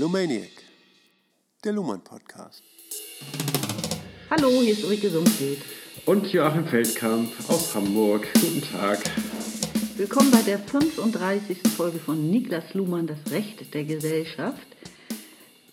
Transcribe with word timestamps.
Lumaniac, 0.00 0.48
der 1.62 1.74
Luhmann 1.74 2.02
Podcast. 2.02 2.62
Hallo, 4.30 4.48
hier 4.62 4.72
ist 4.72 4.82
Ulrike 4.82 5.10
Sumstedt. 5.10 5.58
Und 6.06 6.32
Joachim 6.32 6.64
Feldkamp 6.64 7.28
aus 7.48 7.74
Hamburg. 7.74 8.26
Guten 8.32 8.62
Tag. 8.62 8.98
Willkommen 9.98 10.30
bei 10.30 10.40
der 10.40 10.58
35. 10.58 11.58
Folge 11.76 11.98
von 11.98 12.30
Niklas 12.30 12.72
Luhmann, 12.72 13.08
das 13.08 13.18
Recht 13.30 13.74
der 13.74 13.84
Gesellschaft. 13.84 14.66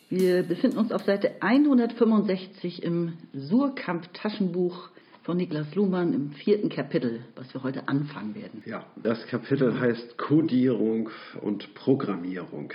Wir 0.10 0.44
befinden 0.44 0.78
uns 0.78 0.92
auf 0.92 1.06
Seite 1.06 1.36
165 1.40 2.84
im 2.84 3.14
Surkamp-Taschenbuch 3.34 4.90
von 5.24 5.38
Niklas 5.38 5.74
Luhmann 5.74 6.14
im 6.14 6.32
vierten 6.34 6.68
Kapitel, 6.68 7.22
was 7.38 7.54
wir 7.54 7.64
heute 7.64 7.88
anfangen 7.88 8.36
werden. 8.36 8.62
Ja, 8.66 8.86
das 9.02 9.26
Kapitel 9.28 9.80
heißt 9.80 10.18
Codierung 10.18 11.12
und 11.40 11.74
Programmierung. 11.76 12.74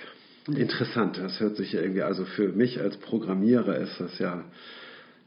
Interessant, 0.49 1.19
das 1.19 1.39
hört 1.39 1.57
sich 1.57 1.75
irgendwie, 1.75 2.03
also 2.03 2.25
für 2.25 2.49
mich 2.49 2.81
als 2.81 2.97
Programmierer 2.97 3.77
ist 3.77 4.01
das 4.01 4.19
ja 4.19 4.45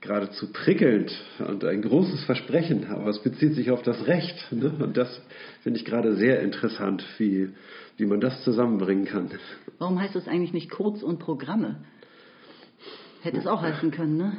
geradezu 0.01 0.51
prickelnd 0.51 1.11
und 1.39 1.63
ein 1.63 1.81
großes 1.81 2.25
Versprechen, 2.25 2.87
aber 2.89 3.07
es 3.07 3.19
bezieht 3.19 3.55
sich 3.55 3.71
auf 3.71 3.81
das 3.81 4.05
Recht. 4.07 4.35
Ne? 4.51 4.71
Und 4.79 4.97
das 4.97 5.21
finde 5.63 5.79
ich 5.79 5.85
gerade 5.85 6.15
sehr 6.15 6.41
interessant, 6.41 7.03
wie, 7.17 7.49
wie 7.97 8.05
man 8.05 8.19
das 8.19 8.43
zusammenbringen 8.43 9.05
kann. 9.05 9.31
Warum 9.79 9.99
heißt 9.99 10.15
es 10.15 10.27
eigentlich 10.27 10.53
nicht 10.53 10.69
Codes 10.69 11.01
und 11.01 11.19
Programme? 11.19 11.77
Hätte 13.21 13.37
es 13.37 13.47
auch 13.47 13.61
heißen 13.61 13.91
können, 13.91 14.17
ne? 14.17 14.33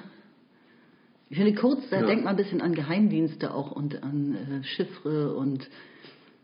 Ich 1.29 1.39
finde 1.39 1.55
Codes, 1.55 1.85
da 1.91 2.01
ja. 2.01 2.07
denkt 2.07 2.25
man 2.25 2.35
ein 2.35 2.37
bisschen 2.37 2.61
an 2.61 2.73
Geheimdienste 2.73 3.53
auch 3.53 3.73
und 3.73 4.01
an 4.05 4.37
äh, 4.37 4.65
Chiffre 4.65 5.35
und 5.35 5.69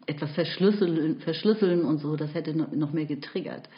etwas 0.07 0.33
verschlüsseln, 0.33 1.21
verschlüsseln 1.21 1.85
und 1.85 1.99
so. 1.99 2.17
Das 2.17 2.35
hätte 2.35 2.53
noch 2.57 2.93
mehr 2.93 3.05
getriggert. 3.05 3.69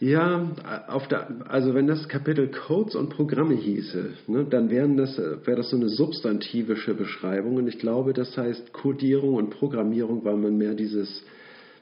Ja, 0.00 0.52
auf 0.86 1.08
der, 1.08 1.28
also 1.48 1.74
wenn 1.74 1.88
das 1.88 2.08
Kapitel 2.08 2.48
Codes 2.48 2.94
und 2.94 3.08
Programme 3.08 3.54
hieße, 3.54 4.10
ne, 4.28 4.44
dann 4.48 4.70
wären 4.70 4.96
das, 4.96 5.18
wäre 5.18 5.56
das 5.56 5.70
so 5.70 5.76
eine 5.76 5.88
substantivische 5.88 6.94
Beschreibung. 6.94 7.56
Und 7.56 7.66
ich 7.66 7.80
glaube, 7.80 8.12
das 8.12 8.36
heißt 8.36 8.72
Codierung 8.72 9.34
und 9.34 9.50
Programmierung, 9.50 10.24
weil 10.24 10.36
man 10.36 10.56
mehr 10.56 10.74
dieses 10.74 11.24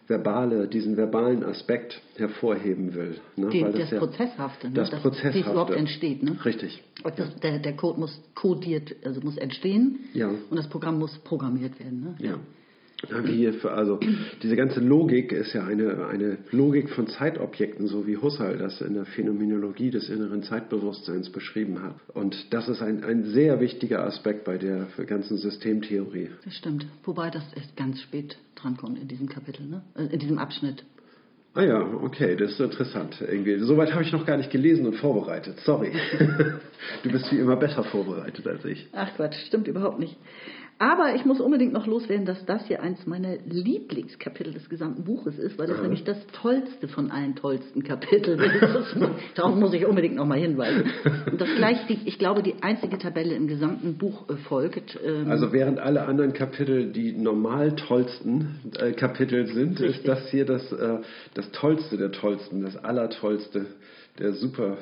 verbale, 0.07 0.69
diesen 0.69 0.97
verbalen 0.97 1.45
Aspekt 1.45 2.01
hervorheben 2.17 2.95
will. 2.95 3.17
Ne? 3.37 3.51
Die, 3.51 3.61
das, 3.61 3.75
das 3.75 3.91
ja, 3.91 3.99
Prozesshafte, 3.99 4.69
ne? 4.69 4.75
das, 4.75 4.91
das 4.91 5.03
Prozesshafte. 5.03 5.51
Überhaupt 5.51 5.75
entsteht. 5.75 6.23
Ne? 6.23 6.39
Richtig. 6.43 6.83
Das, 7.03 7.37
der, 7.41 7.59
der 7.59 7.77
Code 7.77 8.01
muss 8.01 8.19
codiert, 8.35 8.95
also 9.05 9.21
muss 9.21 9.37
entstehen 9.37 10.01
ja. 10.15 10.29
und 10.29 10.57
das 10.57 10.69
Programm 10.69 10.99
muss 10.99 11.19
programmiert 11.19 11.79
werden. 11.81 12.01
Ne? 12.01 12.15
Ja. 12.19 12.39
Wie, 13.25 13.47
also 13.65 14.01
diese 14.43 14.57
ganze 14.57 14.81
Logik 14.81 15.31
ist 15.31 15.53
ja 15.53 15.65
eine, 15.67 16.07
eine 16.07 16.39
Logik 16.51 16.89
von 16.89 17.07
Zeitobjekten, 17.07 17.87
so 17.89 18.07
wie 18.07 18.17
Husserl 18.17 18.57
das 18.57 18.81
in 18.81 18.95
der 18.95 19.05
Phänomenologie 19.05 19.91
des 19.91 20.09
inneren 20.09 20.43
Zeitbewusstseins 20.43 21.31
beschrieben 21.31 21.83
hat. 21.83 21.95
Und 22.15 22.55
das 22.55 22.69
ist 22.69 22.81
ein, 22.81 23.05
ein 23.05 23.25
sehr 23.25 23.61
wichtiger 23.61 24.05
Aspekt 24.05 24.45
bei 24.45 24.57
der 24.57 24.87
ganzen 25.07 25.37
Systemtheorie. 25.37 26.31
Das 26.45 26.55
stimmt. 26.57 26.87
Wobei 27.05 27.29
das 27.29 27.45
erst 27.55 27.77
ganz 27.77 28.01
spät 28.01 28.39
drankommt 28.55 28.99
in 28.99 29.09
diesem 29.09 29.29
Kapitel, 29.29 29.67
ne? 29.67 29.83
Äh, 29.95 30.15
in 30.15 30.19
diesem 30.19 30.39
Abschnitt. 30.39 30.83
Ah 31.55 31.63
ja, 31.63 31.81
okay, 31.81 32.37
das 32.37 32.53
ist 32.53 32.61
interessant. 32.61 33.17
Irgendwie. 33.21 33.59
Soweit 33.61 33.93
habe 33.93 34.03
ich 34.03 34.13
noch 34.13 34.27
gar 34.27 34.37
nicht 34.37 34.51
gelesen 34.51 34.87
und 34.87 34.97
vorbereitet. 34.97 35.59
Sorry. 35.61 35.91
du 37.03 37.11
bist 37.11 37.33
wie 37.33 37.39
immer 37.39 37.57
besser 37.57 37.83
vorbereitet 37.85 38.47
als 38.47 38.65
ich. 38.67 38.87
Ach 38.93 39.15
Quatsch, 39.17 39.37
stimmt 39.47 39.67
überhaupt 39.67 39.99
nicht. 39.99 40.17
Aber 40.79 41.15
ich 41.15 41.25
muss 41.25 41.41
unbedingt 41.41 41.73
noch 41.73 41.87
loswerden, 41.87 42.27
dass 42.27 42.45
das 42.45 42.67
hier 42.67 42.83
eins 42.83 43.07
meiner 43.07 43.37
Lieblingskapitel 43.47 44.53
des 44.53 44.69
gesamten 44.69 45.05
Buches 45.05 45.39
ist, 45.39 45.59
weil 45.59 45.69
das 45.69 45.79
ja. 45.79 45.83
nämlich 45.83 46.05
das 46.05 46.19
tollste 46.43 46.87
von 46.89 47.11
allen 47.11 47.35
tollsten 47.35 47.83
Kapiteln 47.83 48.39
ist. 48.39 48.97
Darauf 49.37 49.57
muss 49.57 49.73
ich 49.73 49.87
unbedingt 49.87 50.17
noch 50.17 50.27
mal 50.27 50.39
hinweisen. 50.39 50.91
Und 51.31 51.41
das 51.41 51.49
gleich, 51.57 51.87
die, 51.87 51.99
ich 52.05 52.19
glaube, 52.19 52.43
die 52.43 52.57
einzige 52.61 52.99
Tabelle 52.99 53.35
im 53.35 53.47
gesamten 53.49 53.97
Buch 53.97 54.29
äh, 54.29 54.37
folgt. 54.37 54.99
Ähm, 55.03 55.31
also 55.31 55.51
während 55.51 55.79
alle 55.79 56.05
anderen 56.05 56.35
Kapitel 56.35 56.93
die 56.93 57.13
normal 57.13 57.75
tollsten 57.75 58.61
äh, 58.79 58.93
Kapitel 58.93 59.47
sind, 59.47 59.81
richtig. 59.81 60.01
ist 60.01 60.09
das 60.09 60.29
hier 60.29 60.45
das, 60.45 60.73
äh, 60.73 60.99
das 61.33 61.51
tollste 61.53 61.97
der 61.97 62.13
tollsten, 62.13 62.63
das 62.63 62.77
allertollste, 62.77 63.65
der 64.19 64.35
super 64.35 64.77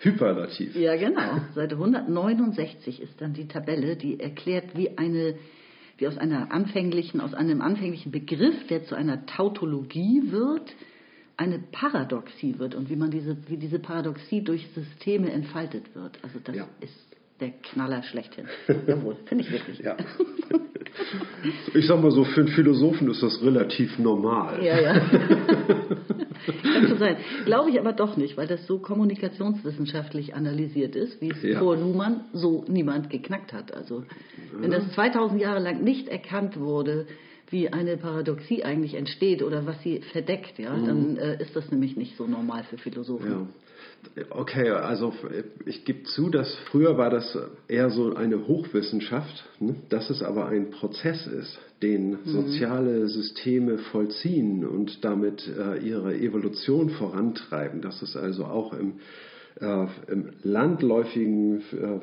Hyperlativ. 0.00 0.74
Ja, 0.76 0.96
genau. 0.96 1.40
Seite 1.54 1.76
169 1.76 3.00
ist 3.00 3.20
dann 3.20 3.34
die 3.34 3.48
Tabelle, 3.48 3.96
die 3.96 4.18
erklärt, 4.18 4.76
wie 4.76 4.96
eine 4.98 5.36
wie 6.00 6.08
aus 6.08 6.16
einer 6.16 6.50
anfänglichen, 6.50 7.20
aus 7.20 7.34
einem 7.34 7.60
anfänglichen 7.60 8.10
Begriff, 8.10 8.66
der 8.68 8.84
zu 8.84 8.94
einer 8.94 9.26
Tautologie 9.26 10.22
wird, 10.32 10.74
eine 11.36 11.58
Paradoxie 11.58 12.58
wird 12.58 12.74
und 12.74 12.88
wie 12.90 12.96
man 12.96 13.10
diese, 13.10 13.36
wie 13.48 13.58
diese 13.58 13.78
Paradoxie 13.78 14.42
durch 14.42 14.66
Systeme 14.74 15.30
entfaltet 15.30 15.94
wird. 15.94 16.18
Also 16.22 16.38
das 16.42 16.56
ja. 16.56 16.68
ist 16.80 17.09
der 17.40 17.50
Knaller 17.50 18.02
schlechthin. 18.02 18.46
Jawohl, 18.86 19.16
finde 19.26 19.44
ich 19.44 19.52
wirklich. 19.52 19.78
Ja. 19.80 19.96
Ich 21.74 21.86
sag 21.86 22.02
mal 22.02 22.10
so, 22.10 22.24
für 22.24 22.40
einen 22.40 22.50
Philosophen 22.50 23.08
ist 23.10 23.22
das 23.22 23.42
relativ 23.42 23.98
normal. 23.98 24.62
Ja, 24.62 24.80
ja. 24.80 24.92
Kann 26.62 26.88
schon 26.88 26.98
sein. 26.98 27.16
Glaube 27.44 27.70
ich 27.70 27.78
aber 27.78 27.92
doch 27.92 28.16
nicht, 28.16 28.36
weil 28.36 28.46
das 28.46 28.66
so 28.66 28.78
kommunikationswissenschaftlich 28.78 30.34
analysiert 30.34 30.96
ist, 30.96 31.20
wie 31.20 31.30
es 31.30 31.42
ja. 31.42 31.58
vor 31.58 31.76
Luhmann 31.76 32.24
so 32.32 32.64
niemand 32.68 33.10
geknackt 33.10 33.52
hat. 33.52 33.72
Also, 33.74 34.04
wenn 34.58 34.70
das 34.70 34.90
2000 34.92 35.40
Jahre 35.40 35.60
lang 35.60 35.82
nicht 35.82 36.08
erkannt 36.08 36.58
wurde, 36.58 37.06
wie 37.50 37.68
eine 37.72 37.96
Paradoxie 37.96 38.64
eigentlich 38.64 38.94
entsteht 38.94 39.42
oder 39.42 39.66
was 39.66 39.82
sie 39.82 40.00
verdeckt, 40.12 40.58
ja, 40.58 40.72
mhm. 40.72 40.86
dann 40.86 41.16
äh, 41.16 41.42
ist 41.42 41.54
das 41.56 41.70
nämlich 41.70 41.96
nicht 41.96 42.16
so 42.16 42.26
normal 42.26 42.64
für 42.64 42.78
Philosophen. 42.78 43.30
Ja. 43.30 43.46
Okay, 44.30 44.70
also 44.70 45.12
ich 45.66 45.84
gebe 45.84 46.02
zu, 46.04 46.30
dass 46.30 46.52
früher 46.70 46.98
war 46.98 47.10
das 47.10 47.38
eher 47.68 47.90
so 47.90 48.14
eine 48.14 48.46
Hochwissenschaft, 48.46 49.44
ne? 49.60 49.76
dass 49.88 50.10
es 50.10 50.22
aber 50.22 50.46
ein 50.46 50.70
Prozess 50.70 51.26
ist, 51.26 51.58
den 51.82 52.10
mhm. 52.10 52.18
soziale 52.24 53.08
Systeme 53.08 53.78
vollziehen 53.78 54.66
und 54.66 55.04
damit 55.04 55.48
äh, 55.48 55.78
ihre 55.78 56.14
Evolution 56.14 56.90
vorantreiben, 56.90 57.82
dass 57.82 58.02
es 58.02 58.16
also 58.16 58.46
auch 58.46 58.72
im, 58.72 58.94
äh, 59.60 59.86
im 60.08 60.30
landläufigen 60.42 61.60
äh, 61.60 62.00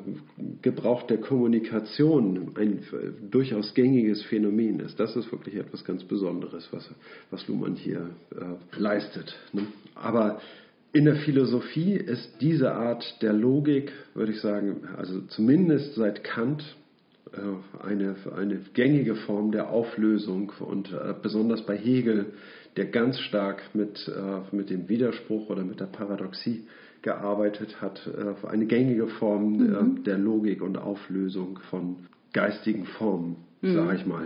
Gebrauch 0.62 1.02
der 1.04 1.18
Kommunikation 1.18 2.52
ein 2.56 2.78
äh, 2.78 3.28
durchaus 3.30 3.74
gängiges 3.74 4.22
Phänomen 4.22 4.80
ist. 4.80 4.98
Das 4.98 5.14
ist 5.14 5.30
wirklich 5.30 5.56
etwas 5.56 5.84
ganz 5.84 6.04
Besonderes, 6.04 6.68
was, 6.70 6.88
was 7.30 7.46
Luhmann 7.48 7.74
hier 7.74 8.10
äh, 8.32 8.80
leistet. 8.80 9.36
Ne? 9.52 9.66
Aber 9.94 10.40
in 10.92 11.04
der 11.04 11.16
Philosophie 11.16 11.94
ist 11.94 12.40
diese 12.40 12.72
Art 12.72 13.04
der 13.20 13.32
Logik, 13.32 13.92
würde 14.14 14.32
ich 14.32 14.40
sagen, 14.40 14.88
also 14.96 15.20
zumindest 15.28 15.94
seit 15.94 16.24
Kant, 16.24 16.64
äh, 17.32 17.86
eine, 17.86 18.16
eine 18.36 18.60
gängige 18.72 19.14
Form 19.14 19.52
der 19.52 19.70
Auflösung 19.70 20.52
und 20.60 20.92
äh, 20.92 21.14
besonders 21.20 21.62
bei 21.62 21.76
Hegel, 21.76 22.26
der 22.76 22.86
ganz 22.86 23.18
stark 23.20 23.62
mit, 23.74 24.08
äh, 24.08 24.54
mit 24.54 24.70
dem 24.70 24.88
Widerspruch 24.88 25.50
oder 25.50 25.62
mit 25.62 25.80
der 25.80 25.86
Paradoxie 25.86 26.64
gearbeitet 27.02 27.80
hat, 27.80 28.10
eine 28.42 28.66
gängige 28.66 29.06
Form 29.06 29.58
mhm. 29.58 30.02
der 30.02 30.18
Logik 30.18 30.60
und 30.60 30.76
Auflösung 30.76 31.60
von 31.70 31.94
geistigen 32.32 32.86
Formen, 32.86 33.36
mhm. 33.60 33.74
sage 33.74 33.96
ich 33.98 34.04
mal. 34.04 34.24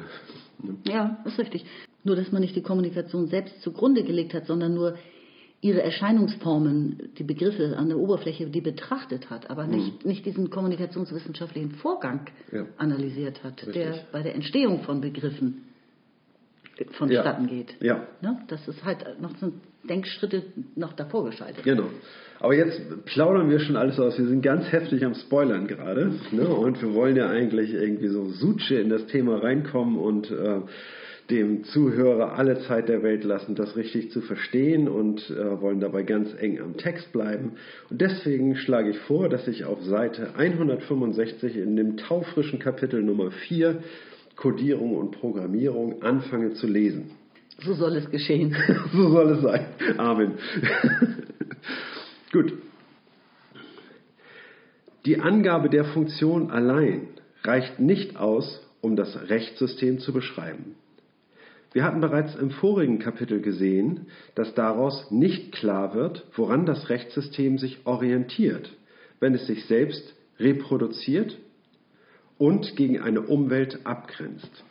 Ja, 0.84 1.18
ist 1.26 1.38
richtig. 1.38 1.66
Nur, 2.02 2.16
dass 2.16 2.32
man 2.32 2.40
nicht 2.40 2.56
die 2.56 2.62
Kommunikation 2.62 3.26
selbst 3.26 3.60
zugrunde 3.60 4.04
gelegt 4.04 4.32
hat, 4.32 4.46
sondern 4.46 4.72
nur 4.72 4.96
ihre 5.62 5.80
Erscheinungsformen, 5.80 7.12
die 7.16 7.22
Begriffe 7.22 7.76
an 7.78 7.88
der 7.88 7.96
Oberfläche, 7.96 8.46
die 8.46 8.60
betrachtet 8.60 9.30
hat, 9.30 9.48
aber 9.48 9.66
nicht, 9.66 10.04
mhm. 10.04 10.10
nicht 10.10 10.26
diesen 10.26 10.50
kommunikationswissenschaftlichen 10.50 11.70
Vorgang 11.70 12.26
ja. 12.50 12.66
analysiert 12.76 13.42
hat, 13.44 13.58
Richtig. 13.58 13.74
der 13.74 13.94
bei 14.10 14.22
der 14.22 14.34
Entstehung 14.34 14.82
von 14.82 15.00
Begriffen 15.00 15.68
vonstatten 16.90 17.44
ja. 17.44 17.48
geht. 17.48 17.76
Ja. 17.80 18.06
Ne? 18.20 18.40
Das 18.48 18.66
ist 18.66 18.84
halt 18.84 19.20
noch 19.20 19.36
so 19.36 19.52
Denkschritte 19.88 20.42
noch 20.74 20.94
davor 20.94 21.26
geschaltet. 21.26 21.62
Genau. 21.62 21.86
Aber 22.40 22.54
jetzt 22.54 22.80
plaudern 23.04 23.48
wir 23.48 23.60
schon 23.60 23.76
alles 23.76 24.00
aus. 24.00 24.18
Wir 24.18 24.26
sind 24.26 24.42
ganz 24.42 24.72
heftig 24.72 25.04
am 25.04 25.14
Spoilern 25.14 25.68
gerade. 25.68 26.12
Ne? 26.32 26.48
Und 26.48 26.82
wir 26.82 26.92
wollen 26.92 27.14
ja 27.14 27.28
eigentlich 27.28 27.72
irgendwie 27.72 28.08
so 28.08 28.30
Suche 28.30 28.76
in 28.76 28.88
das 28.88 29.06
Thema 29.06 29.36
reinkommen 29.36 29.96
und 29.96 30.30
äh, 30.30 30.60
dem 31.30 31.64
Zuhörer 31.64 32.38
alle 32.38 32.60
Zeit 32.62 32.88
der 32.88 33.02
Welt 33.02 33.24
lassen, 33.24 33.54
das 33.54 33.76
richtig 33.76 34.10
zu 34.10 34.20
verstehen 34.20 34.88
und 34.88 35.30
äh, 35.30 35.60
wollen 35.60 35.80
dabei 35.80 36.02
ganz 36.02 36.34
eng 36.38 36.60
am 36.60 36.76
Text 36.76 37.12
bleiben. 37.12 37.52
Und 37.90 38.00
deswegen 38.00 38.56
schlage 38.56 38.90
ich 38.90 38.98
vor, 39.00 39.28
dass 39.28 39.46
ich 39.48 39.64
auf 39.64 39.82
Seite 39.82 40.34
165 40.36 41.56
in 41.56 41.76
dem 41.76 41.96
taufrischen 41.96 42.58
Kapitel 42.58 43.02
Nummer 43.02 43.30
4 43.30 43.82
Codierung 44.36 44.96
und 44.96 45.12
Programmierung 45.12 46.02
anfange 46.02 46.54
zu 46.54 46.66
lesen. 46.66 47.12
So 47.60 47.74
soll 47.74 47.96
es 47.96 48.10
geschehen. 48.10 48.56
so 48.92 49.10
soll 49.10 49.30
es 49.32 49.42
sein. 49.42 49.66
Amen. 49.98 50.32
Gut. 52.32 52.52
Die 55.04 55.18
Angabe 55.18 55.68
der 55.68 55.84
Funktion 55.84 56.50
allein 56.50 57.08
reicht 57.44 57.78
nicht 57.80 58.16
aus, 58.16 58.60
um 58.80 58.96
das 58.96 59.28
Rechtssystem 59.28 59.98
zu 59.98 60.12
beschreiben. 60.12 60.76
Wir 61.72 61.84
hatten 61.84 62.00
bereits 62.00 62.34
im 62.34 62.50
vorigen 62.50 62.98
Kapitel 62.98 63.40
gesehen, 63.40 64.06
dass 64.34 64.54
daraus 64.54 65.10
nicht 65.10 65.52
klar 65.52 65.94
wird, 65.94 66.26
woran 66.34 66.66
das 66.66 66.90
Rechtssystem 66.90 67.58
sich 67.58 67.86
orientiert, 67.86 68.70
wenn 69.20 69.34
es 69.34 69.46
sich 69.46 69.64
selbst 69.64 70.14
reproduziert 70.38 71.38
und 72.36 72.76
gegen 72.76 73.00
eine 73.00 73.22
Umwelt 73.22 73.80
abgrenzt. 73.84 74.64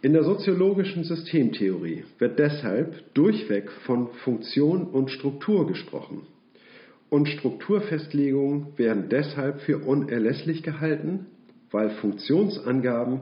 In 0.00 0.12
der 0.12 0.24
soziologischen 0.24 1.04
Systemtheorie 1.04 2.04
wird 2.18 2.38
deshalb 2.38 3.14
durchweg 3.14 3.70
von 3.86 4.08
Funktion 4.22 4.84
und 4.84 5.10
Struktur 5.10 5.66
gesprochen. 5.66 6.26
Und 7.10 7.28
Strukturfestlegungen 7.28 8.76
werden 8.76 9.08
deshalb 9.08 9.60
für 9.60 9.78
unerlässlich 9.78 10.62
gehalten, 10.62 11.26
weil 11.70 11.90
Funktionsangaben 11.90 13.20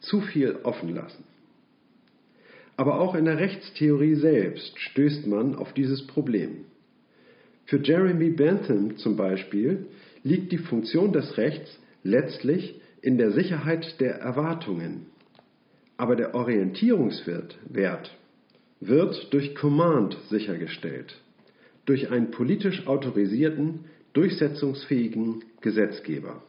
zu 0.00 0.20
viel 0.20 0.56
offen 0.64 0.94
lassen. 0.94 1.24
Aber 2.78 2.98
auch 3.02 3.14
in 3.14 3.26
der 3.26 3.36
Rechtstheorie 3.36 4.14
selbst 4.14 4.78
stößt 4.78 5.26
man 5.26 5.54
auf 5.54 5.74
dieses 5.74 6.06
Problem. 6.06 6.64
Für 7.66 7.78
Jeremy 7.82 8.30
Bentham 8.30 8.96
zum 8.96 9.18
Beispiel 9.18 9.88
liegt 10.22 10.52
die 10.52 10.58
Funktion 10.58 11.12
des 11.12 11.36
Rechts 11.36 11.78
letztlich 12.02 12.80
in 13.02 13.18
der 13.18 13.32
Sicherheit 13.32 14.00
der 14.00 14.14
Erwartungen 14.14 15.06
aber 15.98 16.14
der 16.14 16.34
Orientierungswert 16.34 17.58
Wert 17.68 18.16
wird 18.80 19.32
durch 19.32 19.54
Command 19.56 20.16
sichergestellt, 20.30 21.20
durch 21.84 22.10
einen 22.10 22.30
politisch 22.30 22.86
autorisierten, 22.86 23.86
durchsetzungsfähigen 24.12 25.42
Gesetzgeber. 25.60 26.42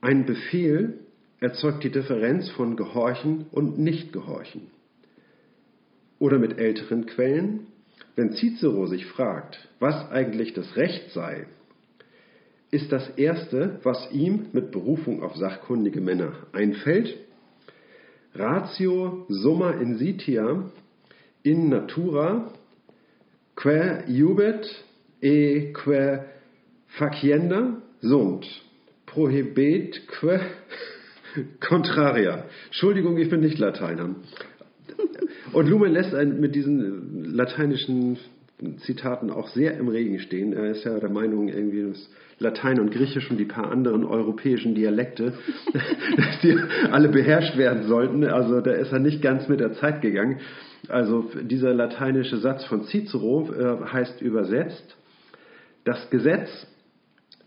Ein 0.00 0.24
Befehl 0.24 1.00
erzeugt 1.42 1.82
die 1.82 1.90
Differenz 1.90 2.48
von 2.50 2.76
Gehorchen 2.76 3.46
und 3.50 3.76
Nichtgehorchen. 3.76 4.68
Oder 6.20 6.38
mit 6.38 6.58
älteren 6.58 7.06
Quellen, 7.06 7.66
wenn 8.14 8.32
Cicero 8.32 8.86
sich 8.86 9.06
fragt, 9.06 9.68
was 9.80 10.10
eigentlich 10.12 10.54
das 10.54 10.76
Recht 10.76 11.10
sei, 11.10 11.46
ist 12.70 12.92
das 12.92 13.10
Erste, 13.18 13.80
was 13.82 14.10
ihm 14.12 14.46
mit 14.52 14.70
Berufung 14.70 15.22
auf 15.22 15.36
sachkundige 15.36 16.00
Männer 16.00 16.32
einfällt, 16.52 17.16
ratio 18.34 19.26
summa 19.28 19.72
insitia 19.72 20.70
in 21.42 21.68
natura 21.68 22.52
quae 23.56 24.04
iubet 24.08 24.64
e 25.20 25.72
quae 25.72 26.24
facienda 26.96 27.82
sunt 28.00 28.46
prohibet 29.06 30.06
quae 30.06 30.40
contraria. 31.60 32.44
Entschuldigung, 32.66 33.18
ich 33.18 33.28
bin 33.28 33.40
nicht 33.40 33.58
Lateiner. 33.58 34.14
Und 35.52 35.68
Luhmann 35.68 35.92
lässt 35.92 36.14
einen 36.14 36.40
mit 36.40 36.54
diesen 36.54 37.34
lateinischen 37.34 38.18
Zitaten 38.78 39.30
auch 39.30 39.48
sehr 39.48 39.76
im 39.76 39.88
Regen 39.88 40.20
stehen. 40.20 40.52
Er 40.52 40.70
ist 40.70 40.84
ja 40.84 40.98
der 40.98 41.10
Meinung, 41.10 41.48
irgendwie, 41.48 41.82
dass 41.82 42.10
Latein 42.38 42.80
und 42.80 42.92
Griechisch 42.92 43.30
und 43.30 43.38
die 43.38 43.44
paar 43.44 43.70
anderen 43.70 44.04
europäischen 44.04 44.74
Dialekte, 44.74 45.34
dass 46.16 46.40
die 46.42 46.56
alle 46.90 47.08
beherrscht 47.08 47.56
werden 47.56 47.88
sollten. 47.88 48.24
Also 48.24 48.60
da 48.60 48.72
ist 48.72 48.92
er 48.92 48.98
nicht 48.98 49.22
ganz 49.22 49.48
mit 49.48 49.60
der 49.60 49.72
Zeit 49.74 50.00
gegangen. 50.00 50.40
Also 50.88 51.30
dieser 51.42 51.74
lateinische 51.74 52.38
Satz 52.38 52.64
von 52.64 52.84
Cicero 52.84 53.50
äh, 53.52 53.92
heißt 53.92 54.20
übersetzt, 54.20 54.96
das 55.84 56.10
Gesetz 56.10 56.48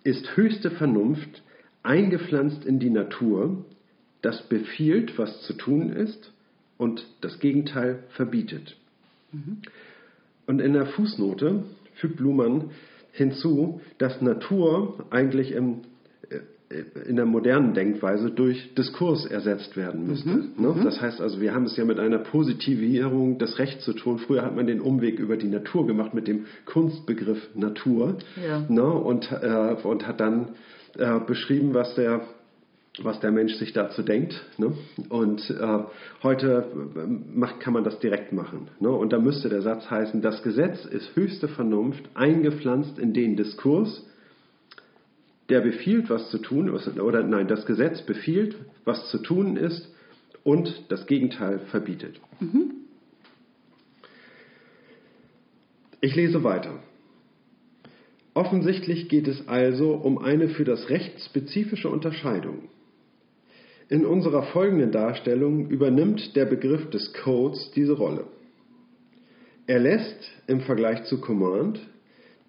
ist 0.03 0.35
höchste 0.35 0.71
Vernunft, 0.71 1.43
eingepflanzt 1.83 2.65
in 2.65 2.79
die 2.79 2.89
Natur, 2.89 3.65
das 4.25 4.42
befiehlt, 4.50 5.19
was 5.19 5.44
zu 5.44 5.54
tun 5.54 5.92
ist 5.92 6.31
und 6.77 7.06
das 7.22 7.39
Gegenteil 7.39 8.00
verbietet. 8.10 8.75
Mhm. 9.31 9.57
Und 10.48 10.60
in 10.60 10.74
der 10.74 10.88
Fußnote 10.88 11.63
fügt 11.95 12.19
Luhmann 12.19 12.72
hinzu, 13.12 13.81
dass 14.00 14.22
Natur 14.22 15.06
eigentlich 15.12 15.51
im, 15.51 15.81
äh, 16.30 16.83
in 17.07 17.18
der 17.18 17.27
modernen 17.27 17.75
Denkweise 17.75 18.31
durch 18.31 18.74
Diskurs 18.74 19.27
ersetzt 19.27 19.77
werden 19.77 20.07
müsste. 20.07 20.30
Mhm. 20.30 20.51
Ne? 20.57 20.69
Mhm. 20.69 20.83
Das 20.83 21.00
heißt 21.00 21.22
also, 21.22 21.39
wir 21.39 21.54
haben 21.54 21.66
es 21.66 21.77
ja 21.77 21.86
mit 21.86 22.00
einer 22.00 22.18
Positivierung 22.18 23.38
des 23.38 23.60
Rechts 23.60 23.86
zu 23.86 23.94
tun. 23.94 24.18
Früher 24.18 24.42
hat 24.42 24.56
man 24.56 24.66
den 24.66 24.81
Umweg 24.81 25.19
über 25.19 25.38
die 25.38 25.48
Natur 25.48 25.86
gemacht 25.86 26.16
mit 26.16 26.27
dem 26.27 26.45
Kunstbegriff 26.66 27.48
Natur 27.54 28.18
ja. 28.44 28.66
ne? 28.68 28.83
und, 28.92 29.31
äh, 29.31 29.75
und 29.83 30.07
hat 30.07 30.19
dann 30.19 30.50
äh, 30.98 31.19
beschrieben, 31.19 31.75
was 31.75 31.94
der 31.94 32.22
was 33.03 33.19
der 33.19 33.31
Mensch 33.31 33.56
sich 33.56 33.74
dazu 33.74 34.03
denkt. 34.03 34.42
Ne? 34.57 34.74
Und 35.09 35.50
äh, 35.50 35.80
heute 36.24 36.65
äh, 36.95 37.38
macht, 37.38 37.59
kann 37.59 37.74
man 37.74 37.83
das 37.83 38.00
direkt 38.00 38.31
machen. 38.31 38.69
Ne? 38.80 38.89
Und 38.89 39.12
da 39.13 39.19
müsste 39.19 39.50
der 39.50 39.62
Satz 39.62 39.89
heißen, 39.89 40.21
das 40.21 40.44
Gesetz 40.44 40.86
ist 40.86 41.15
höchste 41.15 41.47
Vernunft, 41.47 42.03
eingepflanzt 42.13 42.97
in 42.97 43.13
den 43.13 43.36
Diskurs, 43.36 44.06
der 45.50 45.62
befiehlt, 45.62 46.09
was 46.09 46.30
zu 46.31 46.39
tun 46.39 46.74
ist, 46.74 47.00
oder 47.00 47.24
nein, 47.24 47.47
das 47.47 47.65
Gesetz 47.65 48.01
befiehlt, 48.01 48.56
was 48.83 49.09
zu 49.09 49.19
tun 49.19 49.57
ist 49.57 49.94
und 50.44 50.86
das 50.89 51.06
Gegenteil 51.06 51.59
verbietet. 51.71 52.19
Mhm. 52.39 52.71
Ich 56.01 56.15
lese 56.15 56.44
weiter. 56.44 56.80
Offensichtlich 58.33 59.07
geht 59.07 59.27
es 59.27 59.48
also 59.48 59.94
um 59.94 60.18
eine 60.18 60.50
für 60.50 60.65
das 60.65 60.89
Recht 60.89 61.19
spezifische 61.21 61.89
Unterscheidung. 61.89 62.69
In 63.87 64.05
unserer 64.05 64.43
folgenden 64.43 64.91
Darstellung 64.91 65.69
übernimmt 65.69 66.35
der 66.35 66.45
Begriff 66.45 66.89
des 66.89 67.13
Codes 67.13 67.71
diese 67.75 67.93
Rolle. 67.93 68.25
Er 69.67 69.79
lässt 69.79 70.31
im 70.47 70.61
Vergleich 70.61 71.03
zu 71.03 71.21
Command 71.21 71.79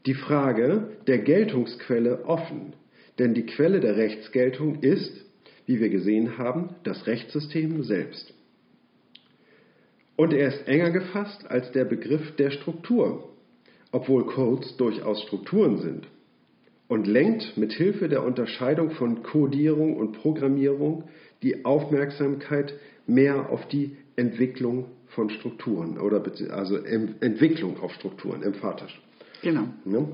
die 0.06 0.14
Frage 0.14 0.96
der 1.06 1.18
Geltungsquelle 1.18 2.24
offen, 2.24 2.72
denn 3.18 3.34
die 3.34 3.44
Quelle 3.44 3.80
der 3.80 3.96
Rechtsgeltung 3.96 4.80
ist, 4.80 5.12
wie 5.66 5.78
wir 5.78 5.90
gesehen 5.90 6.38
haben, 6.38 6.70
das 6.84 7.06
Rechtssystem 7.06 7.82
selbst. 7.82 8.32
Und 10.16 10.32
er 10.32 10.48
ist 10.48 10.66
enger 10.66 10.90
gefasst 10.90 11.50
als 11.50 11.70
der 11.72 11.84
Begriff 11.84 12.34
der 12.36 12.50
Struktur, 12.50 13.28
obwohl 13.92 14.24
Codes 14.26 14.76
durchaus 14.78 15.22
Strukturen 15.22 15.78
sind, 15.78 16.06
und 16.88 17.06
lenkt 17.06 17.56
mit 17.56 17.72
Hilfe 17.72 18.08
der 18.08 18.22
Unterscheidung 18.22 18.90
von 18.92 19.22
Codierung 19.22 19.96
und 19.96 20.12
Programmierung 20.12 21.04
die 21.42 21.64
Aufmerksamkeit 21.64 22.74
mehr 23.06 23.50
auf 23.50 23.66
die 23.68 23.96
Entwicklung 24.16 24.86
von 25.08 25.30
Strukturen 25.30 25.98
oder 25.98 26.22
also 26.50 26.76
Entwicklung 26.76 27.80
auf 27.80 27.92
Strukturen 27.94 28.42
emphatisch. 28.42 29.00
Genau. 29.42 29.68
Ja? 29.84 30.06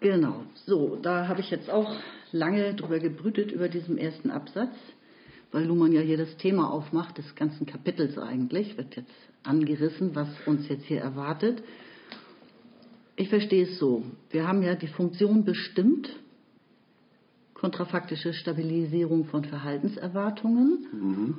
Genau. 0.00 0.44
So, 0.66 0.96
da 1.00 1.28
habe 1.28 1.40
ich 1.40 1.50
jetzt 1.50 1.70
auch 1.70 1.94
lange 2.32 2.74
drüber 2.74 2.98
gebrütet 2.98 3.52
über 3.52 3.68
diesen 3.68 3.98
ersten 3.98 4.30
Absatz, 4.30 4.74
weil 5.52 5.64
Luhmann 5.64 5.92
ja 5.92 6.00
hier 6.00 6.16
das 6.16 6.36
Thema 6.36 6.70
aufmacht 6.70 7.18
des 7.18 7.34
ganzen 7.34 7.66
Kapitels 7.66 8.18
eigentlich, 8.18 8.76
wird 8.76 8.96
jetzt 8.96 9.12
angerissen, 9.42 10.14
was 10.14 10.28
uns 10.46 10.68
jetzt 10.68 10.84
hier 10.84 11.00
erwartet. 11.00 11.62
Ich 13.16 13.28
verstehe 13.28 13.64
es 13.64 13.78
so. 13.78 14.04
Wir 14.30 14.46
haben 14.46 14.62
ja 14.62 14.74
die 14.74 14.86
Funktion 14.86 15.44
bestimmt 15.44 16.08
kontrafaktische 17.60 18.32
Stabilisierung 18.32 19.26
von 19.26 19.44
Verhaltenserwartungen. 19.44 20.86
Mhm. 20.92 21.34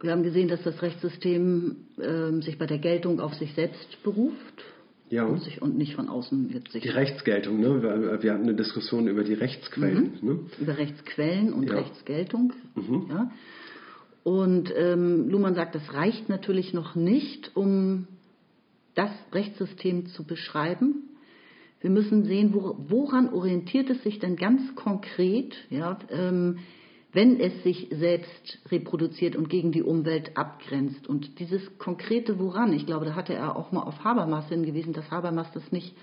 Wir 0.00 0.12
haben 0.12 0.22
gesehen, 0.22 0.46
dass 0.46 0.62
das 0.62 0.80
Rechtssystem 0.82 1.76
äh, 1.98 2.40
sich 2.42 2.58
bei 2.58 2.66
der 2.66 2.78
Geltung 2.78 3.18
auf 3.18 3.34
sich 3.34 3.52
selbst 3.54 4.02
beruft. 4.04 4.64
Ja. 5.08 5.24
Und, 5.24 5.42
sich, 5.42 5.60
und 5.62 5.76
nicht 5.76 5.94
von 5.94 6.08
außen 6.08 6.52
wird 6.52 6.70
sich. 6.70 6.82
Die 6.82 6.88
Rechtsgeltung, 6.88 7.60
ne? 7.60 7.82
Wir, 7.82 8.22
wir 8.22 8.32
hatten 8.32 8.44
eine 8.44 8.54
Diskussion 8.54 9.08
über 9.08 9.24
die 9.24 9.34
Rechtsquellen. 9.34 10.18
Mhm. 10.20 10.28
Ne? 10.28 10.38
Über 10.60 10.78
Rechtsquellen 10.78 11.52
und 11.52 11.68
ja. 11.68 11.74
Rechtsgeltung. 11.74 12.52
Mhm. 12.74 13.06
Ja. 13.10 13.30
Und 14.22 14.72
ähm, 14.76 15.28
Luhmann 15.28 15.54
sagt, 15.54 15.74
das 15.74 15.92
reicht 15.92 16.28
natürlich 16.28 16.72
noch 16.72 16.94
nicht, 16.94 17.56
um 17.56 18.06
das 18.94 19.10
Rechtssystem 19.32 20.06
zu 20.06 20.24
beschreiben. 20.24 21.05
Wir 21.86 21.92
müssen 21.92 22.24
sehen, 22.24 22.52
woran 22.52 23.32
orientiert 23.32 23.88
es 23.90 24.02
sich 24.02 24.18
denn 24.18 24.34
ganz 24.34 24.74
konkret, 24.74 25.54
ja, 25.70 25.96
ähm, 26.10 26.58
wenn 27.12 27.38
es 27.38 27.62
sich 27.62 27.86
selbst 27.92 28.58
reproduziert 28.72 29.36
und 29.36 29.48
gegen 29.48 29.70
die 29.70 29.84
Umwelt 29.84 30.36
abgrenzt. 30.36 31.06
Und 31.06 31.38
dieses 31.38 31.78
konkrete 31.78 32.40
Woran, 32.40 32.72
ich 32.72 32.86
glaube, 32.86 33.04
da 33.04 33.14
hatte 33.14 33.34
er 33.34 33.54
auch 33.54 33.70
mal 33.70 33.84
auf 33.84 34.02
Habermas 34.02 34.48
hingewiesen, 34.48 34.94
dass 34.94 35.12
Habermas 35.12 35.46
das 35.54 35.70
nicht 35.70 35.94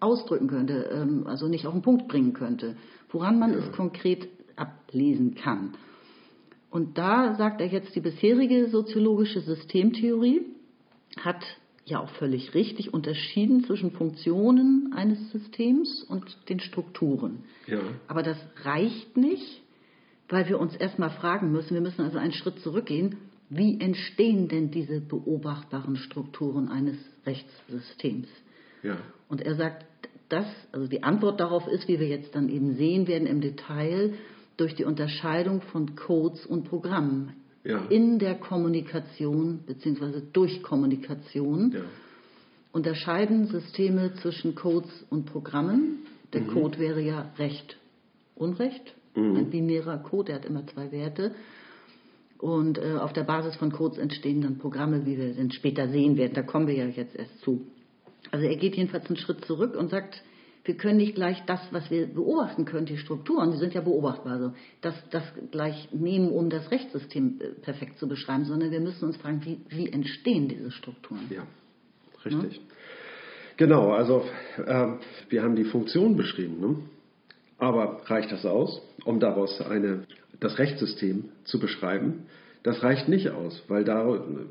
ausdrücken 0.00 0.48
könnte, 0.48 0.88
ähm, 0.90 1.26
also 1.26 1.48
nicht 1.48 1.66
auf 1.66 1.74
den 1.74 1.82
Punkt 1.82 2.08
bringen 2.08 2.32
könnte, 2.32 2.74
woran 3.10 3.38
man 3.38 3.52
ja. 3.52 3.58
es 3.58 3.70
konkret 3.72 4.28
ablesen 4.56 5.34
kann. 5.34 5.74
Und 6.70 6.96
da 6.96 7.34
sagt 7.34 7.60
er 7.60 7.66
jetzt, 7.66 7.94
die 7.94 8.00
bisherige 8.00 8.68
soziologische 8.68 9.42
Systemtheorie 9.42 10.46
hat 11.20 11.44
ja 11.86 12.00
auch 12.00 12.10
völlig 12.10 12.52
richtig 12.54 12.92
unterschieden 12.92 13.64
zwischen 13.64 13.92
Funktionen 13.92 14.92
eines 14.94 15.30
Systems 15.30 16.02
und 16.02 16.36
den 16.48 16.60
Strukturen. 16.60 17.44
Ja. 17.66 17.78
Aber 18.08 18.22
das 18.22 18.36
reicht 18.64 19.16
nicht, 19.16 19.62
weil 20.28 20.48
wir 20.48 20.58
uns 20.58 20.74
erstmal 20.74 21.10
fragen 21.10 21.52
müssen, 21.52 21.74
wir 21.74 21.80
müssen 21.80 22.02
also 22.02 22.18
einen 22.18 22.32
Schritt 22.32 22.58
zurückgehen, 22.58 23.16
wie 23.48 23.80
entstehen 23.80 24.48
denn 24.48 24.72
diese 24.72 25.00
beobachtbaren 25.00 25.94
Strukturen 25.94 26.68
eines 26.68 26.96
Rechtssystems? 27.24 28.26
Ja. 28.82 28.96
Und 29.28 29.40
er 29.40 29.54
sagt, 29.54 29.86
das, 30.28 30.46
also 30.72 30.88
die 30.88 31.04
Antwort 31.04 31.38
darauf 31.38 31.68
ist, 31.68 31.86
wie 31.86 32.00
wir 32.00 32.08
jetzt 32.08 32.34
dann 32.34 32.48
eben 32.48 32.74
sehen 32.74 33.06
werden 33.06 33.28
im 33.28 33.40
Detail, 33.40 34.14
durch 34.56 34.74
die 34.74 34.84
Unterscheidung 34.84 35.60
von 35.60 35.94
Codes 35.94 36.44
und 36.46 36.64
Programmen 36.64 37.34
Ja. 37.66 37.84
in 37.88 38.18
der 38.18 38.34
Kommunikation 38.36 39.60
bzw. 39.66 40.22
durch 40.32 40.62
Kommunikation 40.62 41.72
Ja. 41.74 41.80
unterscheiden 42.72 43.46
Systeme 43.46 44.14
zwischen 44.22 44.54
Codes 44.54 44.90
und 45.10 45.26
Programmen. 45.26 45.98
Der 46.32 46.42
Mhm. 46.42 46.48
Code 46.48 46.78
wäre 46.78 47.00
ja 47.00 47.32
Recht, 47.38 47.76
Unrecht, 48.34 48.94
ein 49.14 49.48
binärer 49.50 49.96
Code, 49.98 50.26
der 50.26 50.34
hat 50.36 50.44
immer 50.44 50.66
zwei 50.66 50.92
Werte. 50.92 51.34
Und 52.38 52.76
äh, 52.76 52.96
auf 53.00 53.14
der 53.14 53.24
Basis 53.24 53.56
von 53.56 53.72
Codes 53.72 53.96
entstehen 53.96 54.42
dann 54.42 54.58
Programme, 54.58 55.06
wie 55.06 55.16
wir 55.16 55.32
dann 55.34 55.50
später 55.52 55.88
sehen 55.88 56.18
werden. 56.18 56.34
Da 56.34 56.42
kommen 56.42 56.66
wir 56.66 56.74
ja 56.74 56.84
jetzt 56.86 57.16
erst 57.16 57.40
zu. 57.40 57.62
Also 58.30 58.44
er 58.44 58.56
geht 58.56 58.76
jedenfalls 58.76 59.06
einen 59.06 59.16
Schritt 59.16 59.44
zurück 59.46 59.74
und 59.74 59.88
sagt, 59.90 60.22
wir 60.66 60.76
können 60.76 60.98
nicht 60.98 61.14
gleich 61.14 61.42
das, 61.46 61.60
was 61.70 61.90
wir 61.90 62.06
beobachten 62.06 62.64
können, 62.64 62.86
die 62.86 62.98
Strukturen, 62.98 63.52
die 63.52 63.58
sind 63.58 63.74
ja 63.74 63.80
beobachtbar, 63.80 64.32
also 64.32 64.52
das, 64.80 64.94
das 65.10 65.22
gleich 65.50 65.88
nehmen, 65.92 66.30
um 66.30 66.50
das 66.50 66.70
Rechtssystem 66.70 67.40
äh, 67.40 67.48
perfekt 67.60 67.98
zu 67.98 68.08
beschreiben, 68.08 68.44
sondern 68.44 68.70
wir 68.70 68.80
müssen 68.80 69.04
uns 69.04 69.16
fragen, 69.16 69.44
wie, 69.44 69.60
wie 69.68 69.90
entstehen 69.90 70.48
diese 70.48 70.70
Strukturen? 70.70 71.20
Ja, 71.30 71.46
richtig. 72.24 72.60
Genau, 73.56 73.92
also 73.92 74.24
ähm, 74.66 74.98
wir 75.30 75.42
haben 75.42 75.56
die 75.56 75.64
Funktion 75.64 76.16
beschrieben, 76.16 76.60
ne? 76.60 76.76
aber 77.58 78.02
reicht 78.06 78.30
das 78.32 78.44
aus, 78.44 78.82
um 79.04 79.20
daraus 79.20 79.60
eine, 79.62 80.04
das 80.40 80.58
Rechtssystem 80.58 81.30
zu 81.44 81.58
beschreiben? 81.58 82.26
Das 82.62 82.82
reicht 82.82 83.08
nicht 83.08 83.30
aus, 83.30 83.62
weil, 83.68 83.84
da, 83.84 84.04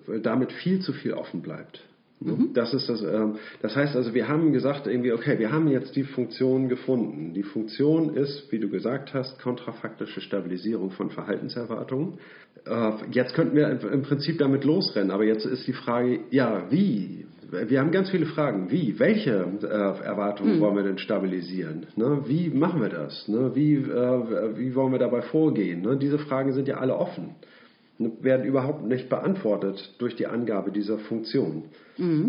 weil 0.08 0.22
damit 0.22 0.54
viel 0.54 0.80
zu 0.80 0.94
viel 0.94 1.14
offen 1.14 1.42
bleibt. 1.42 1.82
Ne? 2.20 2.50
Das, 2.54 2.74
ist 2.74 2.90
das, 2.90 3.02
ähm, 3.02 3.36
das 3.62 3.76
heißt 3.76 3.96
also, 3.96 4.14
wir 4.14 4.28
haben 4.28 4.54
gesagt, 4.54 4.88
irgendwie, 4.88 5.12
okay, 5.12 5.40
wir 5.40 5.52
haben 5.52 5.68
jetzt 5.68 5.96
die 5.96 6.04
Funktion 6.04 6.70
gefunden. 6.70 7.34
Die 7.34 7.44
Funktion 7.44 8.16
ist, 8.16 8.52
wie 8.52 8.60
du 8.60 8.70
gesagt 8.70 9.14
hast, 9.14 9.40
kontrafaktische 9.42 10.22
Stabilisierung 10.22 10.92
von 10.92 11.10
Verhaltenserwartungen. 11.10 12.20
Äh, 12.66 12.92
jetzt 13.12 13.34
könnten 13.34 13.56
wir 13.56 13.70
im 13.70 14.04
Prinzip 14.04 14.38
damit 14.40 14.64
losrennen, 14.64 15.12
aber 15.12 15.24
jetzt 15.24 15.46
ist 15.46 15.68
die 15.68 15.74
Frage, 15.74 16.22
ja, 16.32 16.68
wie? 16.70 17.26
Wir 17.68 17.80
haben 17.80 17.92
ganz 17.92 18.10
viele 18.10 18.26
Fragen. 18.26 18.72
Wie? 18.72 18.98
Welche 18.98 19.46
äh, 19.62 19.66
Erwartungen 19.66 20.60
wollen 20.60 20.76
wir 20.76 20.84
denn 20.84 20.98
stabilisieren? 20.98 21.86
Ne? 21.96 22.24
Wie 22.26 22.50
machen 22.50 22.82
wir 22.82 22.90
das? 22.90 23.28
Ne? 23.28 23.52
Wie, 23.54 23.76
äh, 23.76 24.58
wie 24.58 24.74
wollen 24.74 24.92
wir 24.92 25.00
dabei 25.00 25.22
vorgehen? 25.22 25.82
Ne? 25.82 25.96
Diese 25.96 26.18
Fragen 26.18 26.54
sind 26.54 26.68
ja 26.68 26.78
alle 26.78 26.96
offen 26.96 27.36
werden 27.98 28.46
überhaupt 28.46 28.84
nicht 28.84 29.10
beantwortet 29.10 29.96
durch 30.00 30.16
die 30.16 30.28
Angabe 30.28 30.72
dieser 30.72 30.98
Funktion. 30.98 31.64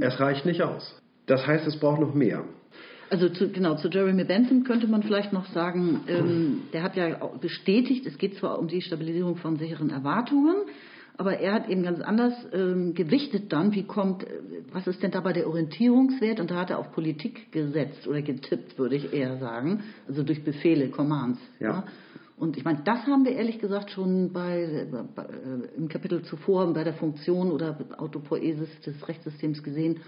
Es 0.01 0.21
reicht 0.21 0.47
nicht 0.47 0.63
aus. 0.63 1.01
Das 1.27 1.47
heißt, 1.47 1.67
es 1.67 1.77
braucht 1.79 2.01
noch 2.01 2.15
mehr. 2.15 2.45
Also 3.11 3.29
zu, 3.29 3.51
genau, 3.51 3.77
zu 3.77 3.89
Jeremy 3.89 4.25
Bentham 4.25 4.65
könnte 4.65 4.89
man 4.89 5.03
vielleicht 5.03 5.33
noch 5.33 5.47
sagen, 5.53 6.01
ähm, 6.09 6.63
der 6.73 6.83
hat 6.83 6.97
ja 6.97 7.31
bestätigt, 7.41 8.05
es 8.07 8.19
geht 8.19 8.37
zwar 8.37 8.59
um 8.59 8.67
die 8.67 8.83
Stabilisierung 8.83 9.37
von 9.37 9.57
sicheren 9.57 9.91
Erwartungen, 9.91 10.57
aber 11.17 11.39
er 11.39 11.55
hat 11.55 11.69
eben 11.69 11.83
ganz 11.83 12.01
anders 12.01 12.35
ähm, 12.53 12.95
gewichtet 12.95 13.53
dann, 13.53 13.73
wie 13.75 13.85
kommt, 13.85 14.25
äh, 14.25 14.29
was 14.73 14.87
ist 14.89 15.03
denn 15.03 15.13
dabei 15.13 15.33
der 15.33 15.47
Orientierungswert? 15.47 16.41
Und 16.41 16.51
da 16.51 16.57
hat 16.57 16.71
er 16.71 16.79
auf 16.79 16.93
Politik 16.93 17.53
gesetzt 17.53 18.07
oder 18.09 18.23
getippt, 18.23 18.77
würde 18.79 18.97
ich 18.97 19.13
eher 19.13 19.39
sagen, 19.39 19.85
also 20.09 20.25
durch 20.25 20.45
Befehle, 20.45 20.89
Commands. 20.89 21.41
Ja. 21.61 21.85
Und 22.39 22.59
ich 22.59 22.65
meine, 22.65 22.83
das 22.85 23.07
haben 23.07 23.25
wir 23.25 23.33
ehrlich 23.33 23.59
gesagt 23.59 23.91
schon 23.91 24.33
bei, 24.33 24.87
bei, 25.15 25.23
äh, 25.23 25.77
im 25.77 25.89
Kapitel 25.89 26.23
zuvor 26.23 26.71
bei 26.73 26.85
der 26.85 26.95
Funktion 26.95 27.51
oder 27.51 27.79
Autopoesis 27.97 28.69
des 28.85 29.09
Rechtssystems 29.09 29.63
gesehen, 29.63 30.01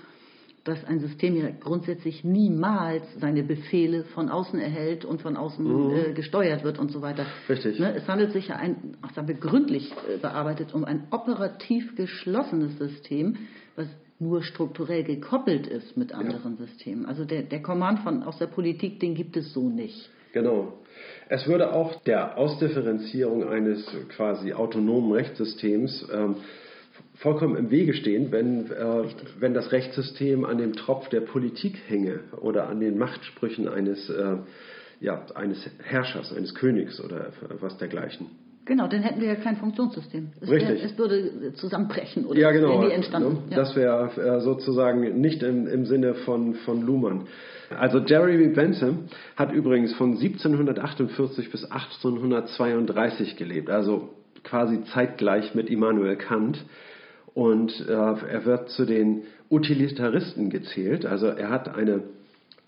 dass 0.64 0.84
ein 0.84 1.00
System 1.00 1.36
ja 1.36 1.48
grundsätzlich 1.48 2.24
niemals 2.24 3.02
seine 3.18 3.42
Befehle 3.42 4.04
von 4.04 4.28
außen 4.28 4.60
erhält 4.60 5.06
und 5.06 5.22
von 5.22 5.36
außen 5.36 5.90
äh, 5.90 6.12
gesteuert 6.12 6.64
wird 6.64 6.78
und 6.78 6.92
so 6.92 7.00
weiter. 7.00 7.24
Richtig. 7.48 7.78
Ne? 7.78 7.94
Es 7.94 8.06
handelt 8.06 8.32
sich 8.32 8.48
ja 8.48 8.56
ein, 8.56 8.96
ach, 9.00 9.14
sagen 9.14 9.28
wir, 9.28 9.36
gründlich 9.36 9.90
äh, 9.92 10.18
bearbeitet 10.18 10.74
um 10.74 10.84
ein 10.84 11.06
operativ 11.10 11.96
geschlossenes 11.96 12.76
System, 12.76 13.36
was 13.76 13.86
nur 14.18 14.42
strukturell 14.42 15.04
gekoppelt 15.04 15.66
ist 15.66 15.96
mit 15.96 16.12
anderen 16.12 16.56
Systemen. 16.58 17.06
Also 17.06 17.24
der, 17.24 17.44
der 17.44 17.62
Command 17.62 18.00
von, 18.00 18.22
aus 18.22 18.36
der 18.36 18.48
Politik, 18.48 19.00
den 19.00 19.14
gibt 19.14 19.36
es 19.36 19.54
so 19.54 19.70
nicht. 19.70 20.10
Genau. 20.32 20.74
Es 21.30 21.46
würde 21.46 21.72
auch 21.72 22.02
der 22.04 22.38
Ausdifferenzierung 22.38 23.46
eines 23.48 23.84
quasi 24.16 24.54
autonomen 24.54 25.12
Rechtssystems 25.12 26.08
ähm, 26.12 26.36
vollkommen 27.16 27.56
im 27.56 27.70
Wege 27.70 27.92
stehen, 27.94 28.32
wenn, 28.32 28.70
äh, 28.70 29.04
wenn 29.38 29.52
das 29.52 29.72
Rechtssystem 29.72 30.44
an 30.44 30.58
dem 30.58 30.72
Tropf 30.72 31.08
der 31.10 31.20
Politik 31.20 31.78
hänge 31.86 32.20
oder 32.40 32.68
an 32.68 32.80
den 32.80 32.96
Machtsprüchen 32.96 33.68
eines, 33.68 34.08
äh, 34.08 34.36
ja, 35.00 35.26
eines 35.34 35.68
Herrschers, 35.82 36.34
eines 36.34 36.54
Königs 36.54 37.00
oder 37.00 37.32
was 37.60 37.76
dergleichen. 37.76 38.26
Genau, 38.64 38.86
dann 38.86 39.02
hätten 39.02 39.20
wir 39.20 39.28
ja 39.28 39.36
kein 39.36 39.56
Funktionssystem. 39.56 40.28
Es, 40.40 40.50
Richtig. 40.50 40.84
es 40.84 40.98
würde 40.98 41.54
zusammenbrechen 41.54 42.26
oder 42.26 42.38
Ja, 42.38 42.52
genau. 42.52 42.86
entstanden. 42.86 43.48
Ne? 43.48 43.50
Ja. 43.50 43.56
Das 43.56 43.74
wäre 43.74 44.10
äh, 44.16 44.40
sozusagen 44.40 45.20
nicht 45.20 45.42
im, 45.42 45.66
im 45.66 45.86
Sinne 45.86 46.14
von, 46.14 46.54
von 46.54 46.82
Luhmann. 46.82 47.26
Also 47.76 47.98
Jeremy 47.98 48.48
Bentham 48.48 49.08
hat 49.36 49.52
übrigens 49.52 49.94
von 49.94 50.12
1748 50.12 51.50
bis 51.50 51.64
1832 51.64 53.36
gelebt, 53.36 53.70
also 53.70 54.10
quasi 54.44 54.82
zeitgleich 54.84 55.54
mit 55.54 55.68
Immanuel 55.68 56.16
Kant. 56.16 56.64
Und 57.34 57.86
äh, 57.88 57.92
er 57.92 58.44
wird 58.46 58.70
zu 58.70 58.84
den 58.84 59.22
Utilitaristen 59.50 60.50
gezählt. 60.50 61.06
Also 61.06 61.26
er 61.28 61.50
hat 61.50 61.74
eine 61.74 62.02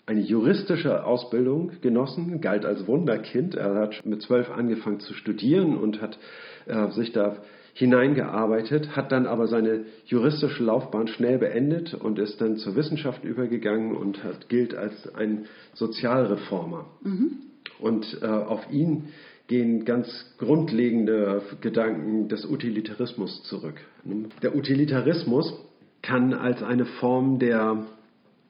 eine 0.05 0.21
juristische 0.21 1.05
Ausbildung 1.05 1.71
genossen, 1.81 2.41
galt 2.41 2.65
als 2.65 2.87
Wunderkind. 2.87 3.55
Er 3.55 3.75
hat 3.75 4.05
mit 4.05 4.21
zwölf 4.21 4.49
angefangen 4.49 4.99
zu 4.99 5.13
studieren 5.13 5.77
und 5.77 6.01
hat 6.01 6.17
äh, 6.65 6.89
sich 6.91 7.11
da 7.13 7.37
hineingearbeitet, 7.73 8.95
hat 8.95 9.11
dann 9.11 9.25
aber 9.25 9.47
seine 9.47 9.85
juristische 10.05 10.63
Laufbahn 10.63 11.07
schnell 11.07 11.37
beendet 11.37 11.93
und 11.93 12.19
ist 12.19 12.41
dann 12.41 12.57
zur 12.57 12.75
Wissenschaft 12.75 13.23
übergegangen 13.23 13.95
und 13.95 14.23
hat, 14.23 14.49
gilt 14.49 14.75
als 14.75 15.13
ein 15.15 15.45
Sozialreformer. 15.73 16.85
Und 17.79 18.17
äh, 18.21 18.25
auf 18.25 18.71
ihn 18.71 19.09
gehen 19.47 19.85
ganz 19.85 20.07
grundlegende 20.37 21.41
Gedanken 21.61 22.29
des 22.29 22.45
Utilitarismus 22.45 23.43
zurück. 23.43 23.75
Der 24.41 24.55
Utilitarismus 24.55 25.53
kann 26.01 26.33
als 26.33 26.63
eine 26.63 26.85
Form 26.85 27.39
der 27.39 27.85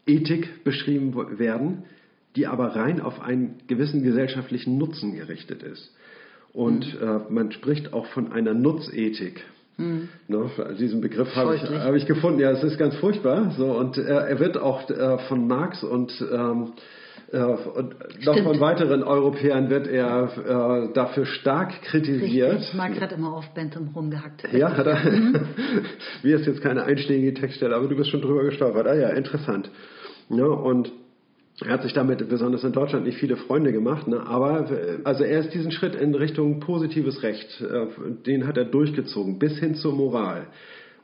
Ethik 0.06 0.64
beschrieben 0.64 1.16
werden, 1.40 1.84
die 2.36 2.48
aber 2.48 2.76
rein 2.76 3.02
auf 3.02 3.20
einen 3.20 3.56
gewissen 3.68 4.04
gesellschaftlichen 4.04 4.78
Nutzen 4.78 5.16
gerichtet 5.16 5.64
ist. 5.64 5.94
Und 6.54 6.98
äh, 7.02 7.20
man 7.30 7.52
spricht 7.52 7.94
auch 7.94 8.06
von 8.08 8.32
einer 8.32 8.54
Nutzethik. 8.54 9.44
Ne, 10.28 10.50
diesen 10.80 11.02
Begriff 11.02 11.36
habe 11.36 11.56
ich, 11.56 11.64
habe 11.64 11.98
ich 11.98 12.06
gefunden. 12.06 12.40
Ja, 12.40 12.52
es 12.52 12.64
ist 12.64 12.78
ganz 12.78 12.96
furchtbar. 12.96 13.52
So, 13.58 13.72
und 13.72 13.98
äh, 13.98 14.04
er 14.04 14.40
wird 14.40 14.58
auch 14.58 14.88
äh, 14.90 15.18
von 15.28 15.48
Marx 15.48 15.84
und, 15.84 16.14
ähm, 16.32 16.74
äh, 17.32 17.42
und 17.42 17.96
noch 18.24 18.38
von 18.44 18.60
weiteren 18.60 19.02
Europäern 19.02 19.72
wird 19.72 19.88
er 19.88 20.30
äh, 20.90 20.94
dafür 20.94 21.26
stark 21.26 21.82
kritisiert. 21.82 22.60
Richtig, 22.60 22.74
Marx 22.76 23.00
hat 23.02 23.12
immer 23.12 23.34
auf 23.34 23.52
Bentham 23.56 23.90
rumgehackt. 23.96 24.54
Ja, 24.54 24.76
hat 24.78 24.86
er. 24.86 25.02
Mir 26.24 26.36
ist 26.36 26.46
jetzt 26.46 26.62
keine 26.62 26.84
einschlägige 26.84 27.34
Textstelle, 27.34 27.76
aber 27.76 27.88
du 27.88 27.96
bist 27.96 28.12
schon 28.12 28.22
drüber 28.22 28.44
gestolpert. 28.44 28.86
Ah 28.86 28.96
ja, 28.96 29.10
interessant. 29.10 29.72
Ja, 30.30 30.46
und 30.46 30.92
er 31.60 31.74
hat 31.74 31.84
sich 31.84 31.94
damit 31.94 32.28
besonders 32.28 32.64
in 32.64 32.72
Deutschland 32.72 33.06
nicht 33.06 33.18
viele 33.18 33.38
Freunde 33.38 33.72
gemacht, 33.72 34.08
ne? 34.08 34.26
aber 34.26 34.72
äh, 34.72 35.00
also 35.04 35.24
er 35.24 35.40
ist 35.42 35.54
diesen 35.54 35.72
Schritt 35.72 35.96
in 35.96 36.16
Richtung 36.16 36.60
positives 36.60 37.22
Recht, 37.24 37.62
äh, 37.62 37.88
den 38.26 38.48
hat 38.48 38.58
er 38.58 38.66
durchgezogen, 38.66 39.38
bis 39.38 39.60
hin 39.60 39.76
zur 39.76 39.94
Moral. 39.94 40.48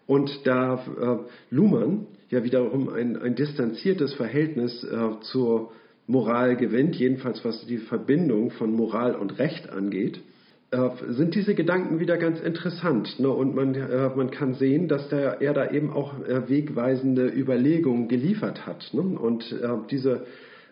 Und 0.07 0.45
da 0.45 0.75
äh, 0.75 1.17
Luhmann 1.53 2.07
ja 2.29 2.43
wiederum 2.43 2.89
ein, 2.89 3.17
ein 3.17 3.35
distanziertes 3.35 4.13
Verhältnis 4.13 4.83
äh, 4.83 5.19
zur 5.21 5.71
Moral 6.07 6.55
gewinnt, 6.55 6.95
jedenfalls 6.95 7.43
was 7.43 7.65
die 7.67 7.77
Verbindung 7.77 8.51
von 8.51 8.71
Moral 8.71 9.15
und 9.15 9.37
Recht 9.39 9.69
angeht, 9.69 10.21
sind 10.69 11.33
diese 11.33 11.55
Gedanken 11.55 11.99
wieder 11.99 12.17
ganz 12.17 12.41
interessant. 12.41 13.19
Ne? 13.19 13.29
Und 13.29 13.55
man, 13.55 13.73
äh, 13.73 14.09
man 14.15 14.31
kann 14.31 14.53
sehen, 14.53 14.89
dass 14.89 15.07
der, 15.07 15.41
er 15.41 15.53
da 15.53 15.71
eben 15.71 15.91
auch 15.91 16.19
äh, 16.25 16.49
wegweisende 16.49 17.27
Überlegungen 17.27 18.09
geliefert 18.09 18.65
hat. 18.65 18.89
Ne? 18.91 19.01
Und 19.01 19.49
äh, 19.53 19.69
diese, 19.89 20.25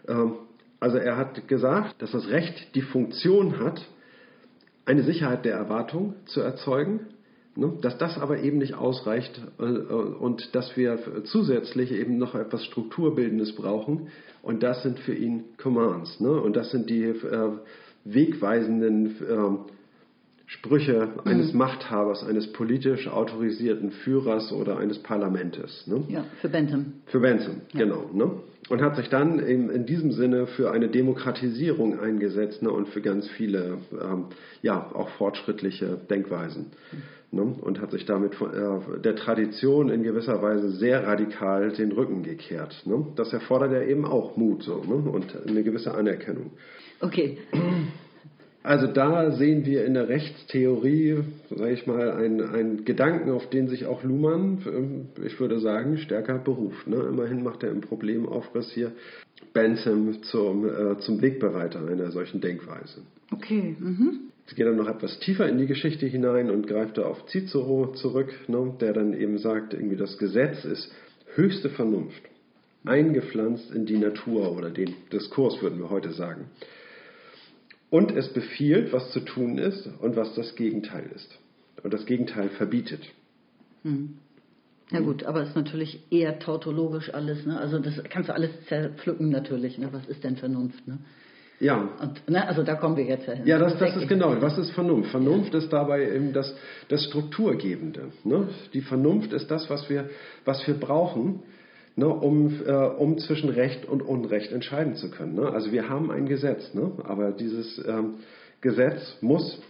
äh, 0.08 0.14
also 0.82 0.98
er 0.98 1.16
hat 1.16 1.48
gesagt, 1.48 2.02
dass 2.02 2.12
das 2.12 2.30
Recht 2.30 2.76
die 2.76 2.82
Funktion 2.82 3.60
hat, 3.60 3.88
eine 4.86 5.04
Sicherheit 5.04 5.46
der 5.46 5.56
Erwartung 5.56 6.16
zu 6.26 6.42
erzeugen, 6.42 7.08
ne? 7.56 7.74
dass 7.82 7.98
das 7.98 8.18
aber 8.18 8.40
eben 8.40 8.58
nicht 8.58 8.76
ausreicht 8.76 9.42
äh, 9.60 9.64
äh, 9.64 9.68
und 9.68 10.54
dass 10.54 10.76
wir 10.76 11.00
zusätzlich 11.24 11.94
eben 11.94 12.18
noch 12.18 12.36
etwas 12.36 12.66
Strukturbildendes 12.66 13.56
brauchen. 13.56 14.10
Und 14.44 14.62
das 14.62 14.84
sind 14.84 15.00
für 15.00 15.16
ihn 15.16 15.46
Commands. 15.58 16.20
Ne? 16.20 16.32
Und 16.32 16.58
das 16.58 16.72
sind 16.72 16.90
die 16.90 17.04
äh, 17.06 17.52
wegweisenden 18.04 19.16
ähm, 19.28 19.60
Sprüche 20.48 21.10
eines 21.26 21.54
mhm. 21.54 21.60
Machthabers, 21.60 22.24
eines 22.24 22.52
politisch 22.52 23.08
autorisierten 23.08 23.92
Führers 23.92 24.52
oder 24.52 24.78
eines 24.78 25.00
Parlamentes. 25.00 25.88
Ne? 25.88 26.04
Ja, 26.08 26.26
für 26.40 26.50
Bentham. 26.50 26.94
Für 27.08 27.20
Bentham, 27.20 27.62
ja. 27.74 27.80
genau. 27.80 28.10
Ne? 28.14 28.32
Und 28.70 28.82
hat 28.82 28.96
sich 28.96 29.10
dann 29.10 29.40
in, 29.40 29.70
in, 29.70 29.86
diesem 29.86 30.12
Sinne 30.12 30.48
für 30.48 30.72
eine 30.72 30.88
Demokratisierung 30.88 32.00
eingesetzt 32.00 32.62
ne? 32.62 32.72
und 32.72 32.90
für 32.90 33.02
ganz 33.02 33.28
viele, 33.30 33.80
ähm, 34.00 34.26
ja, 34.62 34.92
auch 34.94 35.10
fortschrittliche 35.10 36.00
Denkweisen. 36.10 36.68
Mhm. 37.32 37.54
Und 37.62 37.82
hat 37.82 37.92
sich 37.92 38.06
damit 38.06 38.36
von, 38.36 38.54
äh, 38.54 39.02
der 39.02 39.16
Tradition 39.16 39.90
in 39.90 40.04
gewisser 40.04 40.42
Weise 40.42 40.70
sehr 40.70 41.06
radikal 41.06 41.72
den 41.72 41.92
Rücken 41.92 42.24
gekehrt. 42.24 42.84
Ne? 42.86 43.08
Das 43.16 43.34
erfordert 43.34 43.74
ja 43.74 43.82
eben 43.82 44.06
auch 44.06 44.38
Mut 44.38 44.64
so, 44.64 44.84
ne? 44.84 44.96
und 44.96 45.36
eine 45.48 45.64
gewisse 45.64 45.94
Anerkennung. 45.94 46.52
Okay. 47.02 47.40
Also 48.66 48.88
da 48.88 49.30
sehen 49.30 49.64
wir 49.68 49.86
in 49.86 49.94
der 49.94 50.10
Rechtstheorie, 50.10 51.20
sage 51.52 51.72
ich 51.72 51.86
mal, 51.86 52.14
einen, 52.14 52.84
Gedanken, 52.84 53.30
auf 53.30 53.48
den 53.52 53.68
sich 53.68 53.86
auch 53.86 54.04
Luhmann, 54.04 54.58
ähm, 54.66 55.06
ich 55.24 55.40
würde 55.40 55.60
sagen, 55.60 56.00
stärker 56.00 56.40
beruft. 56.40 56.88
Ne? 56.88 56.96
Immerhin 56.96 57.44
macht 57.44 57.62
er 57.62 57.70
im 57.70 57.82
Problemaufriss 57.82 58.72
hier 58.72 58.92
Bentham 59.54 60.24
zum, 60.24 60.68
äh, 60.68 60.98
zum 60.98 61.22
Wegbereiter 61.22 61.88
einer 61.88 62.10
solchen 62.10 62.42
Denkweise. 62.42 63.02
Okay. 63.32 63.76
Mhm. 63.80 64.32
Sie 64.48 64.56
geht 64.56 64.66
dann 64.66 64.78
noch 64.78 64.90
etwas 64.90 65.20
tiefer 65.20 65.48
in 65.48 65.60
die 65.60 65.68
Geschichte 65.68 66.08
hinein 66.08 66.50
und 66.50 66.66
greift 66.66 66.98
da 66.98 67.04
auf 67.04 67.24
Cicero 67.28 67.94
zurück, 67.94 68.34
ne? 68.48 68.74
der 68.82 68.94
dann 68.94 69.14
eben 69.14 69.38
sagt, 69.38 69.76
irgendwie 69.76 69.96
das 69.96 70.18
Gesetz 70.18 70.66
ist 70.66 70.92
höchste 71.36 71.70
Vernunft, 71.70 72.24
eingepflanzt 72.84 73.70
in 73.76 73.86
die 73.86 73.98
Natur 73.98 74.58
oder 74.58 74.72
den 74.72 74.96
Diskurs, 75.14 75.62
würden 75.62 75.78
wir 75.78 75.92
heute 75.92 76.14
sagen. 76.14 76.46
Und 77.90 78.12
es 78.12 78.34
befiehlt, 78.34 78.92
was 78.92 79.12
zu 79.12 79.20
tun 79.20 79.58
ist 79.58 79.88
und 80.02 80.16
was 80.16 80.34
das 80.36 80.56
Gegenteil 80.56 81.10
ist. 81.16 81.38
Und 81.84 81.94
das 81.94 82.06
Gegenteil 82.06 82.50
verbietet. 82.50 83.02
Hm. 83.84 84.18
Ja 84.92 85.00
gut, 85.00 85.24
aber 85.24 85.42
es 85.42 85.50
ist 85.50 85.56
natürlich 85.56 86.00
eher 86.12 86.38
tautologisch 86.40 87.14
alles. 87.14 87.46
Ne? 87.46 87.60
Also 87.60 87.80
das 87.80 88.04
kannst 88.10 88.30
du 88.30 88.34
alles 88.34 88.52
zerpflücken 88.68 89.30
natürlich. 89.30 89.78
Ne? 89.78 89.90
Was 89.92 90.06
ist 90.08 90.24
denn 90.24 90.36
Vernunft? 90.36 90.88
Ne? 90.88 91.00
Ja. 91.60 91.90
Und, 92.00 92.30
ne, 92.30 92.48
also 92.48 92.64
da 92.64 92.76
kommen 92.76 92.98
wir 92.98 93.06
jetzt 93.06 93.26
hin. 93.26 93.42
Ja, 93.46 93.58
das, 93.58 93.78
das 93.80 93.96
ist 93.96 94.08
genau. 94.08 94.40
Was 94.42 94.58
ist 94.58 94.72
Vernunft? 94.72 95.10
Vernunft 95.12 95.54
ist 95.56 95.72
dabei 95.72 96.12
eben 96.12 96.34
das, 96.34 96.54
das 96.90 97.06
Strukturgebende. 97.06 98.12
Ne? 98.24 98.50
Die 98.74 98.82
Vernunft 98.82 99.34
ist 99.34 99.50
das, 99.50 99.70
was 99.70 99.90
wir, 99.90 100.10
was 100.44 100.66
wir 100.68 100.76
brauchen, 100.76 101.44
ne, 101.96 102.08
um, 102.08 102.62
äh, 102.66 102.72
um 102.72 103.18
zwischen 103.18 103.50
Recht 103.50 103.86
und 103.86 104.02
Unrecht 104.02 104.52
entscheiden 104.52 104.96
zu 104.96 105.10
können. 105.10 105.36
Ne? 105.36 105.50
Also 105.50 105.72
wir 105.72 105.90
haben 105.90 106.12
ein 106.12 106.26
Gesetz, 106.28 106.74
ne? 106.74 106.92
aber 107.04 107.32
dieses 107.32 107.84
ähm, 107.88 108.16
Gesetz 108.62 109.18
muss 109.22 109.62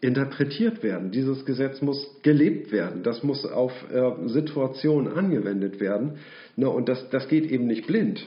interpretiert 0.00 0.82
werden. 0.82 1.12
Dieses 1.12 1.44
Gesetz 1.44 1.80
muss 1.80 2.20
gelebt 2.22 2.72
werden. 2.72 3.02
Das 3.04 3.22
muss 3.22 3.46
auf 3.46 3.72
äh, 3.92 4.28
Situationen 4.28 5.12
angewendet 5.12 5.80
werden. 5.80 6.18
Ne? 6.56 6.68
Und 6.68 6.88
das, 6.88 7.08
das 7.10 7.28
geht 7.28 7.50
eben 7.50 7.66
nicht 7.66 7.86
blind. 7.86 8.26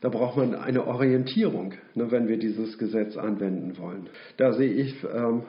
Da 0.00 0.10
braucht 0.10 0.36
man 0.36 0.54
eine 0.54 0.86
Orientierung, 0.86 1.74
ne, 1.96 2.08
wenn 2.12 2.28
wir 2.28 2.36
dieses 2.36 2.78
Gesetz 2.78 3.16
anwenden 3.16 3.78
wollen. 3.78 4.08
Da 4.36 4.52
sehe 4.52 4.70
ich 4.70 4.94
ähm, 5.02 5.42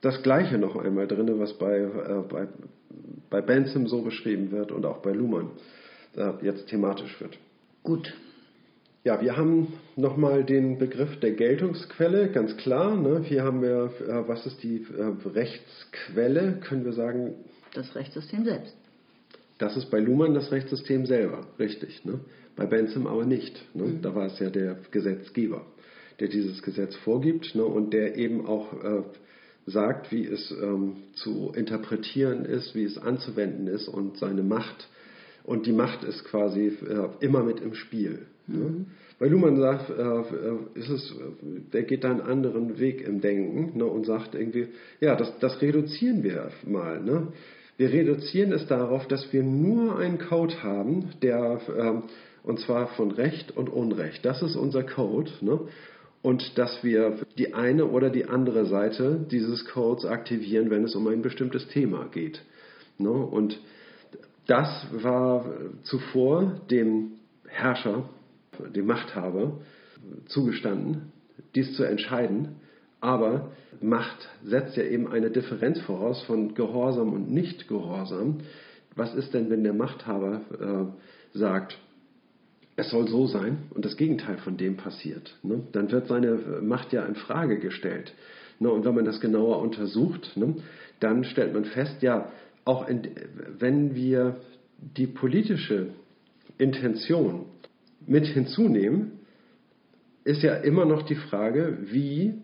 das 0.00 0.22
Gleiche 0.22 0.56
noch 0.56 0.76
einmal 0.76 1.08
drin, 1.08 1.28
was 1.40 1.54
bei, 1.54 1.78
äh, 1.78 2.22
bei, 2.28 2.46
bei 3.28 3.40
Bentham 3.40 3.88
so 3.88 4.02
beschrieben 4.02 4.52
wird 4.52 4.70
und 4.70 4.86
auch 4.86 4.98
bei 4.98 5.10
Luhmann 5.10 5.50
äh, 6.16 6.32
jetzt 6.42 6.68
thematisch 6.68 7.20
wird. 7.20 7.38
Gut. 7.82 8.12
Ja, 9.04 9.20
wir 9.20 9.36
haben 9.36 9.72
nochmal 9.96 10.44
den 10.44 10.78
Begriff 10.78 11.18
der 11.18 11.32
Geltungsquelle, 11.32 12.28
ganz 12.28 12.56
klar. 12.56 12.96
Ne? 12.96 13.20
Hier 13.24 13.42
haben 13.42 13.60
wir, 13.60 13.92
äh, 14.00 14.28
was 14.28 14.46
ist 14.46 14.62
die 14.62 14.86
äh, 14.96 15.28
Rechtsquelle? 15.28 16.60
Können 16.60 16.84
wir 16.84 16.92
sagen? 16.92 17.34
Das 17.74 17.94
Rechtssystem 17.96 18.44
selbst. 18.44 18.76
Das 19.58 19.76
ist 19.76 19.90
bei 19.90 19.98
Luhmann 19.98 20.34
das 20.34 20.52
Rechtssystem 20.52 21.06
selber, 21.06 21.46
richtig. 21.58 22.04
Ne? 22.04 22.20
Bei 22.54 22.66
Bentham 22.66 23.06
aber 23.06 23.24
nicht. 23.24 23.60
Ne? 23.74 23.84
Mhm. 23.84 24.02
Da 24.02 24.14
war 24.14 24.26
es 24.26 24.38
ja 24.38 24.50
der 24.50 24.78
Gesetzgeber, 24.90 25.66
der 26.20 26.28
dieses 26.28 26.62
Gesetz 26.62 26.94
vorgibt 26.96 27.54
ne? 27.54 27.64
und 27.64 27.92
der 27.92 28.16
eben 28.16 28.46
auch 28.46 28.72
äh, 28.84 29.02
sagt, 29.66 30.12
wie 30.12 30.26
es 30.26 30.50
ähm, 30.62 30.96
zu 31.14 31.52
interpretieren 31.54 32.44
ist, 32.44 32.74
wie 32.74 32.84
es 32.84 32.98
anzuwenden 32.98 33.66
ist 33.66 33.88
und 33.88 34.16
seine 34.18 34.42
Macht 34.42 34.88
und 35.44 35.66
die 35.66 35.72
Macht 35.72 36.04
ist 36.04 36.24
quasi 36.24 36.66
äh, 36.66 37.08
immer 37.20 37.42
mit 37.42 37.60
im 37.60 37.74
Spiel. 37.74 38.26
Ne? 38.46 38.58
Mhm. 38.58 38.64
Ne? 38.64 38.86
Weil 39.18 39.30
Luhmann 39.30 39.56
sagt, 39.56 39.90
äh, 39.90 40.02
äh, 40.02 40.56
ist 40.74 40.88
es, 40.88 41.14
der 41.72 41.84
geht 41.84 42.02
da 42.02 42.10
einen 42.10 42.20
anderen 42.20 42.80
Weg 42.80 43.06
im 43.06 43.20
Denken 43.20 43.78
ne, 43.78 43.84
und 43.84 44.04
sagt 44.04 44.34
irgendwie, 44.34 44.66
ja, 45.00 45.14
das, 45.14 45.38
das 45.38 45.62
reduzieren 45.62 46.24
wir 46.24 46.50
mal. 46.66 47.00
Ne? 47.00 47.28
Wir 47.76 47.92
reduzieren 47.92 48.52
es 48.52 48.66
darauf, 48.66 49.06
dass 49.06 49.32
wir 49.32 49.44
nur 49.44 49.96
einen 49.96 50.18
Code 50.18 50.62
haben, 50.64 51.10
der, 51.22 51.60
ähm, 51.78 52.02
und 52.42 52.58
zwar 52.60 52.88
von 52.88 53.12
Recht 53.12 53.56
und 53.56 53.68
Unrecht. 53.68 54.24
Das 54.24 54.42
ist 54.42 54.56
unser 54.56 54.82
Code. 54.82 55.30
Ne? 55.40 55.60
Und 56.20 56.58
dass 56.58 56.82
wir 56.82 57.18
die 57.38 57.54
eine 57.54 57.86
oder 57.86 58.10
die 58.10 58.24
andere 58.24 58.66
Seite 58.66 59.24
dieses 59.30 59.64
Codes 59.66 60.04
aktivieren, 60.04 60.68
wenn 60.70 60.82
es 60.82 60.96
um 60.96 61.06
ein 61.06 61.22
bestimmtes 61.22 61.68
Thema 61.68 62.08
geht. 62.12 62.42
Ne? 62.98 63.10
Und 63.10 63.60
das 64.46 64.86
war 64.92 65.44
zuvor 65.82 66.60
dem 66.70 67.12
Herrscher, 67.46 68.08
dem 68.74 68.86
Machthaber, 68.86 69.60
zugestanden, 70.26 71.12
dies 71.54 71.74
zu 71.76 71.84
entscheiden. 71.84 72.56
Aber 73.00 73.52
Macht 73.80 74.28
setzt 74.44 74.76
ja 74.76 74.84
eben 74.84 75.08
eine 75.08 75.30
Differenz 75.30 75.80
voraus 75.80 76.22
von 76.22 76.54
Gehorsam 76.54 77.12
und 77.12 77.30
Nicht-Gehorsam. 77.30 78.38
Was 78.94 79.14
ist 79.14 79.34
denn, 79.34 79.50
wenn 79.50 79.64
der 79.64 79.74
Machthaber 79.74 80.40
äh, 81.34 81.38
sagt, 81.38 81.78
es 82.76 82.90
soll 82.90 83.08
so 83.08 83.26
sein 83.26 83.58
und 83.70 83.84
das 83.84 83.96
Gegenteil 83.96 84.38
von 84.38 84.56
dem 84.56 84.76
passiert? 84.76 85.36
Ne? 85.42 85.62
Dann 85.72 85.90
wird 85.90 86.06
seine 86.06 86.60
Macht 86.62 86.92
ja 86.92 87.04
in 87.04 87.14
Frage 87.14 87.58
gestellt. 87.58 88.12
Ne? 88.60 88.70
Und 88.70 88.84
wenn 88.84 88.94
man 88.94 89.04
das 89.04 89.20
genauer 89.20 89.60
untersucht, 89.60 90.36
ne, 90.36 90.56
dann 91.00 91.24
stellt 91.24 91.52
man 91.52 91.64
fest, 91.64 92.02
ja, 92.02 92.28
auch 92.64 92.88
in, 92.88 93.02
wenn 93.58 93.94
wir 93.94 94.36
die 94.78 95.06
politische 95.06 95.88
Intention 96.58 97.46
mit 98.06 98.26
hinzunehmen, 98.26 99.20
ist 100.24 100.42
ja 100.42 100.54
immer 100.54 100.84
noch 100.84 101.02
die 101.02 101.14
Frage, 101.14 101.78
wie 101.82 102.34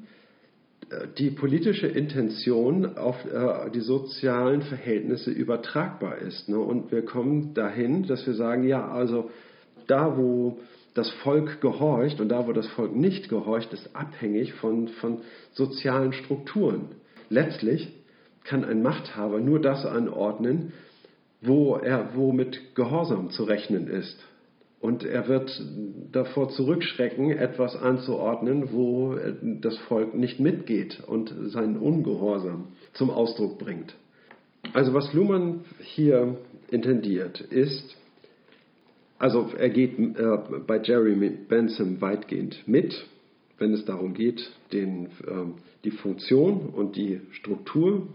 äh, 0.90 1.06
die 1.18 1.30
politische 1.30 1.86
Intention 1.86 2.96
auf 2.96 3.16
äh, 3.24 3.70
die 3.70 3.80
sozialen 3.80 4.62
Verhältnisse 4.62 5.30
übertragbar 5.30 6.18
ist. 6.18 6.48
Ne? 6.48 6.58
Und 6.58 6.90
wir 6.90 7.04
kommen 7.04 7.54
dahin, 7.54 8.04
dass 8.04 8.26
wir 8.26 8.34
sagen, 8.34 8.64
ja, 8.64 8.88
also 8.88 9.30
da, 9.86 10.16
wo 10.16 10.58
das 10.94 11.10
Volk 11.22 11.60
gehorcht 11.60 12.20
und 12.20 12.28
da, 12.28 12.46
wo 12.46 12.52
das 12.52 12.66
Volk 12.68 12.94
nicht 12.94 13.28
gehorcht, 13.28 13.72
ist 13.72 13.94
abhängig 13.94 14.54
von, 14.54 14.88
von 14.88 15.20
sozialen 15.52 16.12
Strukturen. 16.12 16.86
Letztlich 17.30 17.92
kann 18.48 18.64
ein 18.64 18.82
Machthaber 18.82 19.40
nur 19.40 19.60
das 19.60 19.84
anordnen, 19.84 20.72
wo 21.42 21.76
er 21.76 22.14
wo 22.14 22.32
mit 22.32 22.74
Gehorsam 22.74 23.30
zu 23.30 23.44
rechnen 23.44 23.86
ist. 23.86 24.18
Und 24.80 25.04
er 25.04 25.28
wird 25.28 25.60
davor 26.12 26.50
zurückschrecken, 26.50 27.30
etwas 27.30 27.76
anzuordnen, 27.76 28.72
wo 28.72 29.16
das 29.60 29.76
Volk 29.88 30.14
nicht 30.14 30.40
mitgeht 30.40 31.02
und 31.06 31.34
seinen 31.46 31.76
Ungehorsam 31.76 32.68
zum 32.94 33.10
Ausdruck 33.10 33.58
bringt. 33.58 33.94
Also 34.72 34.94
was 34.94 35.12
Luhmann 35.12 35.64
hier 35.80 36.36
intendiert 36.70 37.40
ist, 37.40 37.96
also 39.18 39.50
er 39.58 39.70
geht 39.70 39.98
äh, 39.98 40.38
bei 40.66 40.80
Jeremy 40.80 41.30
Bentham 41.30 42.00
weitgehend 42.00 42.62
mit, 42.66 42.94
wenn 43.58 43.72
es 43.72 43.84
darum 43.84 44.14
geht, 44.14 44.48
den, 44.72 45.06
äh, 45.06 45.46
die 45.84 45.90
Funktion 45.90 46.68
und 46.68 46.94
die 46.94 47.20
Struktur 47.32 48.06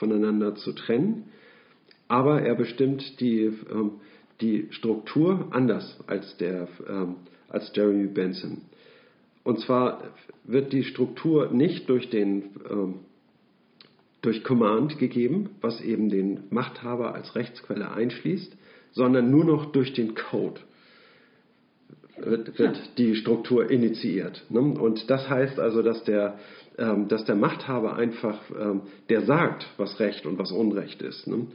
voneinander 0.00 0.56
zu 0.56 0.72
trennen, 0.72 1.26
aber 2.08 2.42
er 2.42 2.56
bestimmt 2.56 3.20
die, 3.20 3.42
ähm, 3.70 4.00
die 4.40 4.66
Struktur 4.70 5.48
anders 5.52 6.00
als, 6.08 6.36
der, 6.38 6.66
ähm, 6.88 7.16
als 7.48 7.70
Jeremy 7.72 8.08
Benson. 8.08 8.62
Und 9.44 9.60
zwar 9.60 10.02
wird 10.44 10.72
die 10.72 10.82
Struktur 10.82 11.52
nicht 11.52 11.88
durch 11.88 12.10
den 12.10 12.50
ähm, 12.68 12.94
durch 14.22 14.44
Command 14.44 14.98
gegeben, 14.98 15.50
was 15.60 15.80
eben 15.80 16.10
den 16.10 16.40
Machthaber 16.50 17.14
als 17.14 17.34
Rechtsquelle 17.34 17.90
einschließt, 17.90 18.54
sondern 18.92 19.30
nur 19.30 19.44
noch 19.44 19.72
durch 19.72 19.94
den 19.94 20.14
Code 20.14 20.60
wird, 22.18 22.58
wird 22.58 22.76
ja. 22.76 22.82
die 22.98 23.14
Struktur 23.14 23.70
initiiert. 23.70 24.44
Ne? 24.50 24.60
Und 24.60 25.08
das 25.08 25.28
heißt 25.28 25.58
also, 25.58 25.82
dass 25.82 26.04
der 26.04 26.38
dass 27.08 27.24
der 27.24 27.36
Machthaber 27.36 27.96
einfach, 27.96 28.38
ähm, 28.58 28.82
der 29.08 29.22
sagt, 29.22 29.66
was 29.76 30.00
Recht 30.00 30.24
und 30.26 30.38
was 30.38 30.50
Unrecht 30.50 31.02
ist, 31.02 31.26
ne? 31.26 31.46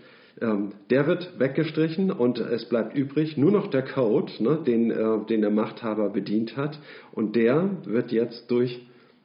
ähm, 0.42 0.74
der 0.90 1.08
wird 1.08 1.40
weggestrichen 1.40 2.12
und 2.12 2.40
es 2.40 2.66
bleibt 2.66 2.96
übrig 2.96 3.38
nur 3.38 3.52
noch 3.52 3.70
der 3.70 3.84
Code, 3.84 4.32
ne, 4.40 4.60
den, 4.66 4.92
äh, 4.92 5.26
den 5.30 5.42
der 5.42 5.50
Machthaber 5.50 6.10
bedient 6.10 6.58
hat. 6.58 6.78
Und 7.14 7.36
der 7.36 7.70
wird 7.86 8.12
jetzt 8.12 8.52
durch 8.52 8.82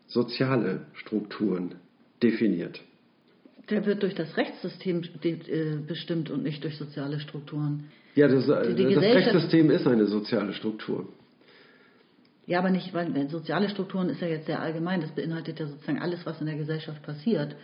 soziale 0.06 0.82
Strukturen 0.94 1.74
definiert. 2.22 2.80
Der 3.70 3.86
wird 3.86 4.02
durch 4.02 4.14
das 4.14 4.36
Rechtssystem 4.36 5.02
äh, 5.22 5.76
bestimmt 5.86 6.30
und 6.30 6.42
nicht 6.42 6.62
durch 6.62 6.76
soziale 6.76 7.20
Strukturen. 7.20 7.84
Ja, 8.14 8.26
das, 8.26 8.46
die 8.46 8.94
das 8.94 9.02
Rechtssystem 9.02 9.70
ist 9.70 9.86
eine 9.86 10.06
soziale 10.06 10.52
Struktur. 10.52 11.08
Ja, 12.46 12.58
aber 12.58 12.70
nicht, 12.70 12.92
weil 12.94 13.28
soziale 13.28 13.68
Strukturen 13.68 14.08
ist 14.08 14.20
ja 14.20 14.28
jetzt 14.28 14.46
sehr 14.46 14.60
allgemein. 14.60 15.00
Das 15.00 15.12
beinhaltet 15.12 15.60
ja 15.60 15.66
sozusagen 15.66 16.00
alles, 16.00 16.26
was 16.26 16.40
in 16.40 16.46
der 16.46 16.56
Gesellschaft 16.56 17.02
passiert. 17.02 17.54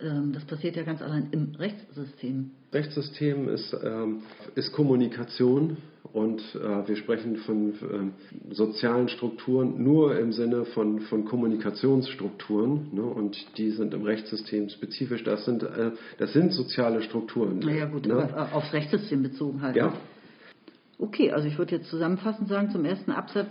Ähm, 0.00 0.32
das 0.32 0.44
passiert 0.44 0.76
ja 0.76 0.82
ganz 0.82 1.02
allein 1.02 1.28
im 1.30 1.54
Rechtssystem. 1.56 2.50
Rechtssystem 2.72 3.48
ist, 3.48 3.76
ähm, 3.84 4.22
ist 4.54 4.72
Kommunikation 4.72 5.76
und 6.12 6.40
äh, 6.54 6.88
wir 6.88 6.96
sprechen 6.96 7.36
von 7.36 7.74
ähm, 7.82 8.12
sozialen 8.50 9.08
Strukturen 9.08 9.82
nur 9.82 10.18
im 10.18 10.32
Sinne 10.32 10.64
von, 10.66 11.00
von 11.00 11.24
Kommunikationsstrukturen 11.24 12.88
ne? 12.92 13.02
und 13.02 13.36
die 13.58 13.70
sind 13.70 13.94
im 13.94 14.02
Rechtssystem 14.02 14.68
spezifisch. 14.68 15.22
Das 15.24 15.44
sind, 15.44 15.62
äh, 15.62 15.92
das 16.18 16.32
sind 16.32 16.52
soziale 16.52 17.02
Strukturen. 17.02 17.60
Naja 17.60 17.86
gut, 17.86 18.06
ne? 18.06 18.14
aber 18.14 18.54
aufs 18.54 18.72
Rechtssystem 18.72 19.22
bezogen 19.22 19.62
halt. 19.62 19.76
Ja. 19.76 19.88
Ne? 19.88 19.92
Okay, 20.98 21.32
also 21.32 21.48
ich 21.48 21.58
würde 21.58 21.76
jetzt 21.76 21.88
zusammenfassend 21.90 22.48
sagen, 22.48 22.70
zum 22.70 22.84
ersten 22.84 23.10
Absatz, 23.10 23.50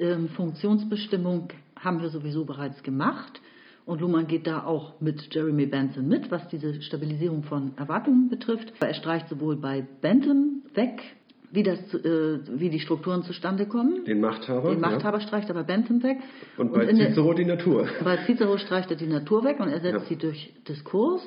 ähm, 0.00 0.28
Funktionsbestimmung 0.30 1.48
haben 1.78 2.02
wir 2.02 2.10
sowieso 2.10 2.44
bereits 2.44 2.82
gemacht. 2.82 3.40
Und 3.86 4.00
Luhmann 4.00 4.26
geht 4.26 4.46
da 4.46 4.64
auch 4.64 5.00
mit 5.00 5.34
Jeremy 5.34 5.66
Benson 5.66 6.06
mit, 6.06 6.30
was 6.30 6.46
diese 6.48 6.80
Stabilisierung 6.82 7.42
von 7.42 7.72
Erwartungen 7.76 8.28
betrifft. 8.28 8.72
Er 8.80 8.94
streicht 8.94 9.28
sowohl 9.28 9.56
bei 9.56 9.84
Bentham 10.00 10.62
weg, 10.74 11.02
wie, 11.50 11.62
das, 11.62 11.78
äh, 11.94 12.38
wie 12.60 12.70
die 12.70 12.78
Strukturen 12.78 13.24
zustande 13.24 13.66
kommen. 13.66 14.04
Den 14.04 14.20
Machthaber. 14.20 14.70
Den 14.70 14.80
Machthaber 14.80 15.18
ja. 15.18 15.26
streicht 15.26 15.48
er 15.48 15.54
bei 15.54 15.62
Bentham 15.64 16.02
weg. 16.02 16.18
Und 16.56 16.72
bei 16.72 16.88
und 16.88 16.96
Cicero 16.96 17.32
die 17.32 17.44
Natur. 17.44 17.88
Bei 18.04 18.18
Cicero 18.26 18.58
streicht 18.58 18.90
er 18.90 18.96
die 18.96 19.06
Natur 19.06 19.44
weg 19.44 19.58
und 19.58 19.68
ersetzt 19.68 20.02
ja. 20.02 20.08
sie 20.08 20.16
durch 20.16 20.52
Diskurs. 20.68 21.26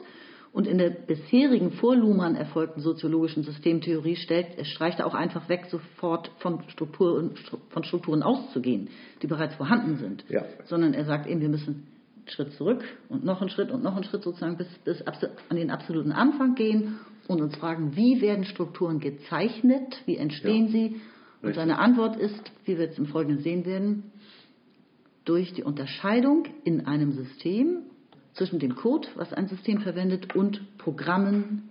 Und 0.54 0.68
in 0.68 0.78
der 0.78 0.92
bisherigen 0.92 1.72
vor 1.72 1.96
Luhmann 1.96 2.36
erfolgten 2.36 2.80
soziologischen 2.80 3.42
Systemtheorie 3.42 4.16
stellt, 4.16 4.56
er 4.56 4.66
streicht 4.66 5.00
er 5.00 5.08
auch 5.08 5.16
einfach 5.16 5.50
weg, 5.50 5.66
sofort 5.72 6.30
von 6.38 6.62
Strukturen, 6.70 7.32
von 7.70 7.84
Strukturen 7.84 8.22
auszugehen, 8.22 8.90
die 9.24 9.28
bereits 9.28 9.56
vorhanden 9.56 9.98
sind. 9.98 10.24
Ja. 10.30 10.46
Sondern 10.66 10.94
er 10.94 11.06
sagt 11.06 11.26
eben, 11.26 11.42
wir 11.42 11.50
müssen 11.50 11.88
einen 12.18 12.28
Schritt 12.28 12.54
zurück 12.54 12.84
und 13.10 13.26
noch 13.26 13.42
einen 13.42 13.50
Schritt 13.50 13.72
und 13.72 13.84
noch 13.84 13.96
einen 13.96 14.04
Schritt 14.04 14.22
sozusagen 14.22 14.56
bis, 14.58 14.68
bis 14.86 15.02
an 15.02 15.58
den 15.58 15.72
absoluten 15.72 16.12
Anfang 16.12 16.54
gehen 16.54 17.00
und 17.28 17.42
uns 17.42 17.56
fragen, 17.56 17.96
wie 17.96 18.22
werden 18.22 18.46
Strukturen 18.46 19.00
gezeichnet, 19.00 20.04
wie 20.06 20.18
entstehen 20.18 20.68
ja. 20.68 20.72
sie? 20.72 20.88
Und 21.42 21.50
Richtig. 21.50 21.56
seine 21.56 21.80
Antwort 21.80 22.16
ist, 22.16 22.52
wie 22.66 22.78
wir 22.78 22.90
es 22.90 22.98
im 23.00 23.08
Folgenden 23.08 23.42
sehen 23.42 23.66
werden, 23.66 24.12
durch 25.26 25.52
die 25.54 25.64
Unterscheidung 25.64 26.46
in 26.64 26.86
einem 26.86 27.14
System 27.14 27.84
zwischen 28.34 28.60
dem 28.60 28.76
Code, 28.76 29.08
was 29.16 29.34
ein 29.34 29.48
System 29.48 29.82
verwendet, 29.82 30.36
und 30.36 30.78
Programmen, 30.78 31.70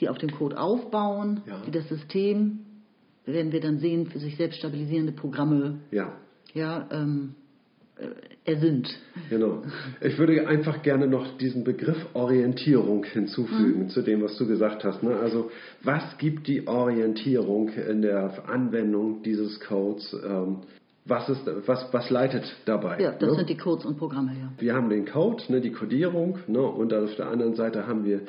die 0.00 0.08
auf 0.08 0.18
dem 0.18 0.30
Code 0.30 0.58
aufbauen, 0.58 1.42
ja. 1.46 1.62
die 1.66 1.70
das 1.70 1.88
System, 1.88 2.60
werden 3.26 3.52
wir 3.52 3.60
dann 3.60 3.78
sehen, 3.78 4.06
für 4.06 4.18
sich 4.18 4.36
selbst 4.36 4.58
stabilisierende 4.58 5.12
Programme 5.12 5.80
ja. 5.90 6.12
Ja, 6.54 6.88
ähm, 6.90 7.34
äh, 7.96 8.50
ersinnt. 8.50 8.88
Genau. 9.28 9.62
Ich 10.00 10.16
würde 10.18 10.46
einfach 10.46 10.82
gerne 10.82 11.06
noch 11.06 11.36
diesen 11.36 11.64
Begriff 11.64 11.98
Orientierung 12.14 13.04
hinzufügen 13.04 13.84
mhm. 13.84 13.88
zu 13.90 14.02
dem, 14.02 14.22
was 14.22 14.38
du 14.38 14.46
gesagt 14.46 14.84
hast. 14.84 15.02
Ne? 15.02 15.16
Also 15.16 15.50
was 15.82 16.16
gibt 16.16 16.46
die 16.46 16.66
Orientierung 16.66 17.68
in 17.68 18.00
der 18.00 18.48
Anwendung 18.48 19.22
dieses 19.22 19.60
Codes? 19.60 20.16
Ähm, 20.24 20.60
was, 21.08 21.28
ist, 21.28 21.40
was, 21.66 21.86
was 21.92 22.10
leitet 22.10 22.44
dabei? 22.64 23.00
Ja, 23.00 23.12
das 23.12 23.30
ne? 23.30 23.36
sind 23.36 23.48
die 23.48 23.56
Codes 23.56 23.84
und 23.84 23.98
Programme, 23.98 24.32
ja. 24.32 24.52
Wir 24.58 24.74
haben 24.74 24.90
den 24.90 25.06
Code, 25.06 25.42
ne, 25.48 25.60
die 25.60 25.72
Codierung, 25.72 26.38
ne, 26.46 26.60
und 26.60 26.92
auf 26.92 27.14
der 27.16 27.28
anderen 27.28 27.54
Seite 27.54 27.86
haben 27.86 28.04
wir 28.04 28.20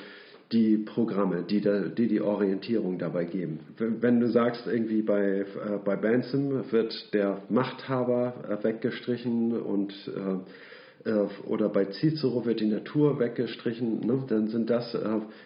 die 0.52 0.78
Programme, 0.78 1.44
die, 1.44 1.62
da, 1.62 1.82
die 1.82 2.08
die 2.08 2.22
Orientierung 2.22 2.98
dabei 2.98 3.26
geben. 3.26 3.60
Wenn 3.78 4.20
du 4.20 4.30
sagst, 4.30 4.66
irgendwie 4.66 5.04
bei, 5.04 5.42
äh, 5.42 5.46
bei 5.84 5.96
Benson 5.96 6.72
wird 6.72 7.14
der 7.14 7.44
Machthaber 7.50 8.34
äh, 8.50 8.64
weggestrichen 8.64 9.62
und 9.62 9.94
äh, 10.08 11.10
äh, 11.10 11.28
oder 11.48 11.70
bei 11.70 11.86
Cicero 11.86 12.46
wird 12.46 12.62
die 12.62 12.68
Natur 12.68 13.20
weggestrichen, 13.20 14.00
ne, 14.00 14.24
dann 14.28 14.48
sind 14.48 14.70
das 14.70 14.94
äh, 14.96 15.00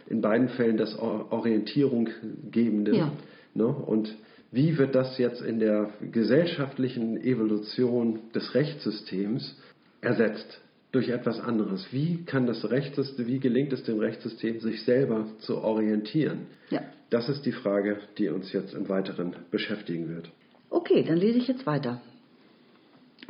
in 0.08 0.22
beiden 0.22 0.50
Fällen 0.50 0.78
das 0.78 0.98
Orientierung 0.98 2.10
gebende. 2.50 2.96
Ja. 2.96 3.12
Ne, 3.56 3.67
und 3.67 4.15
wie 4.54 4.78
wird 4.78 4.96
das 4.96 5.18
jetzt 5.18 5.42
in 5.42 5.60
der 5.60 5.89
gesellschaftlichen 6.12 7.18
Evolution 7.18 8.20
des 8.34 8.54
Rechtssystems 8.54 9.58
ersetzt? 10.02 10.62
durch 10.94 11.10
etwas 11.10 11.39
anderes. 11.39 11.88
Wie 11.92 12.24
kann 12.24 12.46
das 12.46 12.70
Rechtssystem, 12.70 13.28
wie 13.28 13.39
gelingt 13.39 13.74
es 13.74 13.84
dem 13.84 14.00
Rechtssystem, 14.00 14.60
sich 14.60 14.84
selber 14.84 15.26
zu 15.39 15.58
orientieren? 15.58 16.46
Ja. 16.70 16.84
Das 17.10 17.30
ist 17.30 17.46
die 17.46 17.52
Frage, 17.52 17.98
die 18.18 18.30
uns 18.30 18.54
jetzt 18.54 18.74
im 18.74 18.88
Weiteren 18.89 19.36
beschäftigen 19.52 20.08
wird. 20.08 20.30
Okay, 20.70 21.04
dann 21.04 21.18
lese 21.18 21.39
ich 21.39 21.48
jetzt 21.48 21.66
weiter. 21.66 22.00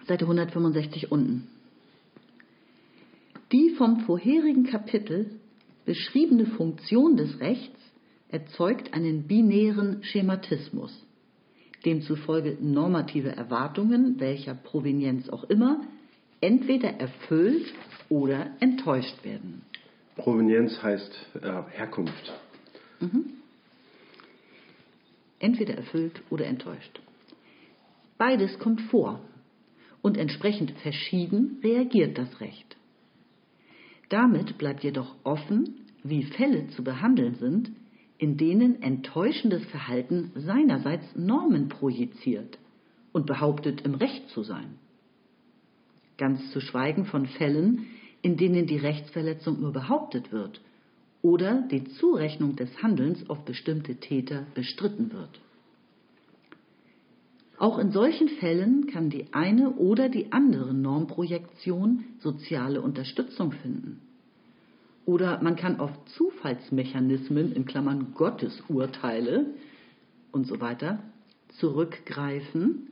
Seite 0.07 0.25
165 0.25 1.11
unten. 1.11 1.47
Die 3.53 3.69
vom 3.77 4.01
vorherigen 4.01 4.65
Kapitel 4.65 5.27
beschriebene 5.85 6.45
Funktion 6.45 7.15
des 7.15 7.39
Rechts 7.39 7.79
erzeugt 8.27 8.93
einen 8.93 9.27
binären 9.27 10.03
Schematismus, 10.03 10.91
demzufolge 11.85 12.57
normative 12.61 13.35
Erwartungen, 13.35 14.19
welcher 14.19 14.53
Provenienz 14.53 15.29
auch 15.29 15.43
immer, 15.45 15.81
entweder 16.41 16.89
erfüllt 16.99 17.73
oder 18.09 18.51
enttäuscht 18.59 19.23
werden. 19.23 19.63
Provenienz 20.15 20.81
heißt 20.81 21.27
äh, 21.41 21.61
Herkunft. 21.71 22.33
Mhm. 22.99 23.25
Entweder 25.39 25.75
erfüllt 25.75 26.21
oder 26.29 26.45
enttäuscht. 26.45 27.01
Beides 28.17 28.57
kommt 28.59 28.81
vor 28.81 29.19
und 30.01 30.17
entsprechend 30.17 30.71
verschieden 30.81 31.59
reagiert 31.63 32.17
das 32.17 32.39
Recht. 32.39 32.77
Damit 34.09 34.57
bleibt 34.57 34.83
jedoch 34.83 35.15
offen, 35.23 35.87
wie 36.03 36.23
Fälle 36.23 36.67
zu 36.67 36.83
behandeln 36.83 37.35
sind, 37.35 37.71
in 38.23 38.37
denen 38.37 38.81
enttäuschendes 38.81 39.65
Verhalten 39.65 40.31
seinerseits 40.35 41.05
Normen 41.13 41.67
projiziert 41.67 42.57
und 43.11 43.25
behauptet, 43.25 43.81
im 43.81 43.95
Recht 43.95 44.29
zu 44.29 44.43
sein 44.43 44.79
ganz 46.17 46.51
zu 46.51 46.61
schweigen 46.61 47.05
von 47.05 47.25
Fällen, 47.25 47.87
in 48.21 48.37
denen 48.37 48.65
die 48.65 48.77
Rechtsverletzung 48.77 49.59
nur 49.59 49.73
behauptet 49.73 50.31
wird 50.31 50.61
oder 51.21 51.63
die 51.69 51.83
Zurechnung 51.83 52.55
des 52.55 52.69
Handelns 52.81 53.29
auf 53.29 53.43
bestimmte 53.43 53.95
Täter 53.95 54.45
bestritten 54.55 55.11
wird. 55.11 55.41
Auch 57.57 57.77
in 57.77 57.91
solchen 57.91 58.29
Fällen 58.29 58.87
kann 58.87 59.09
die 59.09 59.25
eine 59.33 59.71
oder 59.71 60.07
die 60.07 60.31
andere 60.31 60.73
Normprojektion 60.73 62.05
soziale 62.19 62.81
Unterstützung 62.81 63.51
finden. 63.51 63.99
Oder 65.05 65.41
man 65.41 65.55
kann 65.55 65.79
auf 65.79 65.91
Zufallsmechanismen 66.05 67.51
in 67.53 67.65
Klammern 67.65 68.13
Gottesurteile 68.13 69.47
und 70.31 70.47
so 70.47 70.61
weiter 70.61 70.99
zurückgreifen, 71.59 72.87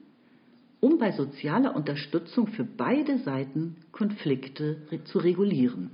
um 0.81 0.97
bei 0.97 1.11
sozialer 1.11 1.75
Unterstützung 1.75 2.47
für 2.47 2.63
beide 2.63 3.19
Seiten 3.19 3.77
Konflikte 3.91 4.77
zu 5.05 5.19
regulieren. 5.19 5.91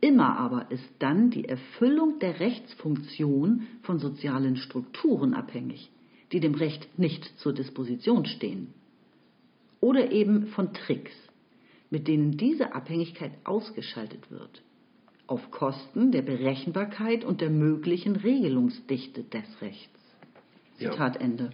Immer 0.00 0.38
aber 0.38 0.70
ist 0.70 0.88
dann 0.98 1.30
die 1.30 1.48
Erfüllung 1.48 2.18
der 2.20 2.38
Rechtsfunktion 2.38 3.66
von 3.82 3.98
sozialen 3.98 4.56
Strukturen 4.56 5.34
abhängig, 5.34 5.90
die 6.32 6.40
dem 6.40 6.54
Recht 6.54 6.98
nicht 6.98 7.38
zur 7.38 7.54
Disposition 7.54 8.26
stehen. 8.26 8.74
Oder 9.80 10.12
eben 10.12 10.48
von 10.48 10.74
Tricks, 10.74 11.12
mit 11.90 12.08
denen 12.08 12.36
diese 12.36 12.74
Abhängigkeit 12.74 13.32
ausgeschaltet 13.44 14.30
wird, 14.30 14.62
auf 15.26 15.50
Kosten 15.50 16.12
der 16.12 16.22
Berechenbarkeit 16.22 17.24
und 17.24 17.40
der 17.40 17.50
möglichen 17.50 18.16
Regelungsdichte 18.16 19.24
des 19.24 19.44
Rechts. 19.60 19.90
Zitat 20.78 21.16
ja. 21.16 21.20
Ende. 21.20 21.50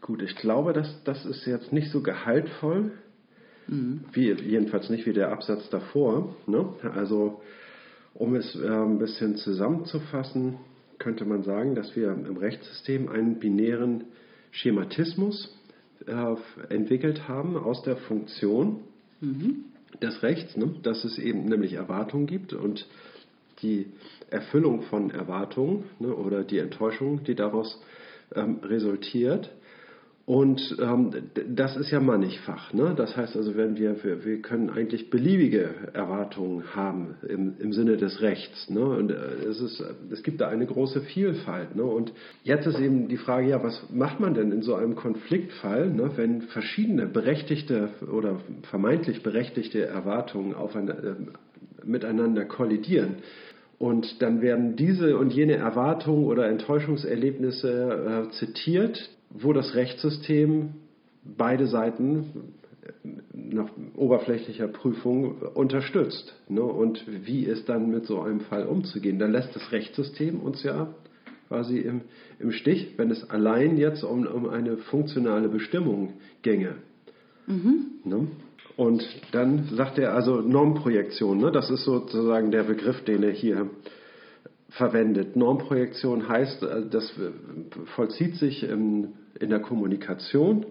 Gut, 0.00 0.22
ich 0.22 0.36
glaube, 0.36 0.72
dass 0.72 1.02
das 1.04 1.24
ist 1.26 1.46
jetzt 1.46 1.72
nicht 1.72 1.90
so 1.90 2.02
gehaltvoll, 2.02 2.92
mhm. 3.66 4.04
wie, 4.12 4.32
jedenfalls 4.32 4.90
nicht 4.90 5.06
wie 5.06 5.12
der 5.12 5.30
Absatz 5.30 5.68
davor. 5.70 6.34
Ne? 6.46 6.66
Also, 6.94 7.40
um 8.14 8.34
es 8.34 8.56
äh, 8.56 8.68
ein 8.68 8.98
bisschen 8.98 9.36
zusammenzufassen, 9.36 10.56
könnte 10.98 11.24
man 11.24 11.42
sagen, 11.42 11.74
dass 11.74 11.94
wir 11.94 12.10
im 12.10 12.36
Rechtssystem 12.36 13.08
einen 13.08 13.38
binären 13.38 14.04
Schematismus 14.50 15.57
äh, 16.08 16.74
entwickelt 16.74 17.28
haben 17.28 17.56
aus 17.56 17.82
der 17.82 17.96
Funktion 17.96 18.80
mhm. 19.20 19.64
des 20.02 20.22
Rechts, 20.22 20.56
ne? 20.56 20.74
dass 20.82 21.04
es 21.04 21.18
eben 21.18 21.44
nämlich 21.44 21.74
Erwartungen 21.74 22.26
gibt 22.26 22.52
und 22.52 22.86
die 23.62 23.86
Erfüllung 24.30 24.82
von 24.82 25.10
Erwartungen 25.10 25.84
ne, 25.98 26.14
oder 26.14 26.44
die 26.44 26.58
Enttäuschung, 26.58 27.24
die 27.24 27.34
daraus 27.34 27.80
ähm, 28.34 28.60
resultiert 28.62 29.50
Und 30.28 30.76
ähm, 30.78 31.10
das 31.48 31.74
ist 31.78 31.90
ja 31.90 32.00
mannigfach. 32.00 32.74
Ne? 32.74 32.92
Das 32.94 33.16
heißt 33.16 33.34
also, 33.34 33.56
wenn 33.56 33.78
wir, 33.78 34.04
wir, 34.04 34.26
wir 34.26 34.42
können 34.42 34.68
eigentlich 34.68 35.08
beliebige 35.08 35.70
Erwartungen 35.94 36.74
haben 36.74 37.14
im, 37.26 37.54
im 37.58 37.72
Sinne 37.72 37.96
des 37.96 38.20
Rechts. 38.20 38.68
Ne? 38.68 38.84
Und 38.84 39.10
äh, 39.10 39.14
es, 39.48 39.58
ist, 39.58 39.82
es 40.10 40.22
gibt 40.22 40.42
da 40.42 40.48
eine 40.48 40.66
große 40.66 41.00
Vielfalt. 41.00 41.76
Ne? 41.76 41.82
Und 41.82 42.12
jetzt 42.42 42.66
ist 42.66 42.78
eben 42.78 43.08
die 43.08 43.16
Frage, 43.16 43.48
ja, 43.48 43.62
was 43.62 43.82
macht 43.90 44.20
man 44.20 44.34
denn 44.34 44.52
in 44.52 44.60
so 44.60 44.74
einem 44.74 44.96
Konfliktfall, 44.96 45.88
ne? 45.88 46.10
wenn 46.16 46.42
verschiedene 46.42 47.06
berechtigte 47.06 47.88
oder 48.12 48.38
vermeintlich 48.68 49.22
berechtigte 49.22 49.86
Erwartungen 49.86 50.52
auf 50.52 50.76
eine, 50.76 50.92
äh, 50.92 51.86
miteinander 51.86 52.44
kollidieren? 52.44 53.22
Und 53.78 54.20
dann 54.20 54.42
werden 54.42 54.76
diese 54.76 55.16
und 55.16 55.32
jene 55.32 55.54
Erwartungen 55.54 56.26
oder 56.26 56.48
Enttäuschungserlebnisse 56.48 58.26
äh, 58.28 58.30
zitiert, 58.32 59.08
wo 59.30 59.52
das 59.52 59.74
Rechtssystem 59.74 60.74
beide 61.24 61.66
Seiten 61.66 62.54
nach 63.32 63.68
oberflächlicher 63.96 64.68
Prüfung 64.68 65.38
unterstützt. 65.54 66.34
Ne? 66.48 66.62
Und 66.62 67.04
wie 67.06 67.44
ist 67.44 67.68
dann 67.68 67.90
mit 67.90 68.06
so 68.06 68.20
einem 68.20 68.40
Fall 68.40 68.66
umzugehen? 68.66 69.18
Dann 69.18 69.32
lässt 69.32 69.54
das 69.54 69.72
Rechtssystem 69.72 70.40
uns 70.40 70.62
ja 70.62 70.88
quasi 71.48 71.78
im, 71.78 72.02
im 72.38 72.52
Stich, 72.52 72.94
wenn 72.96 73.10
es 73.10 73.28
allein 73.30 73.78
jetzt 73.78 74.04
um, 74.04 74.26
um 74.26 74.48
eine 74.48 74.76
funktionale 74.76 75.48
Bestimmung 75.48 76.14
ginge. 76.42 76.76
Mhm. 77.46 77.86
Ne? 78.04 78.28
Und 78.76 79.04
dann 79.32 79.68
sagt 79.74 79.98
er 79.98 80.14
also 80.14 80.40
Normprojektion, 80.40 81.38
ne? 81.38 81.50
das 81.50 81.70
ist 81.70 81.84
sozusagen 81.84 82.50
der 82.50 82.62
Begriff, 82.62 83.02
den 83.04 83.22
er 83.22 83.32
hier 83.32 83.68
verwendet. 84.68 85.36
Normprojektion 85.36 86.28
heißt, 86.28 86.62
äh, 86.62 86.86
das 86.90 87.12
vollzieht 87.94 88.36
sich 88.36 88.62
in 88.62 89.14
der 89.40 89.60
Kommunikation, 89.60 90.66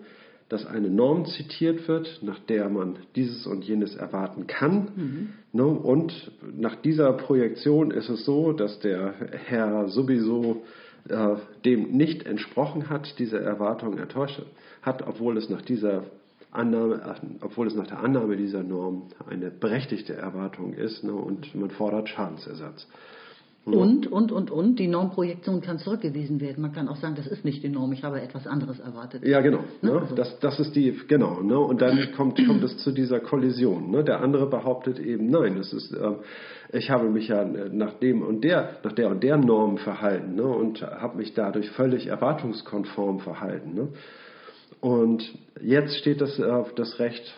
dass 0.49 0.65
eine 0.65 0.89
Norm 0.89 1.25
zitiert 1.25 1.88
wird, 1.88 2.19
nach 2.21 2.39
der 2.39 2.69
man 2.69 2.99
dieses 3.15 3.45
und 3.47 3.65
jenes 3.65 3.95
erwarten 3.95 4.47
kann. 4.47 4.91
Mhm. 4.95 5.29
Ne, 5.51 5.65
und 5.65 6.31
nach 6.57 6.75
dieser 6.75 7.12
Projektion 7.13 7.91
ist 7.91 8.10
es 8.10 8.23
so, 8.23 8.53
dass 8.53 8.79
der 8.79 9.13
Herr 9.45 9.89
sowieso 9.89 10.63
äh, 11.10 11.36
dem 11.65 11.91
nicht 11.91 12.25
entsprochen 12.25 12.89
hat, 12.89 13.19
diese 13.19 13.39
Erwartung 13.39 13.97
enttäuscht 13.97 14.41
hat, 14.81 15.05
obwohl 15.05 15.38
es 15.38 15.49
nach 15.49 15.62
dieser 15.62 16.05
Annahme, 16.51 17.15
obwohl 17.41 17.67
es 17.67 17.75
nach 17.75 17.88
der 17.88 17.99
Annahme 17.99 18.38
dieser 18.38 18.63
Norm 18.63 19.07
eine 19.29 19.51
berechtigte 19.51 20.13
Erwartung 20.13 20.73
ist 20.73 21.03
ne, 21.03 21.13
und 21.13 21.53
man 21.55 21.71
fordert 21.71 22.07
Schadensersatz. 22.07 22.88
Und, 23.75 24.08
und, 24.08 24.32
und, 24.32 24.49
und, 24.49 24.80
die 24.80 24.88
Normprojektion 24.88 25.60
kann 25.62 25.77
zurückgewiesen 25.77 26.39
werden. 26.39 26.62
Man 26.62 26.71
kann 26.71 26.88
auch 26.88 26.95
sagen, 26.95 27.15
das 27.15 27.27
ist 27.27 27.43
nicht 27.43 27.63
die 27.63 27.69
Norm, 27.69 27.91
ich 27.91 28.03
habe 28.03 28.21
etwas 28.21 28.47
anderes 28.47 28.80
erwartet. 28.80 29.25
Ja, 29.27 29.41
genau. 29.41 29.60
Ne? 29.82 29.99
Also. 29.99 30.15
Das, 30.15 30.39
das 30.39 30.60
ist 30.60 30.75
die, 30.75 30.97
genau. 31.08 31.41
Ne? 31.41 31.60
Und 31.60 31.82
dann 31.82 32.13
kommt, 32.15 32.38
kommt 32.45 32.63
es 32.63 32.77
zu 32.77 32.91
dieser 32.91 33.19
Kollision. 33.19 33.91
Ne? 33.91 34.06
Der 34.06 34.21
andere 34.21 34.49
behauptet 34.49 34.99
eben, 34.99 35.30
nein, 35.30 35.58
das 35.58 35.73
ist, 35.73 35.91
äh, 35.91 36.13
ich 36.71 36.89
habe 36.89 37.10
mich 37.10 37.27
ja 37.27 37.43
nach 37.43 37.95
dem 37.95 38.21
und 38.21 38.43
der, 38.43 38.77
nach 38.84 38.93
der 38.93 39.10
und 39.10 39.21
der 39.21 39.36
Norm 39.36 39.77
verhalten 39.77 40.36
ne? 40.36 40.47
und 40.47 40.82
habe 40.82 41.17
mich 41.17 41.34
dadurch 41.34 41.69
völlig 41.71 42.08
erwartungskonform 42.08 43.19
verhalten. 43.19 43.73
Ne? 43.73 43.89
Und 44.80 45.23
jetzt 45.62 45.97
steht 45.97 46.21
das, 46.21 46.39
äh, 46.39 46.63
das 46.75 46.99
Recht 46.99 47.34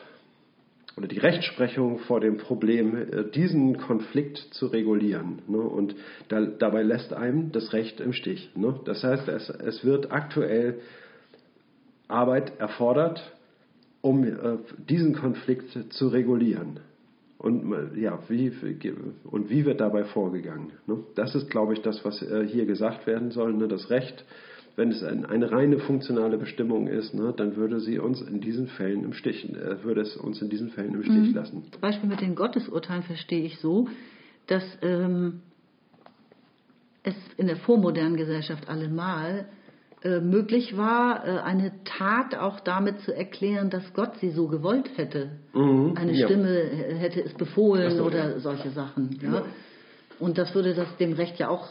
oder 1.00 1.08
die 1.08 1.18
Rechtsprechung 1.18 2.00
vor 2.00 2.20
dem 2.20 2.36
Problem, 2.38 2.96
äh, 2.96 3.32
diesen 3.32 3.78
Konflikt 3.78 4.38
zu 4.52 4.68
regulieren. 4.68 5.42
Ne? 5.48 5.58
Und 5.58 5.96
da, 6.28 6.42
dabei 6.42 6.84
lässt 6.84 7.14
einem 7.14 7.54
das 7.54 7.72
Recht 7.72 8.02
im 8.02 8.12
Stich. 8.12 8.52
Ne? 8.56 8.78
Das 8.84 9.02
heißt, 9.02 9.30
es, 9.30 9.86
wird 9.86 10.12
aktuell 10.12 10.82
Arbeit 12.10 12.60
erfordert, 12.60 13.22
um 14.02 14.26
äh, 14.26 14.58
diesen 14.90 15.16
Konflikt 15.16 15.94
zu 15.94 16.10
regulieren. 16.10 16.82
Und, 17.38 17.96
ja, 17.96 18.20
wie, 18.28 18.52
und 19.24 19.50
wie 19.50 19.64
wird 19.64 19.80
dabei 19.80 20.04
vorgegangen? 20.04 20.74
Ne? 20.86 20.98
Das 21.16 21.34
ist, 21.34 21.50
glaube 21.50 21.72
ich, 21.72 21.82
das, 21.82 22.04
was 22.04 22.22
äh, 22.22 22.46
hier 22.46 22.66
gesagt 22.66 23.08
werden 23.08 23.32
soll. 23.32 23.58
Das 23.70 23.90
Recht 23.90 24.26
wenn 24.80 24.92
es 24.92 25.04
eine 25.04 25.52
reine 25.52 25.78
funktionale 25.80 26.38
Bestimmung 26.38 26.88
ist, 26.88 27.13
ne, 27.13 27.34
dann 27.36 27.58
würde 27.58 27.82
sie 27.82 28.00
uns 28.00 28.22
in 28.22 28.39
diesen 28.39 28.68
Fällen 28.68 29.04
im 29.04 29.12
Stich, 29.12 29.44
äh, 29.54 29.84
würde 29.84 30.02
es 30.02 30.15
uns 30.15 30.42
in 30.42 30.50
diesen 30.50 30.70
Fällen 30.70 30.96
im 30.96 31.04
Stich 31.04 31.30
mhm. 31.30 31.34
lassen. 31.36 31.63
Das 31.72 31.82
Beispiel 31.82 32.08
mit 32.08 32.22
den 32.22 32.34
Gottesurteilen 32.34 33.04
verstehe 33.04 33.44
ich 33.44 33.60
so, 33.60 33.89
dass 34.48 34.63
ähm, 34.82 35.42
es 37.04 37.13
in 37.36 37.48
der 37.48 37.58
vormodernen 37.58 38.15
Gesellschaft 38.15 38.70
allemal 38.70 39.50
äh, 40.02 40.22
möglich 40.22 40.78
war, 40.78 41.28
äh, 41.28 41.39
eine 41.42 41.74
Tat 41.84 42.36
auch 42.36 42.62
damit 42.62 43.02
zu 43.02 43.13
erklären, 43.13 43.70
dass 43.70 43.94
Gott 43.94 44.15
sie 44.22 44.30
so 44.30 44.48
gewollt 44.48 44.89
hätte. 44.96 45.32
Mhm, 45.54 45.96
eine 45.98 46.13
ja. 46.13 46.26
Stimme 46.26 46.54
hätte 46.54 47.22
es 47.22 47.34
befohlen 47.34 47.98
so, 47.98 48.06
oder 48.06 48.32
ja. 48.32 48.39
solche 48.39 48.70
Sachen. 48.70 49.20
Ja? 49.22 49.30
Genau. 49.30 49.42
Und 50.20 50.38
das 50.38 50.56
würde 50.56 50.74
das 50.74 50.96
dem 50.98 51.12
Recht 51.13 51.38
ja 51.38 51.50
auch 51.50 51.68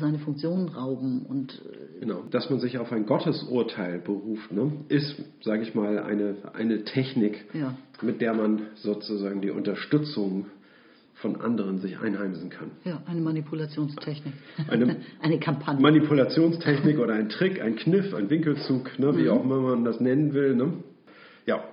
seine 0.00 0.18
Funktion 0.18 0.68
rauben. 0.68 1.22
Und 1.26 1.52
äh, 1.52 2.00
genau, 2.00 2.22
dass 2.30 2.50
man 2.50 2.60
sich 2.60 2.78
auf 2.78 2.92
ein 2.92 3.06
Gottesurteil 3.06 3.98
beruft, 3.98 4.52
ne, 4.52 4.72
ist, 4.88 5.16
sage 5.42 5.62
ich 5.62 5.74
mal, 5.74 5.98
eine, 5.98 6.36
eine 6.54 6.84
Technik, 6.84 7.44
ja. 7.54 7.74
mit 8.02 8.20
der 8.20 8.34
man 8.34 8.62
sozusagen 8.76 9.40
die 9.40 9.50
Unterstützung 9.50 10.46
von 11.14 11.40
anderen 11.40 11.78
sich 11.78 11.98
einheimsen 11.98 12.48
kann. 12.48 12.70
Ja, 12.84 13.02
eine 13.06 13.20
Manipulationstechnik. 13.20 14.34
Eine, 14.68 14.96
eine 15.20 15.38
Kampagne. 15.38 15.80
Manipulationstechnik 15.80 16.98
oder 16.98 17.14
ein 17.14 17.28
Trick, 17.28 17.60
ein 17.60 17.76
Kniff, 17.76 18.14
ein 18.14 18.30
Winkelzug, 18.30 18.98
ne, 18.98 19.16
wie 19.16 19.24
mhm. 19.24 19.30
auch 19.30 19.44
immer 19.44 19.60
man 19.60 19.84
das 19.84 20.00
nennen 20.00 20.32
will. 20.32 20.54
Ne? 20.54 20.72
Ja. 21.46 21.64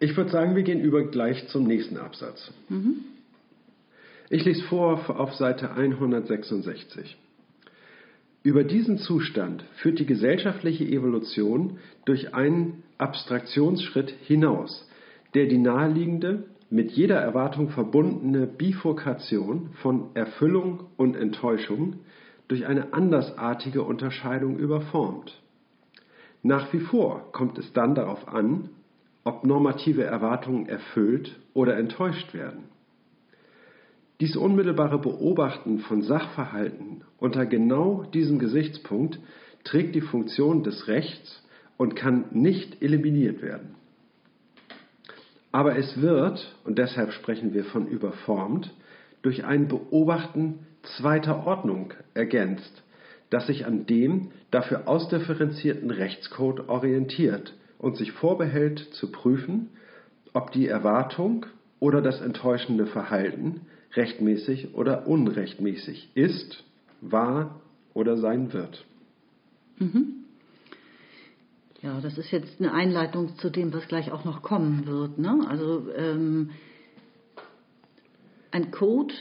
Ich 0.00 0.16
würde 0.16 0.30
sagen, 0.30 0.54
wir 0.54 0.62
gehen 0.62 0.80
über 0.80 1.02
gleich 1.04 1.48
zum 1.48 1.66
nächsten 1.66 1.96
Absatz. 1.96 2.52
Mhm. 2.68 3.04
Ich 4.30 4.44
lese 4.44 4.62
vor 4.64 5.18
auf 5.18 5.34
Seite 5.34 5.70
166. 5.70 7.16
Über 8.42 8.62
diesen 8.62 8.98
Zustand 8.98 9.64
führt 9.76 9.98
die 9.98 10.06
gesellschaftliche 10.06 10.84
Evolution 10.84 11.78
durch 12.04 12.34
einen 12.34 12.82
Abstraktionsschritt 12.98 14.10
hinaus, 14.10 14.86
der 15.34 15.46
die 15.46 15.56
naheliegende, 15.56 16.44
mit 16.68 16.90
jeder 16.90 17.16
Erwartung 17.16 17.70
verbundene 17.70 18.46
Bifurkation 18.46 19.70
von 19.80 20.10
Erfüllung 20.14 20.84
und 20.98 21.16
Enttäuschung 21.16 22.00
durch 22.48 22.66
eine 22.66 22.92
andersartige 22.92 23.82
Unterscheidung 23.82 24.58
überformt. 24.58 25.40
Nach 26.42 26.70
wie 26.74 26.80
vor 26.80 27.32
kommt 27.32 27.56
es 27.56 27.72
dann 27.72 27.94
darauf 27.94 28.28
an, 28.28 28.68
ob 29.24 29.44
normative 29.44 30.04
Erwartungen 30.04 30.68
erfüllt 30.68 31.38
oder 31.54 31.78
enttäuscht 31.78 32.34
werden. 32.34 32.64
Dies 34.20 34.36
unmittelbare 34.36 34.98
Beobachten 34.98 35.78
von 35.78 36.02
Sachverhalten 36.02 37.02
unter 37.18 37.46
genau 37.46 38.02
diesem 38.02 38.40
Gesichtspunkt 38.40 39.20
trägt 39.62 39.94
die 39.94 40.00
Funktion 40.00 40.64
des 40.64 40.88
Rechts 40.88 41.42
und 41.76 41.94
kann 41.94 42.24
nicht 42.32 42.82
eliminiert 42.82 43.42
werden. 43.42 43.76
Aber 45.52 45.78
es 45.78 46.00
wird, 46.00 46.56
und 46.64 46.78
deshalb 46.78 47.12
sprechen 47.12 47.54
wir 47.54 47.64
von 47.64 47.86
überformt, 47.86 48.74
durch 49.22 49.44
ein 49.44 49.68
Beobachten 49.68 50.66
zweiter 50.82 51.46
Ordnung 51.46 51.94
ergänzt, 52.14 52.82
das 53.30 53.46
sich 53.46 53.66
an 53.66 53.86
dem 53.86 54.30
dafür 54.50 54.88
ausdifferenzierten 54.88 55.90
Rechtscode 55.90 56.68
orientiert 56.68 57.54
und 57.78 57.96
sich 57.96 58.12
vorbehält 58.12 58.80
zu 58.94 59.12
prüfen, 59.12 59.70
ob 60.32 60.50
die 60.50 60.66
Erwartung 60.66 61.46
oder 61.78 62.02
das 62.02 62.20
enttäuschende 62.20 62.86
Verhalten 62.86 63.60
rechtmäßig 63.94 64.74
oder 64.74 65.06
unrechtmäßig 65.06 66.10
ist, 66.14 66.64
war 67.00 67.60
oder 67.94 68.16
sein 68.16 68.52
wird. 68.52 68.84
Mhm. 69.78 70.24
Ja, 71.80 72.00
das 72.00 72.18
ist 72.18 72.32
jetzt 72.32 72.60
eine 72.60 72.72
Einleitung 72.72 73.36
zu 73.38 73.50
dem, 73.50 73.72
was 73.72 73.86
gleich 73.86 74.10
auch 74.10 74.24
noch 74.24 74.42
kommen 74.42 74.86
wird. 74.86 75.18
Ne? 75.18 75.46
Also 75.48 75.86
ähm, 75.96 76.50
ein 78.50 78.70
Code 78.72 79.14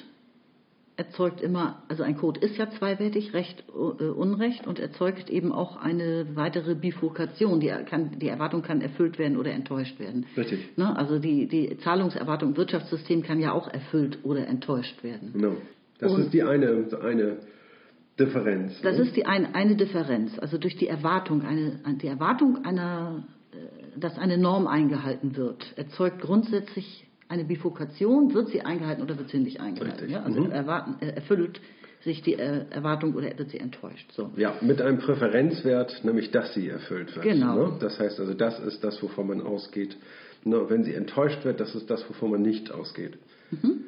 erzeugt 0.98 1.42
immer, 1.42 1.84
also 1.88 2.02
ein 2.02 2.18
Code 2.18 2.40
ist 2.40 2.58
ja 2.58 2.70
zweiwertig, 2.72 3.34
Recht, 3.34 3.64
äh, 3.70 4.04
Unrecht 4.04 4.66
und 4.66 4.80
erzeugt 4.80 5.30
eben 5.30 5.52
auch 5.52 5.78
eine 5.78 6.26
weitere 6.36 6.74
Bifurkation. 6.74 7.60
Die, 7.60 7.68
kann, 7.68 8.18
die 8.18 8.28
Erwartung 8.28 8.64
kann 8.64 8.82
erfüllt 8.82 9.20
werden 9.20 9.38
oder 9.38 9.52
enttäuscht 9.52 10.00
werden. 10.00 10.26
Richtig. 10.36 10.76
Ne? 10.76 10.98
Also 10.98 11.20
die, 11.20 11.48
die 11.48 11.78
Zahlungserwartung 11.78 12.50
im 12.50 12.58
Wirtschaftssystem 12.58 13.22
kann 13.22 13.40
ja 13.40 13.52
auch 13.52 13.68
erfüllt 13.72 14.20
oder 14.24 14.48
enttäuscht 14.48 15.04
werden. 15.04 15.34
Genau. 15.34 15.56
Das 16.00 16.12
und 16.12 16.22
ist 16.22 16.34
die 16.34 16.44
eine, 16.44 16.88
eine 17.02 17.38
Differenz. 18.20 18.82
Das 18.82 18.98
ne? 18.98 19.04
ist 19.04 19.16
die 19.16 19.26
ein, 19.28 19.54
eine 19.54 19.76
Differenz. 19.76 20.38
Also 20.40 20.58
durch 20.58 20.78
die 20.78 20.88
Erwartung, 20.88 21.44
eine, 21.44 21.80
die 22.02 22.08
Erwartung 22.08 22.66
einer, 22.66 23.24
äh, 23.52 24.00
dass 24.00 24.18
eine 24.18 24.40
Norm 24.40 24.66
eingehalten 24.66 25.38
wird, 25.38 25.74
erzeugt 25.76 26.22
grundsätzlich 26.22 27.08
eine 27.30 27.44
Bifurkation, 27.44 28.34
wird 28.34 28.50
sie 28.50 28.62
eingehalten 28.62 29.02
oder 29.02 29.18
wird 29.18 29.30
sie 29.30 29.40
nicht 29.40 29.60
eingehalten. 29.60 30.10
Ja? 30.10 30.24
Also 30.24 30.42
mhm. 30.42 30.52
erwarten, 30.52 30.96
äh, 31.02 31.10
erfüllt 31.10 31.60
sich 32.02 32.22
die 32.22 32.34
äh, 32.34 32.66
Erwartung 32.70 33.16
oder 33.16 33.38
wird 33.38 33.50
sie 33.50 33.60
enttäuscht. 33.60 34.12
So. 34.14 34.32
Ja, 34.38 34.56
mit 34.62 34.82
einem 34.82 35.00
Präferenzwert, 35.00 36.04
nämlich 36.04 36.32
dass 36.32 36.54
sie 36.54 36.70
erfüllt 36.70 37.16
wird. 37.16 37.26
Genau. 37.26 37.56
Ne? 37.56 37.78
Das 37.80 38.00
heißt 38.00 38.20
also, 38.20 38.34
das 38.34 38.60
ist 38.60 38.84
das, 38.84 39.02
wovon 39.02 39.28
man 39.28 39.42
ausgeht. 39.42 39.98
Ne? 40.44 40.70
Wenn 40.70 40.84
sie 40.84 40.94
enttäuscht 40.94 41.44
wird, 41.44 41.60
das 41.60 41.76
ist 41.76 41.90
das, 41.90 42.08
wovon 42.10 42.32
man 42.32 42.42
nicht 42.42 42.72
ausgeht. 42.72 43.18
Mhm. 43.52 43.84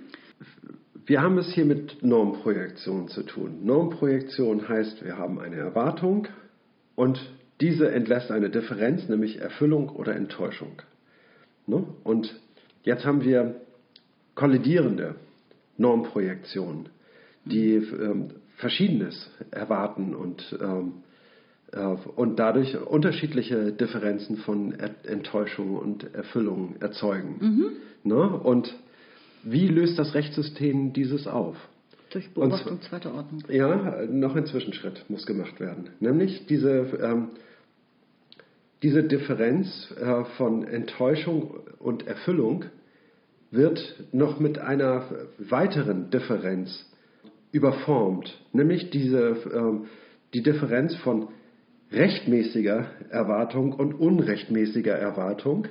Wir 1.05 1.21
haben 1.21 1.37
es 1.37 1.51
hier 1.53 1.65
mit 1.65 2.03
Normprojektion 2.03 3.07
zu 3.07 3.23
tun. 3.23 3.65
Normprojektion 3.65 4.67
heißt, 4.67 5.03
wir 5.03 5.17
haben 5.17 5.39
eine 5.39 5.55
Erwartung 5.55 6.27
und 6.95 7.19
diese 7.61 7.91
entlässt 7.91 8.31
eine 8.31 8.49
Differenz, 8.49 9.09
nämlich 9.09 9.39
Erfüllung 9.39 9.89
oder 9.89 10.15
Enttäuschung. 10.15 10.81
Ne? 11.67 11.83
Und 12.03 12.39
jetzt 12.83 13.05
haben 13.05 13.23
wir 13.23 13.55
kollidierende 14.35 15.15
Normprojektionen, 15.77 16.89
die 17.45 17.75
ähm, 17.75 18.31
Verschiedenes 18.57 19.29
erwarten 19.51 20.13
und, 20.13 20.57
ähm, 20.61 20.93
äh, 21.71 21.79
und 22.15 22.37
dadurch 22.37 22.77
unterschiedliche 22.77 23.71
Differenzen 23.71 24.37
von 24.37 24.73
Enttäuschung 25.03 25.77
und 25.77 26.13
Erfüllung 26.13 26.75
erzeugen. 26.79 27.37
Mhm. 27.39 27.71
Ne? 28.03 28.29
Und 28.29 28.75
wie 29.43 29.67
löst 29.67 29.97
das 29.97 30.13
Rechtssystem 30.13 30.93
dieses 30.93 31.27
auf? 31.27 31.55
Durch 32.11 32.29
Beobachtung 32.33 32.81
zweiter 32.81 33.13
Ordnung. 33.13 33.43
Ja, 33.49 34.05
noch 34.07 34.35
ein 34.35 34.45
Zwischenschritt 34.45 35.05
muss 35.09 35.25
gemacht 35.25 35.59
werden. 35.59 35.91
Nämlich 35.99 36.47
diese 36.47 36.71
ähm, 37.01 37.29
diese 38.81 39.03
Differenz 39.03 39.93
äh, 39.99 40.23
von 40.37 40.65
Enttäuschung 40.65 41.51
und 41.79 42.07
Erfüllung 42.07 42.65
wird 43.51 44.05
noch 44.11 44.39
mit 44.39 44.59
einer 44.59 45.03
weiteren 45.37 46.09
Differenz 46.11 46.85
überformt, 47.51 48.37
nämlich 48.53 48.89
diese, 48.91 49.37
ähm, 49.53 49.87
die 50.33 50.43
Differenz 50.43 50.95
von 50.97 51.29
rechtmäßiger 51.91 52.85
Erwartung 53.09 53.73
und 53.73 53.93
unrechtmäßiger 53.93 54.93
Erwartung, 54.93 55.67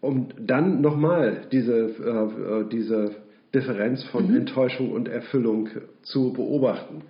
um 0.00 0.28
dann 0.38 0.82
nochmal 0.82 1.46
diese, 1.50 1.74
äh, 1.74 2.60
äh, 2.60 2.68
diese 2.68 3.16
Differenz 3.54 4.04
von 4.04 4.28
mhm. 4.28 4.36
Enttäuschung 4.36 4.92
und 4.92 5.08
Erfüllung 5.08 5.70
zu 6.02 6.32
beobachten. 6.32 7.02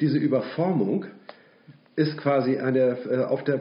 Diese 0.00 0.16
Überformung 0.16 1.06
ist 1.96 2.16
quasi 2.16 2.58
eine, 2.58 3.26
auf 3.28 3.42
der, 3.42 3.60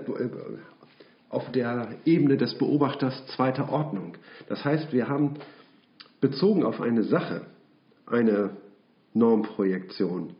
auf 1.30 1.52
der 1.52 1.90
Ebene 2.06 2.38
des 2.38 2.58
Beobachters 2.58 3.26
zweiter 3.36 3.70
Ordnung. 3.70 4.14
Das 4.48 4.64
heißt, 4.64 4.94
wir 4.94 5.10
haben 5.10 5.36
bezogen 6.22 6.64
auf 6.64 6.82
eine 6.82 7.04
Sache 7.04 7.42
eine 8.06 8.52
Normprojektion, 9.14 10.36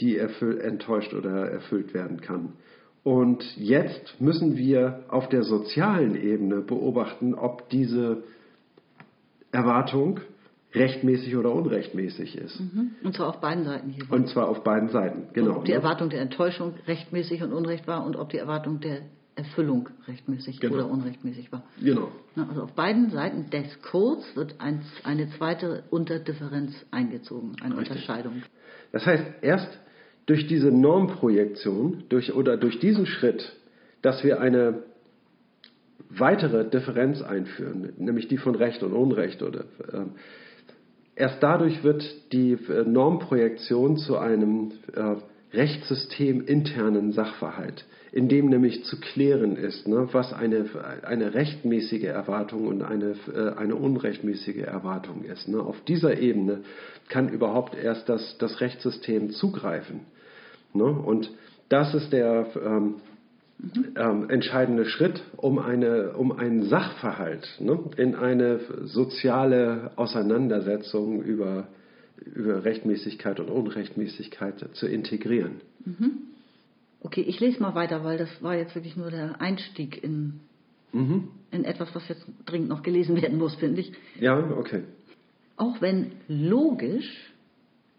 die 0.00 0.16
enttäuscht 0.18 1.12
oder 1.14 1.50
erfüllt 1.50 1.94
werden 1.94 2.20
kann. 2.20 2.54
Und 3.02 3.44
jetzt 3.58 4.18
müssen 4.18 4.56
wir 4.56 5.04
auf 5.08 5.28
der 5.28 5.42
sozialen 5.42 6.16
Ebene 6.16 6.62
beobachten, 6.62 7.34
ob 7.34 7.68
diese 7.68 8.24
Erwartung 9.52 10.20
rechtmäßig 10.74 11.36
oder 11.36 11.52
unrechtmäßig 11.52 12.36
ist. 12.36 12.58
Mhm. 12.58 12.92
Und 13.04 13.14
zwar 13.14 13.28
auf 13.28 13.40
beiden 13.40 13.64
Seiten 13.64 13.90
hier. 13.90 14.10
Und 14.10 14.28
zwar 14.28 14.48
auf 14.48 14.64
beiden 14.64 14.88
Seiten, 14.88 15.28
genau. 15.34 15.50
Und 15.50 15.56
ob 15.58 15.64
die 15.66 15.72
Erwartung 15.72 16.08
der 16.08 16.22
Enttäuschung 16.22 16.74
rechtmäßig 16.86 17.42
und 17.42 17.52
unrecht 17.52 17.86
war 17.86 18.04
und 18.04 18.16
ob 18.16 18.30
die 18.30 18.38
Erwartung 18.38 18.80
der 18.80 19.02
Erfüllung 19.36 19.88
rechtmäßig 20.06 20.60
genau. 20.60 20.74
oder 20.74 20.90
unrechtmäßig 20.90 21.50
war. 21.50 21.64
Genau. 21.80 22.08
Also 22.36 22.62
auf 22.62 22.72
beiden 22.72 23.10
Seiten 23.10 23.50
des 23.50 23.82
Codes 23.82 24.24
wird 24.36 24.56
ein, 24.60 24.82
eine 25.02 25.28
zweite 25.30 25.84
Unterdifferenz 25.90 26.72
eingezogen, 26.90 27.56
eine 27.62 27.76
Richtig. 27.76 27.96
Unterscheidung. 27.96 28.42
Das 28.92 29.04
heißt, 29.06 29.24
erst 29.42 29.78
durch 30.26 30.46
diese 30.46 30.70
Normprojektion 30.70 32.04
durch, 32.08 32.34
oder 32.34 32.56
durch 32.56 32.78
diesen 32.78 33.06
Schritt, 33.06 33.52
dass 34.02 34.22
wir 34.22 34.40
eine 34.40 34.84
weitere 36.10 36.68
Differenz 36.68 37.20
einführen, 37.22 37.92
nämlich 37.96 38.28
die 38.28 38.38
von 38.38 38.54
Recht 38.54 38.82
und 38.82 38.92
Unrecht, 38.92 39.42
oder, 39.42 39.60
äh, 39.60 40.04
erst 41.16 41.42
dadurch 41.42 41.82
wird 41.82 42.04
die 42.32 42.52
äh, 42.52 42.84
Normprojektion 42.84 43.96
zu 43.96 44.16
einem 44.18 44.72
äh, 44.94 45.16
Rechtssystem 45.54 46.40
internen 46.42 47.12
Sachverhalt 47.12 47.84
in 48.14 48.28
dem 48.28 48.48
nämlich 48.48 48.84
zu 48.84 49.00
klären 49.00 49.56
ist, 49.56 49.88
ne, 49.88 50.06
was 50.12 50.32
eine, 50.32 50.66
eine 51.02 51.34
rechtmäßige 51.34 52.04
Erwartung 52.04 52.68
und 52.68 52.80
eine, 52.82 53.16
äh, 53.34 53.58
eine 53.58 53.74
unrechtmäßige 53.74 54.58
Erwartung 54.58 55.24
ist. 55.24 55.48
Ne. 55.48 55.58
Auf 55.58 55.80
dieser 55.80 56.16
Ebene 56.16 56.60
kann 57.08 57.28
überhaupt 57.28 57.74
erst 57.74 58.08
das, 58.08 58.38
das 58.38 58.60
Rechtssystem 58.60 59.30
zugreifen. 59.30 60.02
Ne. 60.74 60.84
Und 60.84 61.28
das 61.68 61.92
ist 61.92 62.12
der 62.12 62.46
ähm, 62.64 62.94
ähm, 63.96 64.30
entscheidende 64.30 64.84
Schritt, 64.84 65.20
um, 65.36 65.58
eine, 65.58 66.12
um 66.12 66.30
einen 66.30 66.68
Sachverhalt 66.68 67.48
ne, 67.58 67.80
in 67.96 68.14
eine 68.14 68.60
soziale 68.84 69.90
Auseinandersetzung 69.96 71.20
über, 71.20 71.66
über 72.16 72.64
Rechtmäßigkeit 72.64 73.40
und 73.40 73.50
Unrechtmäßigkeit 73.50 74.68
zu 74.74 74.86
integrieren. 74.86 75.60
Mhm. 75.84 76.18
Okay, 77.00 77.20
ich 77.20 77.40
lese 77.40 77.60
mal 77.60 77.74
weiter, 77.74 78.02
weil 78.04 78.18
das 78.18 78.42
war 78.42 78.56
jetzt 78.56 78.74
wirklich 78.74 78.96
nur 78.96 79.10
der 79.10 79.40
Einstieg 79.40 80.02
in, 80.02 80.40
mhm. 80.92 81.28
in 81.50 81.64
etwas, 81.64 81.94
was 81.94 82.08
jetzt 82.08 82.24
dringend 82.46 82.68
noch 82.68 82.82
gelesen 82.82 83.20
werden 83.20 83.38
muss, 83.38 83.54
finde 83.56 83.82
ich. 83.82 83.92
Ja, 84.18 84.38
okay. 84.56 84.84
Auch 85.56 85.80
wenn 85.80 86.12
logisch 86.28 87.32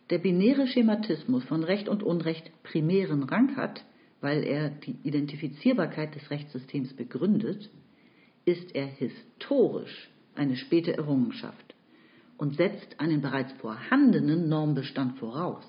der 0.10 0.18
binäre 0.20 0.68
Schematismus 0.68 1.44
von 1.46 1.64
Recht 1.64 1.88
und 1.88 2.04
Unrecht 2.04 2.52
primären 2.64 3.24
Rang 3.24 3.56
hat, 3.56 3.84
weil 4.22 4.44
er 4.44 4.70
die 4.70 4.96
Identifizierbarkeit 5.04 6.16
des 6.16 6.30
Rechtssystems 6.30 6.94
begründet, 6.94 7.70
ist 8.46 8.76
er 8.76 8.86
historisch 8.86 10.10
eine 10.36 10.56
späte 10.56 10.98
Errungenschaft 10.98 11.65
und 12.38 12.56
setzt 12.56 13.00
einen 13.00 13.22
bereits 13.22 13.52
vorhandenen 13.54 14.50
Normbestand 14.50 15.18
voraus. 15.20 15.66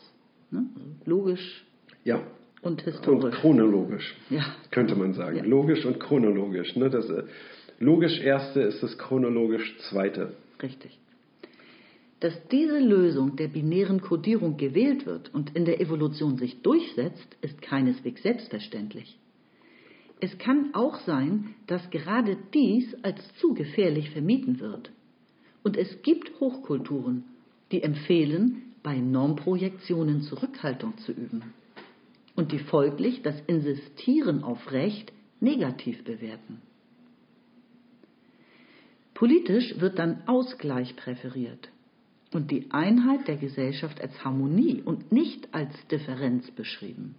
Ne? 0.51 0.67
Logisch 1.05 1.65
ja. 2.07 2.23
Und 2.63 2.83
historisch. 2.83 3.25
Und 3.25 3.33
chronologisch, 3.33 4.17
ja. 4.31 4.45
könnte 4.71 4.95
man 4.95 5.13
sagen. 5.13 5.37
Ja. 5.37 5.45
Logisch 5.45 5.85
und 5.85 6.01
chronologisch. 6.01 6.75
Ne? 6.77 6.89
Das 6.89 7.09
äh, 7.11 7.25
logisch 7.79 8.19
erste 8.21 8.61
ist 8.61 8.83
das 8.83 8.97
chronologisch 8.97 9.77
zweite. 9.91 10.37
Richtig. 10.63 10.99
Dass 12.21 12.35
diese 12.49 12.79
Lösung 12.79 13.37
der 13.37 13.49
binären 13.49 14.01
Kodierung 14.01 14.57
gewählt 14.57 15.05
wird 15.05 15.35
und 15.35 15.55
in 15.55 15.65
der 15.65 15.81
Evolution 15.81 16.39
sich 16.39 16.63
durchsetzt, 16.63 17.37
ist 17.43 17.61
keineswegs 17.61 18.23
selbstverständlich. 18.23 19.19
Es 20.21 20.39
kann 20.39 20.71
auch 20.73 20.99
sein, 21.01 21.55
dass 21.67 21.91
gerade 21.91 22.39
dies 22.55 22.95
als 23.03 23.21
zu 23.35 23.53
gefährlich 23.53 24.11
vermieden 24.11 24.61
wird. 24.61 24.91
Und 25.67 25.77
es 25.77 26.01
gibt 26.03 26.39
Hochkulturen, 26.39 27.25
die 27.73 27.83
empfehlen, 27.83 28.73
bei 28.85 28.99
Normprojektionen 28.99 30.23
Zurückhaltung 30.23 30.97
zu 30.99 31.11
üben 31.11 31.43
und 32.37 32.53
die 32.53 32.61
folglich 32.61 33.23
das 33.23 33.35
Insistieren 33.49 34.45
auf 34.45 34.71
Recht 34.71 35.13
negativ 35.41 36.05
bewerten. 36.05 36.63
Politisch 39.13 39.81
wird 39.81 39.99
dann 39.99 40.23
Ausgleich 40.27 40.95
präferiert 40.95 41.69
und 42.33 42.53
die 42.53 42.71
Einheit 42.71 43.27
der 43.27 43.37
Gesellschaft 43.37 44.01
als 44.01 44.25
Harmonie 44.25 44.83
und 44.85 45.11
nicht 45.11 45.53
als 45.53 45.73
Differenz 45.89 46.49
beschrieben. 46.53 47.17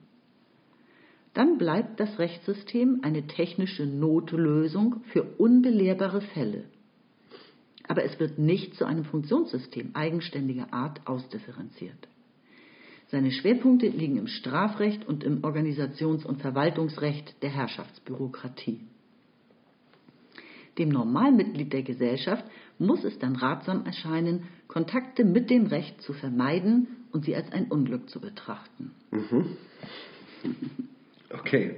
Dann 1.34 1.58
bleibt 1.58 2.00
das 2.00 2.18
Rechtssystem 2.18 3.00
eine 3.02 3.28
technische 3.28 3.86
Notlösung 3.86 5.04
für 5.12 5.24
unbelehrbare 5.38 6.22
Fälle. 6.22 6.64
Aber 7.88 8.04
es 8.04 8.20
wird 8.20 8.38
nicht 8.38 8.76
zu 8.76 8.86
einem 8.86 9.06
Funktionssystem 9.06 9.92
eigenständiger 9.94 10.74
Art 10.74 11.02
ausdifferenziert. 11.06 12.08
Seine 13.10 13.32
Schwerpunkte 13.32 13.88
liegen 13.88 14.18
im 14.18 14.28
Strafrecht 14.28 15.08
und 15.08 15.24
im 15.24 15.44
Organisations- 15.44 16.26
und 16.26 16.42
Verwaltungsrecht 16.42 17.42
der 17.42 17.50
Herrschaftsbürokratie. 17.50 18.82
Dem 20.78 20.90
Normalmitglied 20.90 21.72
der 21.72 21.84
Gesellschaft 21.84 22.44
muss 22.78 23.04
es 23.04 23.18
dann 23.18 23.36
ratsam 23.36 23.86
erscheinen, 23.86 24.44
Kontakte 24.68 25.24
mit 25.24 25.50
dem 25.50 25.68
Recht 25.68 26.02
zu 26.02 26.14
vermeiden 26.14 26.88
und 27.12 27.26
sie 27.26 27.36
als 27.36 27.52
ein 27.52 27.66
Unglück 27.66 28.10
zu 28.10 28.20
betrachten. 28.20 28.92
Mhm. 29.12 29.58
Okay. 31.32 31.76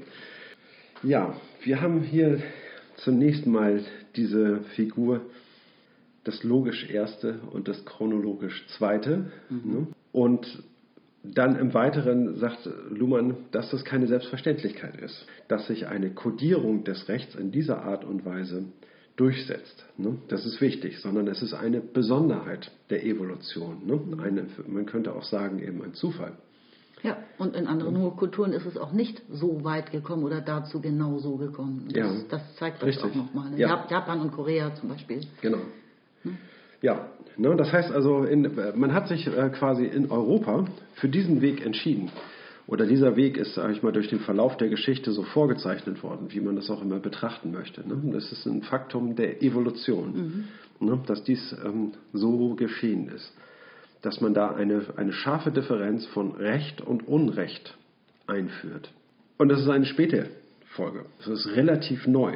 Ja, 1.03 1.39
wir 1.63 1.79
haben 1.79 2.01
hier 2.01 2.41
zunächst 2.97 3.45
mal 3.45 3.85
diese 4.15 4.61
Figur, 4.75 5.21
das 6.23 6.43
logisch 6.43 6.89
Erste 6.89 7.39
und 7.51 7.67
das 7.67 7.83
chronologisch 7.85 8.65
Zweite. 8.77 9.31
Mhm. 9.49 9.71
Ne? 9.71 9.87
Und 10.11 10.63
dann 11.23 11.57
im 11.57 11.73
Weiteren 11.73 12.35
sagt 12.37 12.69
Luhmann, 12.89 13.35
dass 13.51 13.69
das 13.71 13.83
keine 13.83 14.07
Selbstverständlichkeit 14.07 14.95
ist, 15.01 15.25
dass 15.47 15.67
sich 15.67 15.87
eine 15.87 16.11
Kodierung 16.11 16.83
des 16.83 17.07
Rechts 17.09 17.35
in 17.35 17.51
dieser 17.51 17.81
Art 17.83 18.05
und 18.05 18.25
Weise 18.25 18.63
durchsetzt. 19.17 19.83
Ne? 19.97 20.17
Das 20.29 20.45
ist 20.45 20.61
wichtig, 20.61 20.99
sondern 20.99 21.27
es 21.27 21.41
ist 21.41 21.53
eine 21.53 21.81
Besonderheit 21.81 22.71
der 22.89 23.05
Evolution. 23.05 23.81
Ne? 23.85 23.99
Eine, 24.23 24.45
man 24.67 24.85
könnte 24.85 25.13
auch 25.13 25.23
sagen, 25.23 25.59
eben 25.59 25.83
ein 25.83 25.93
Zufall. 25.93 26.33
Ja, 27.03 27.17
und 27.37 27.55
in 27.55 27.65
anderen 27.67 28.15
Kulturen 28.17 28.51
ist 28.51 28.65
es 28.65 28.75
auch 28.77 28.91
nicht 28.91 29.21
so 29.31 29.63
weit 29.63 29.91
gekommen 29.91 30.23
oder 30.23 30.41
dazu 30.41 30.81
genau 30.81 31.17
so 31.19 31.37
gekommen. 31.37 31.85
Das, 31.93 31.95
Ja. 31.95 32.21
das 32.29 32.55
zeigt 32.55 32.81
das 32.81 32.87
Richtig. 32.89 33.05
auch 33.11 33.15
nochmal. 33.15 33.51
Ne? 33.51 33.57
Ja. 33.57 33.69
Jap- 33.85 33.89
Japan 33.91 34.19
und 34.21 34.31
Korea 34.31 34.73
zum 34.75 34.89
Beispiel. 34.89 35.21
Genau. 35.41 35.59
Ja, 36.81 37.07
ne, 37.37 37.55
das 37.55 37.71
heißt 37.73 37.91
also, 37.91 38.23
in, 38.23 38.49
man 38.75 38.93
hat 38.93 39.07
sich 39.07 39.27
äh, 39.27 39.49
quasi 39.49 39.85
in 39.85 40.11
Europa 40.11 40.65
für 40.95 41.09
diesen 41.09 41.41
Weg 41.41 41.65
entschieden. 41.65 42.09
Oder 42.67 42.85
dieser 42.85 43.15
Weg 43.15 43.37
ist, 43.37 43.55
sage 43.55 43.73
ich 43.73 43.81
mal, 43.81 43.91
durch 43.91 44.09
den 44.09 44.19
Verlauf 44.19 44.55
der 44.55 44.69
Geschichte 44.69 45.11
so 45.11 45.23
vorgezeichnet 45.23 46.03
worden, 46.03 46.27
wie 46.29 46.39
man 46.39 46.55
das 46.55 46.69
auch 46.69 46.83
immer 46.83 46.99
betrachten 46.99 47.51
möchte. 47.51 47.81
Ne? 47.87 47.99
Das 48.13 48.31
ist 48.31 48.45
ein 48.45 48.61
Faktum 48.61 49.15
der 49.15 49.41
Evolution, 49.41 50.45
ne? 50.79 50.99
dass 51.07 51.23
dies 51.23 51.55
ähm, 51.65 51.93
so 52.13 52.53
geschehen 52.53 53.09
ist. 53.09 53.33
Dass 54.03 54.21
man 54.21 54.35
da 54.35 54.51
eine, 54.51 54.83
eine 54.97 55.13
scharfe 55.13 55.51
Differenz 55.51 56.05
von 56.05 56.33
Recht 56.33 56.79
und 56.79 57.07
Unrecht 57.07 57.75
einführt. 58.27 58.91
Und 59.39 59.49
das 59.49 59.61
ist 59.61 59.69
eine 59.69 59.85
späte 59.85 60.27
Folge. 60.67 61.05
Das 61.17 61.27
ist 61.27 61.55
relativ 61.55 62.05
neu 62.05 62.33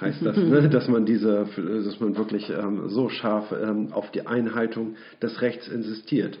heißt 0.00 0.24
das, 0.24 0.36
ne, 0.36 0.68
dass 0.68 0.88
man 0.88 1.06
diese, 1.06 1.46
dass 1.56 2.00
man 2.00 2.16
wirklich 2.16 2.50
ähm, 2.50 2.88
so 2.88 3.08
scharf 3.08 3.52
ähm, 3.52 3.92
auf 3.92 4.10
die 4.10 4.26
Einhaltung 4.26 4.96
des 5.22 5.40
Rechts 5.42 5.68
insistiert. 5.68 6.38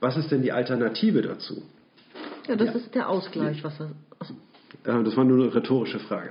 Was 0.00 0.16
ist 0.16 0.30
denn 0.30 0.42
die 0.42 0.52
Alternative 0.52 1.22
dazu? 1.22 1.62
Ja, 2.46 2.56
das 2.56 2.68
Ja. 2.68 2.74
ist 2.74 2.94
der 2.94 3.08
Ausgleich, 3.08 3.62
was 3.64 3.78
er. 3.80 3.90
Äh, 4.84 5.04
das 5.04 5.16
war 5.16 5.24
nur 5.24 5.42
eine 5.44 5.54
rhetorische 5.54 5.98
Frage. 5.98 6.30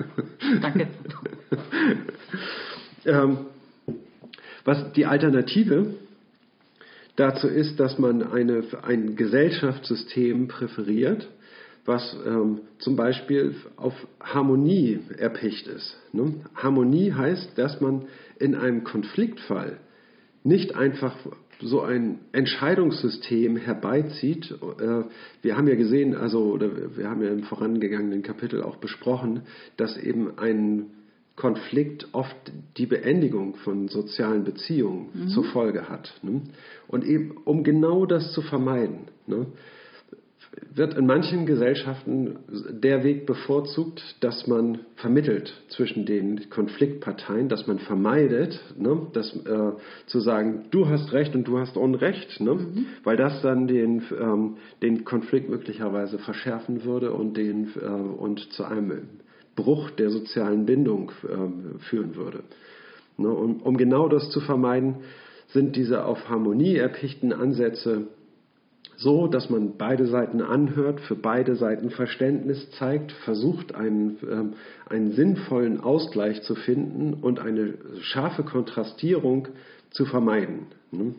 danke. 0.60 0.88
ähm, 3.04 3.38
was 4.64 4.92
die 4.92 5.06
Alternative 5.06 5.94
dazu 7.16 7.48
ist, 7.48 7.80
dass 7.80 7.98
man 7.98 8.22
eine, 8.22 8.62
ein 8.82 9.16
Gesellschaftssystem 9.16 10.48
präferiert, 10.48 11.28
was 11.84 12.16
ähm, 12.26 12.60
zum 12.78 12.96
Beispiel 12.96 13.54
auf 13.76 13.94
Harmonie 14.20 15.00
erpicht 15.16 15.66
ist. 15.66 15.96
Ne? 16.12 16.34
Harmonie 16.54 17.12
heißt, 17.12 17.56
dass 17.56 17.80
man 17.80 18.06
in 18.38 18.54
einem 18.54 18.84
Konfliktfall 18.84 19.78
nicht 20.44 20.74
einfach 20.76 21.14
so 21.60 21.80
ein 21.82 22.20
Entscheidungssystem 22.32 23.56
herbeizieht. 23.56 24.50
Äh, 24.50 25.04
Wir 25.42 25.56
haben 25.56 25.66
ja 25.66 25.74
gesehen, 25.74 26.14
also 26.14 26.52
oder 26.52 26.96
wir 26.96 27.08
haben 27.08 27.22
ja 27.22 27.30
im 27.30 27.42
vorangegangenen 27.42 28.22
Kapitel 28.22 28.62
auch 28.62 28.76
besprochen, 28.76 29.42
dass 29.76 29.96
eben 29.96 30.38
ein 30.38 30.86
Konflikt 31.36 32.08
oft 32.12 32.36
die 32.76 32.86
Beendigung 32.86 33.54
von 33.56 33.86
sozialen 33.88 34.42
Beziehungen 34.42 35.28
zur 35.28 35.44
Folge 35.44 35.88
hat. 35.88 36.12
Ne? 36.22 36.42
Und 36.88 37.04
eben 37.04 37.36
um 37.44 37.62
genau 37.62 38.06
das 38.06 38.32
zu 38.32 38.42
vermeiden, 38.42 39.06
ne, 39.26 39.46
wird 40.74 40.94
in 40.94 41.06
manchen 41.06 41.46
Gesellschaften 41.46 42.38
der 42.70 43.04
Weg 43.04 43.26
bevorzugt, 43.26 44.02
dass 44.20 44.46
man 44.46 44.80
vermittelt 44.96 45.52
zwischen 45.68 46.06
den 46.06 46.50
Konfliktparteien, 46.50 47.48
dass 47.48 47.66
man 47.66 47.78
vermeidet, 47.78 48.60
ne, 48.76 49.06
dass, 49.12 49.34
äh, 49.34 49.72
zu 50.06 50.20
sagen, 50.20 50.64
du 50.70 50.88
hast 50.88 51.12
Recht 51.12 51.34
und 51.34 51.46
du 51.46 51.58
hast 51.58 51.76
Unrecht, 51.76 52.40
ne, 52.40 52.58
weil 53.04 53.16
das 53.16 53.42
dann 53.42 53.66
den, 53.66 54.02
ähm, 54.18 54.56
den 54.82 55.04
Konflikt 55.04 55.48
möglicherweise 55.48 56.18
verschärfen 56.18 56.84
würde 56.84 57.12
und, 57.12 57.36
den, 57.36 57.68
äh, 57.80 57.86
und 57.86 58.52
zu 58.52 58.64
einem 58.64 59.02
Bruch 59.56 59.90
der 59.90 60.10
sozialen 60.10 60.66
Bindung 60.66 61.12
ähm, 61.28 61.78
führen 61.80 62.14
würde. 62.14 62.44
Ne, 63.16 63.28
um, 63.28 63.60
um 63.62 63.76
genau 63.76 64.08
das 64.08 64.30
zu 64.30 64.40
vermeiden, 64.40 64.96
sind 65.48 65.76
diese 65.76 66.04
auf 66.04 66.28
Harmonie 66.28 66.76
erpichten 66.76 67.32
Ansätze 67.32 68.08
so, 68.98 69.28
dass 69.28 69.48
man 69.48 69.78
beide 69.78 70.06
Seiten 70.08 70.42
anhört, 70.42 71.00
für 71.00 71.14
beide 71.14 71.54
Seiten 71.54 71.90
Verständnis 71.90 72.68
zeigt, 72.72 73.12
versucht 73.12 73.74
einen, 73.74 74.18
ähm, 74.28 74.54
einen 74.86 75.12
sinnvollen 75.12 75.80
Ausgleich 75.80 76.42
zu 76.42 76.56
finden 76.56 77.14
und 77.14 77.38
eine 77.38 77.74
scharfe 78.00 78.42
Kontrastierung 78.42 79.48
zu 79.90 80.04
vermeiden. 80.04 80.66
Ne? 80.90 81.14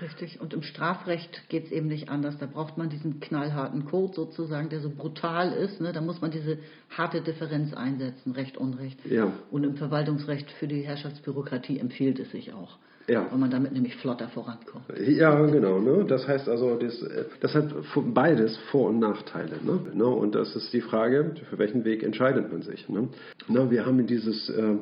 Richtig. 0.00 0.40
Und 0.40 0.54
im 0.54 0.62
Strafrecht 0.62 1.48
geht 1.48 1.66
es 1.66 1.72
eben 1.72 1.88
nicht 1.88 2.08
anders. 2.08 2.38
Da 2.38 2.46
braucht 2.46 2.78
man 2.78 2.88
diesen 2.88 3.18
knallharten 3.18 3.84
Code 3.86 4.14
sozusagen, 4.14 4.68
der 4.68 4.78
so 4.78 4.90
brutal 4.90 5.52
ist. 5.52 5.80
Ne? 5.80 5.92
Da 5.92 6.00
muss 6.00 6.20
man 6.20 6.30
diese 6.30 6.58
harte 6.90 7.20
Differenz 7.20 7.74
einsetzen, 7.74 8.30
Recht, 8.30 8.56
Unrecht. 8.56 9.04
Ja. 9.06 9.32
Und 9.50 9.64
im 9.64 9.74
Verwaltungsrecht 9.74 10.52
für 10.52 10.68
die 10.68 10.82
Herrschaftsbürokratie 10.82 11.80
empfiehlt 11.80 12.20
es 12.20 12.30
sich 12.30 12.52
auch. 12.52 12.78
Ja. 13.08 13.26
Weil 13.30 13.38
man 13.38 13.50
damit 13.50 13.72
nämlich 13.72 13.96
flotter 13.96 14.28
vorankommt. 14.28 14.84
Ja, 14.98 15.40
genau. 15.46 15.80
Ne? 15.80 16.04
Das 16.06 16.28
heißt 16.28 16.48
also, 16.48 16.76
das, 16.76 17.02
äh, 17.02 17.24
das 17.40 17.54
hat 17.54 17.72
beides 18.12 18.56
Vor- 18.70 18.90
und 18.90 18.98
Nachteile. 18.98 19.56
Ne? 19.64 19.80
Ne? 19.94 20.06
Und 20.06 20.34
das 20.34 20.54
ist 20.54 20.72
die 20.72 20.82
Frage, 20.82 21.34
für 21.48 21.58
welchen 21.58 21.84
Weg 21.84 22.02
entscheidet 22.02 22.52
man 22.52 22.62
sich. 22.62 22.88
Ne? 22.88 23.08
Wir 23.48 23.86
haben 23.86 24.06
dieses 24.06 24.50
äh, 24.50 24.76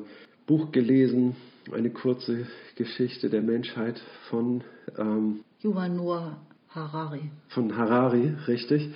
Buch 0.46 0.72
gelesen, 0.72 1.36
eine 1.72 1.90
kurze 1.90 2.46
Geschichte 2.76 3.30
der 3.30 3.42
Menschheit 3.42 4.00
von, 4.28 4.62
ähm, 4.98 5.40
Yuval 5.60 5.90
Noah 5.90 6.36
Harari. 6.70 7.30
von 7.48 7.76
Harari, 7.76 8.34
richtig. 8.46 8.90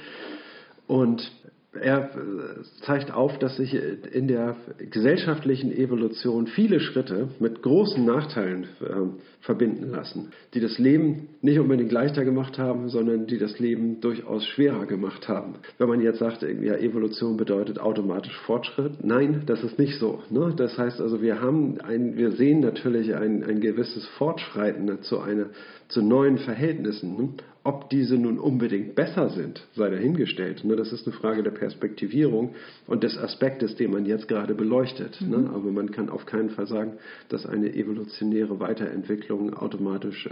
Und 0.86 1.30
er 1.72 2.10
äh, 2.16 2.62
zeigt 2.84 3.12
auf, 3.12 3.38
dass 3.38 3.56
sich 3.56 3.74
in 3.74 4.26
der 4.26 4.56
gesellschaftlichen 4.90 5.70
Evolution 5.70 6.48
viele 6.48 6.80
Schritte 6.80 7.28
mit 7.38 7.62
großen 7.62 8.04
Nachteilen 8.04 8.66
ähm, 8.80 9.14
verbinden 9.40 9.90
lassen, 9.90 10.32
die 10.52 10.60
das 10.60 10.78
Leben 10.78 11.28
nicht 11.42 11.60
unbedingt 11.60 11.92
leichter 11.92 12.24
gemacht 12.24 12.58
haben, 12.58 12.88
sondern 12.88 13.26
die 13.26 13.38
das 13.38 13.60
Leben 13.60 14.00
durchaus 14.00 14.44
schwerer 14.46 14.86
gemacht 14.86 15.28
haben. 15.28 15.54
Wenn 15.78 15.88
man 15.88 16.00
jetzt 16.00 16.18
sagt, 16.18 16.42
ja, 16.42 16.74
Evolution 16.74 17.36
bedeutet 17.36 17.78
automatisch 17.78 18.36
Fortschritt, 18.46 19.04
nein, 19.04 19.44
das 19.46 19.62
ist 19.62 19.78
nicht 19.78 19.98
so. 19.98 20.22
Ne? 20.28 20.52
Das 20.56 20.76
heißt 20.76 21.00
also, 21.00 21.22
wir 21.22 21.40
haben 21.40 21.80
ein, 21.80 22.16
wir 22.16 22.32
sehen 22.32 22.60
natürlich 22.60 23.14
ein, 23.14 23.44
ein 23.44 23.60
gewisses 23.60 24.06
Fortschreiten 24.18 25.02
zu, 25.02 25.20
einer, 25.20 25.46
zu 25.88 26.02
neuen 26.02 26.38
Verhältnissen. 26.38 27.16
Ne? 27.16 27.28
Ob 27.62 27.90
diese 27.90 28.16
nun 28.16 28.38
unbedingt 28.38 28.94
besser 28.94 29.28
sind, 29.28 29.66
sei 29.74 29.90
dahingestellt. 29.90 30.64
Ne? 30.64 30.76
Das 30.76 30.92
ist 30.92 31.06
eine 31.06 31.14
Frage 31.14 31.42
der 31.42 31.50
Perspektivierung 31.50 32.54
und 32.86 33.02
des 33.02 33.18
Aspektes, 33.18 33.76
den 33.76 33.90
man 33.90 34.06
jetzt 34.06 34.28
gerade 34.28 34.54
beleuchtet. 34.54 35.20
Ne? 35.20 35.50
Aber 35.52 35.70
man 35.70 35.90
kann 35.90 36.08
auf 36.08 36.24
keinen 36.24 36.50
Fall 36.50 36.66
sagen, 36.66 36.94
dass 37.28 37.44
eine 37.44 37.74
evolutionäre 37.74 38.60
Weiterentwicklung 38.60 39.52
automatisch 39.52 40.26
äh, 40.26 40.30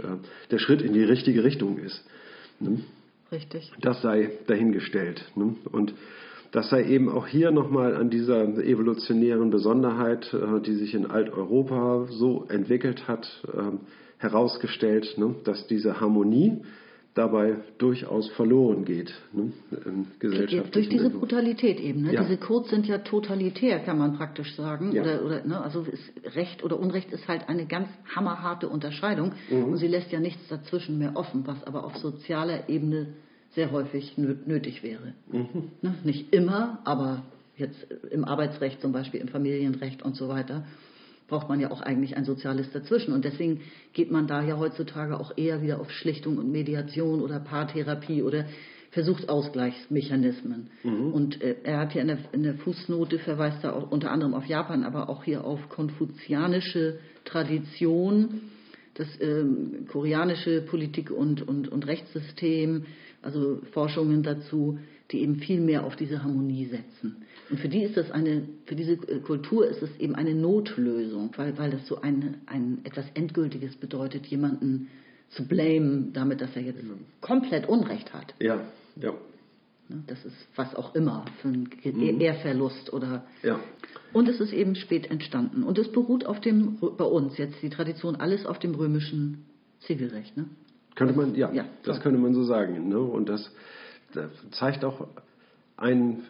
der 0.49 0.57
Schritt 0.57 0.81
in 0.81 0.93
die 0.93 1.03
richtige 1.03 1.43
Richtung 1.43 1.77
ist. 1.77 2.03
Ne? 2.59 2.79
Richtig. 3.31 3.71
Das 3.79 4.01
sei 4.01 4.31
dahingestellt. 4.47 5.23
Ne? 5.35 5.55
Und 5.71 5.93
das 6.51 6.71
sei 6.71 6.83
eben 6.83 7.09
auch 7.09 7.27
hier 7.27 7.51
nochmal 7.51 7.95
an 7.95 8.09
dieser 8.09 8.41
evolutionären 8.57 9.51
Besonderheit, 9.51 10.33
äh, 10.33 10.61
die 10.61 10.73
sich 10.73 10.95
in 10.95 11.05
Alteuropa 11.05 12.07
so 12.09 12.45
entwickelt 12.49 13.07
hat, 13.07 13.27
ähm, 13.55 13.81
herausgestellt, 14.17 15.15
ne? 15.17 15.35
dass 15.43 15.67
diese 15.67 16.01
Harmonie 16.01 16.63
dabei 17.19 17.57
durchaus 17.77 18.29
verloren 18.31 18.85
geht 18.85 19.13
ne? 19.33 19.51
im 19.85 20.07
gesellschaftlichen 20.19 20.71
Durch 20.71 20.89
diese 20.89 21.05
Entwurf. 21.05 21.21
Brutalität 21.21 21.79
eben. 21.79 22.03
Ne? 22.03 22.13
Ja. 22.13 22.23
Diese 22.23 22.37
Codes 22.37 22.69
sind 22.69 22.87
ja 22.87 22.99
totalitär, 22.99 23.79
kann 23.79 23.97
man 23.97 24.15
praktisch 24.17 24.55
sagen. 24.55 24.91
Ja. 24.93 25.01
Oder, 25.03 25.25
oder, 25.25 25.45
ne? 25.45 25.61
Also 25.61 25.81
ist 25.81 26.35
Recht 26.35 26.63
oder 26.63 26.79
Unrecht 26.79 27.11
ist 27.11 27.27
halt 27.27 27.49
eine 27.49 27.65
ganz 27.65 27.87
hammerharte 28.15 28.69
Unterscheidung 28.69 29.33
Mhm. 29.49 29.65
und 29.65 29.77
sie 29.77 29.87
lässt 29.87 30.11
ja 30.11 30.19
nichts 30.19 30.47
dazwischen 30.47 30.97
mehr 30.97 31.15
offen, 31.15 31.45
was 31.45 31.63
aber 31.65 31.83
auf 31.83 31.97
sozialer 31.97 32.69
Ebene 32.69 33.07
sehr 33.51 33.71
häufig 33.71 34.13
nö- 34.17 34.37
nötig 34.45 34.81
wäre. 34.83 35.13
Mhm. 35.31 35.71
Ne? 35.81 35.95
Nicht 36.03 36.33
immer, 36.33 36.79
aber 36.85 37.23
jetzt 37.57 37.85
im 38.11 38.23
Arbeitsrecht 38.23 38.79
zum 38.81 38.91
Beispiel, 38.93 39.19
im 39.19 39.27
Familienrecht 39.27 40.01
und 40.03 40.15
so 40.15 40.29
weiter 40.29 40.63
braucht 41.29 41.47
man 41.47 41.59
ja 41.59 41.71
auch 41.71 41.81
eigentlich 41.81 42.17
ein 42.17 42.25
soziales 42.25 42.71
dazwischen. 42.71 43.13
Und 43.13 43.23
deswegen 43.23 43.61
geht 43.93 44.11
man 44.11 44.27
da 44.27 44.43
ja 44.43 44.57
heutzutage 44.57 45.19
auch 45.19 45.37
eher 45.37 45.61
wieder 45.61 45.79
auf 45.79 45.91
Schlichtung 45.91 46.37
und 46.37 46.51
Mediation 46.51 47.21
oder 47.21 47.39
Paartherapie 47.39 48.23
oder 48.23 48.45
versucht 48.91 49.29
Ausgleichsmechanismen. 49.29 50.71
Und 51.13 51.41
äh, 51.41 51.57
er 51.63 51.79
hat 51.79 51.93
hier 51.93 52.01
in 52.01 52.07
der, 52.07 52.17
in 52.31 52.43
der 52.43 52.55
Fußnote 52.55 53.19
verweist 53.19 53.63
er 53.63 53.75
auch 53.75 53.91
unter 53.91 54.11
anderem 54.11 54.33
auf 54.33 54.45
Japan, 54.45 54.83
aber 54.83 55.09
auch 55.09 55.23
hier 55.23 55.45
auf 55.45 55.69
konfuzianische 55.69 56.99
Tradition, 57.23 58.41
das 58.95 59.07
ähm, 59.21 59.85
koreanische 59.87 60.61
Politik- 60.61 61.11
und, 61.11 61.47
und, 61.47 61.67
und 61.69 61.87
Rechtssystem, 61.87 62.85
also 63.21 63.61
Forschungen 63.71 64.23
dazu, 64.23 64.79
die 65.11 65.21
eben 65.21 65.35
viel 65.35 65.61
mehr 65.61 65.85
auf 65.85 65.95
diese 65.95 66.23
Harmonie 66.23 66.65
setzen. 66.65 67.23
Und 67.49 67.59
für 67.59 67.67
die 67.69 67.81
ist 67.83 67.97
das 67.97 68.11
eine, 68.11 68.43
für 68.65 68.75
diese 68.75 68.93
äh, 68.93 69.19
Kultur 69.19 69.67
ist 69.67 69.81
es 69.81 69.95
eben 69.99 70.15
eine 70.15 70.35
Notlösung, 70.35 71.31
weil, 71.35 71.57
weil 71.57 71.71
das 71.71 71.85
so 71.87 72.01
ein, 72.01 72.41
ein 72.45 72.79
etwas 72.83 73.05
Endgültiges 73.15 73.75
bedeutet, 73.75 74.25
jemanden 74.27 74.89
zu 75.29 75.47
blamen, 75.47 76.13
damit, 76.13 76.41
dass 76.41 76.55
er 76.55 76.61
jetzt 76.63 76.81
komplett 77.21 77.67
Unrecht 77.67 78.13
hat. 78.13 78.33
Ja, 78.39 78.61
ja, 78.95 79.13
Ne, 79.89 80.03
Das 80.05 80.23
ist 80.23 80.35
was 80.55 80.75
auch 80.75 80.93
immer 80.93 81.25
für 81.41 81.47
einen 81.47 81.67
Mhm. 81.83 82.21
Ehrverlust 82.21 82.93
oder 82.93 83.25
ja. 83.41 83.59
und 84.13 84.29
es 84.29 84.39
ist 84.39 84.53
eben 84.53 84.75
spät 84.75 85.09
entstanden. 85.09 85.63
Und 85.63 85.79
es 85.79 85.91
beruht 85.91 86.25
auf 86.25 86.39
dem, 86.39 86.77
bei 86.79 87.03
uns 87.05 87.37
jetzt 87.37 87.59
die 87.63 87.69
Tradition, 87.69 88.15
alles 88.15 88.45
auf 88.45 88.59
dem 88.59 88.75
römischen 88.75 89.45
Zivilrecht. 89.79 90.37
Ne? 90.37 90.45
Könnte 90.95 91.15
man, 91.15 91.33
ja, 91.33 91.51
Ja, 91.51 91.65
das 91.83 92.01
könnte 92.01 92.19
man 92.19 92.35
so 92.35 92.43
sagen. 92.43 92.87
Ne? 92.89 92.99
Und 92.99 93.29
das 93.29 93.51
zeigt 94.51 94.85
auch 94.85 95.07
einen 95.75 96.23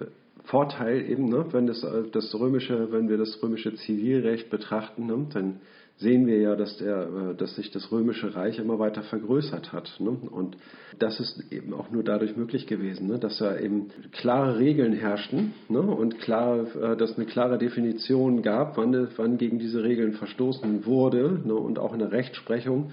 Vorteil 0.43 1.09
eben, 1.09 1.29
ne, 1.29 1.45
wenn, 1.51 1.67
das, 1.67 1.85
das 2.11 2.33
römische, 2.35 2.91
wenn 2.91 3.09
wir 3.09 3.17
das 3.17 3.41
römische 3.41 3.73
Zivilrecht 3.75 4.49
betrachten, 4.49 5.05
ne, 5.05 5.27
dann 5.33 5.59
sehen 5.99 6.27
wir 6.27 6.39
ja, 6.39 6.55
dass, 6.55 6.77
der, 6.77 7.01
äh, 7.01 7.35
dass 7.35 7.55
sich 7.55 7.71
das 7.71 7.91
römische 7.91 8.33
Reich 8.33 8.57
immer 8.57 8.79
weiter 8.79 9.03
vergrößert 9.03 9.73
hat. 9.73 9.91
Ne? 9.99 10.09
Und 10.09 10.57
das 10.97 11.19
ist 11.19 11.51
eben 11.51 11.73
auch 11.73 11.91
nur 11.91 12.03
dadurch 12.03 12.37
möglich 12.37 12.67
gewesen, 12.67 13.07
ne? 13.07 13.19
dass 13.19 13.37
da 13.37 13.57
eben 13.57 13.89
klare 14.13 14.59
Regeln 14.59 14.93
herrschten 14.93 15.53
ne? 15.67 15.81
und 15.81 16.19
klar, 16.19 16.65
äh, 16.75 16.95
dass 16.95 17.17
eine 17.17 17.25
klare 17.25 17.57
Definition 17.57 18.41
gab, 18.41 18.77
wann, 18.77 19.09
wann 19.17 19.37
gegen 19.37 19.59
diese 19.59 19.83
Regeln 19.83 20.13
verstoßen 20.13 20.85
wurde 20.85 21.41
ne? 21.45 21.53
und 21.53 21.79
auch 21.79 21.93
in 21.93 21.99
der 21.99 22.13
Rechtsprechung 22.13 22.91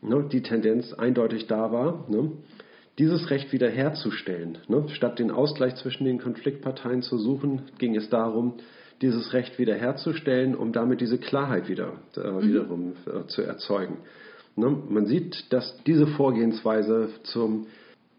ne? 0.00 0.24
die 0.30 0.42
Tendenz 0.42 0.92
eindeutig 0.92 1.48
da 1.48 1.72
war. 1.72 2.06
Ne? 2.08 2.30
Dieses 2.98 3.30
Recht 3.30 3.52
wiederherzustellen. 3.52 4.58
Ne? 4.68 4.86
Statt 4.90 5.18
den 5.18 5.30
Ausgleich 5.30 5.74
zwischen 5.76 6.04
den 6.04 6.20
Konfliktparteien 6.20 7.02
zu 7.02 7.18
suchen, 7.18 7.62
ging 7.78 7.96
es 7.96 8.08
darum, 8.08 8.54
dieses 9.02 9.32
Recht 9.32 9.58
wiederherzustellen, 9.58 10.54
um 10.54 10.72
damit 10.72 11.00
diese 11.00 11.18
Klarheit 11.18 11.68
wieder, 11.68 11.94
äh, 12.16 12.30
mhm. 12.30 12.42
wiederum 12.42 12.92
äh, 13.06 13.26
zu 13.26 13.42
erzeugen. 13.42 13.98
Ne? 14.56 14.70
Man 14.88 15.06
sieht, 15.06 15.52
dass 15.52 15.82
diese 15.84 16.06
Vorgehensweise 16.06 17.08
zum 17.24 17.66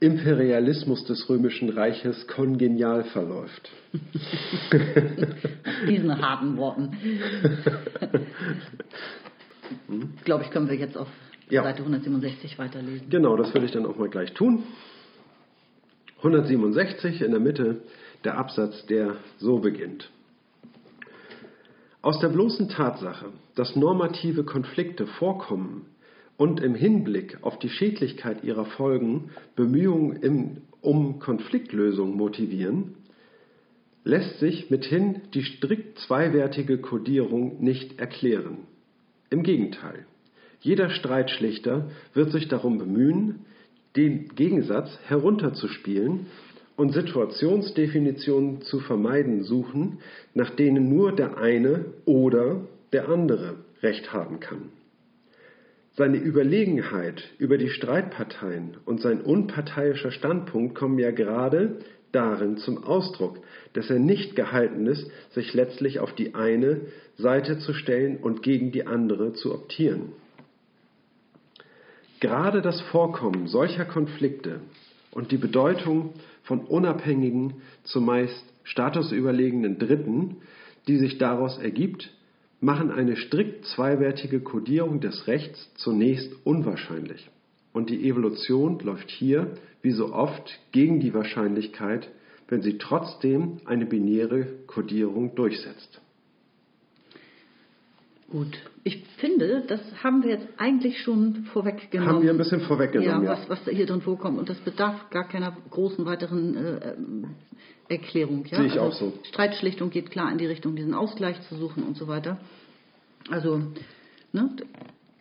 Imperialismus 0.01 1.05
des 1.05 1.29
Römischen 1.29 1.69
Reiches 1.69 2.27
kongenial 2.27 3.05
verläuft. 3.05 3.71
Diesen 5.87 6.21
harten 6.21 6.57
Worten. 6.57 6.91
Glaube 10.25 10.43
ich, 10.43 10.51
können 10.51 10.67
wir 10.69 10.75
jetzt 10.75 10.97
auf 10.97 11.07
ja. 11.49 11.63
Seite 11.63 11.79
167 11.79 12.57
weiterlesen. 12.57 13.09
Genau, 13.09 13.35
das 13.35 13.53
will 13.53 13.63
ich 13.63 13.71
dann 13.71 13.85
auch 13.85 13.97
mal 13.97 14.09
gleich 14.09 14.33
tun. 14.33 14.63
167 16.17 17.21
in 17.21 17.31
der 17.31 17.39
Mitte 17.39 17.81
der 18.23 18.37
Absatz, 18.37 18.85
der 18.87 19.17
so 19.37 19.59
beginnt. 19.59 20.09
Aus 22.01 22.19
der 22.19 22.29
bloßen 22.29 22.69
Tatsache, 22.69 23.27
dass 23.55 23.75
normative 23.75 24.43
Konflikte 24.43 25.07
vorkommen 25.07 25.85
und 26.37 26.59
im 26.59 26.75
Hinblick 26.75 27.39
auf 27.41 27.57
die 27.59 27.69
Schädlichkeit 27.69 28.43
ihrer 28.43 28.65
Folgen 28.65 29.31
Bemühungen 29.55 30.15
im, 30.17 30.57
um 30.81 31.19
Konfliktlösung 31.19 32.15
motivieren, 32.15 32.95
lässt 34.03 34.39
sich 34.39 34.69
mithin 34.69 35.21
die 35.33 35.43
strikt 35.43 35.99
zweiwertige 35.99 36.77
Kodierung 36.77 37.63
nicht 37.63 37.99
erklären. 37.99 38.67
Im 39.31 39.41
Gegenteil, 39.41 40.05
jeder 40.65 40.89
Streitschlichter 40.89 41.91
wird 42.15 42.31
sich 42.31 42.47
darum 42.47 42.79
bemühen, 42.79 43.45
den 43.95 44.29
Gegensatz 44.29 44.97
herunterzuspielen 45.05 46.25
und 46.75 46.91
Situationsdefinitionen 46.91 48.63
zu 48.63 48.79
vermeiden 48.79 49.43
suchen, 49.43 49.99
nach 50.33 50.49
denen 50.49 50.89
nur 50.89 51.11
der 51.11 51.37
eine 51.37 51.85
oder 52.05 52.61
der 52.93 53.09
andere 53.09 53.57
Recht 53.83 54.11
haben 54.11 54.39
kann. 54.39 54.71
Seine 55.93 56.17
Überlegenheit 56.17 57.23
über 57.37 57.59
die 57.59 57.69
Streitparteien 57.69 58.77
und 58.85 59.01
sein 59.01 59.21
unparteiischer 59.21 60.09
Standpunkt 60.09 60.73
kommen 60.73 60.97
ja 60.97 61.11
gerade 61.11 61.77
darin 62.11 62.57
zum 62.57 62.83
Ausdruck, 62.83 63.37
dass 63.73 63.91
er 63.91 63.99
nicht 63.99 64.35
gehalten 64.35 64.87
ist, 64.87 65.11
sich 65.29 65.53
letztlich 65.53 65.99
auf 65.99 66.13
die 66.13 66.33
eine 66.33 66.81
Seite 67.17 67.59
zu 67.59 67.75
stellen 67.75 68.17
und 68.17 68.41
gegen 68.41 68.71
die 68.71 68.87
andere 68.87 69.33
zu 69.33 69.53
optieren. 69.53 70.13
Gerade 72.25 72.63
das 72.63 72.81
Vorkommen 72.81 73.45
solcher 73.45 73.85
Konflikte 73.85 74.61
und 75.11 75.31
die 75.31 75.37
Bedeutung 75.37 76.13
von 76.41 76.61
unabhängigen, 76.61 77.61
zumeist 77.83 78.43
statusüberlegenen 78.63 79.77
Dritten, 79.77 80.37
die 80.87 80.97
sich 80.97 81.19
daraus 81.19 81.59
ergibt, 81.59 82.09
machen 82.59 82.89
eine 82.89 83.15
strikt 83.15 83.65
zweiwertige 83.65 84.39
Kodierung 84.39 85.01
des 85.01 85.27
Rechts 85.27 85.71
zunächst 85.75 86.31
unwahrscheinlich. 86.43 87.29
Und 87.73 87.91
die 87.91 88.09
Evolution 88.09 88.79
läuft 88.79 89.11
hier, 89.11 89.51
wie 89.83 89.91
so 89.91 90.11
oft, 90.11 90.49
gegen 90.71 90.99
die 90.99 91.13
Wahrscheinlichkeit, 91.13 92.09
wenn 92.47 92.63
sie 92.63 92.79
trotzdem 92.79 93.59
eine 93.65 93.85
binäre 93.85 94.47
Kodierung 94.65 95.35
durchsetzt. 95.35 96.01
Gut, 98.29 98.57
ich 98.83 99.05
finde, 99.17 99.63
das 99.67 99.79
haben 100.03 100.23
wir 100.23 100.31
jetzt 100.31 100.47
eigentlich 100.57 100.99
schon 101.01 101.45
vorweggenommen. 101.53 102.15
Haben 102.15 102.23
wir 102.23 102.31
ein 102.31 102.37
bisschen 102.37 102.61
vorweggenommen, 102.61 103.23
ja. 103.23 103.37
Was, 103.47 103.49
was 103.49 103.59
hier 103.69 103.85
drin 103.85 104.01
vorkommt. 104.01 104.39
Und 104.39 104.49
das 104.49 104.57
bedarf 104.59 105.09
gar 105.11 105.27
keiner 105.27 105.55
großen 105.69 106.05
weiteren 106.05 106.57
äh, 106.57 106.95
Erklärung. 107.87 108.43
Ja? 108.45 108.57
Sehe 108.57 108.65
ich 108.65 108.79
also, 108.79 108.85
auch 108.85 108.93
so. 108.93 109.13
Streitschlichtung 109.29 109.91
geht 109.91 110.09
klar 110.09 110.31
in 110.31 110.39
die 110.39 110.47
Richtung, 110.47 110.75
diesen 110.75 110.95
Ausgleich 110.95 111.39
zu 111.47 111.55
suchen 111.55 111.83
und 111.83 111.97
so 111.97 112.07
weiter. 112.07 112.39
Also, 113.29 113.61
ne? 114.31 114.49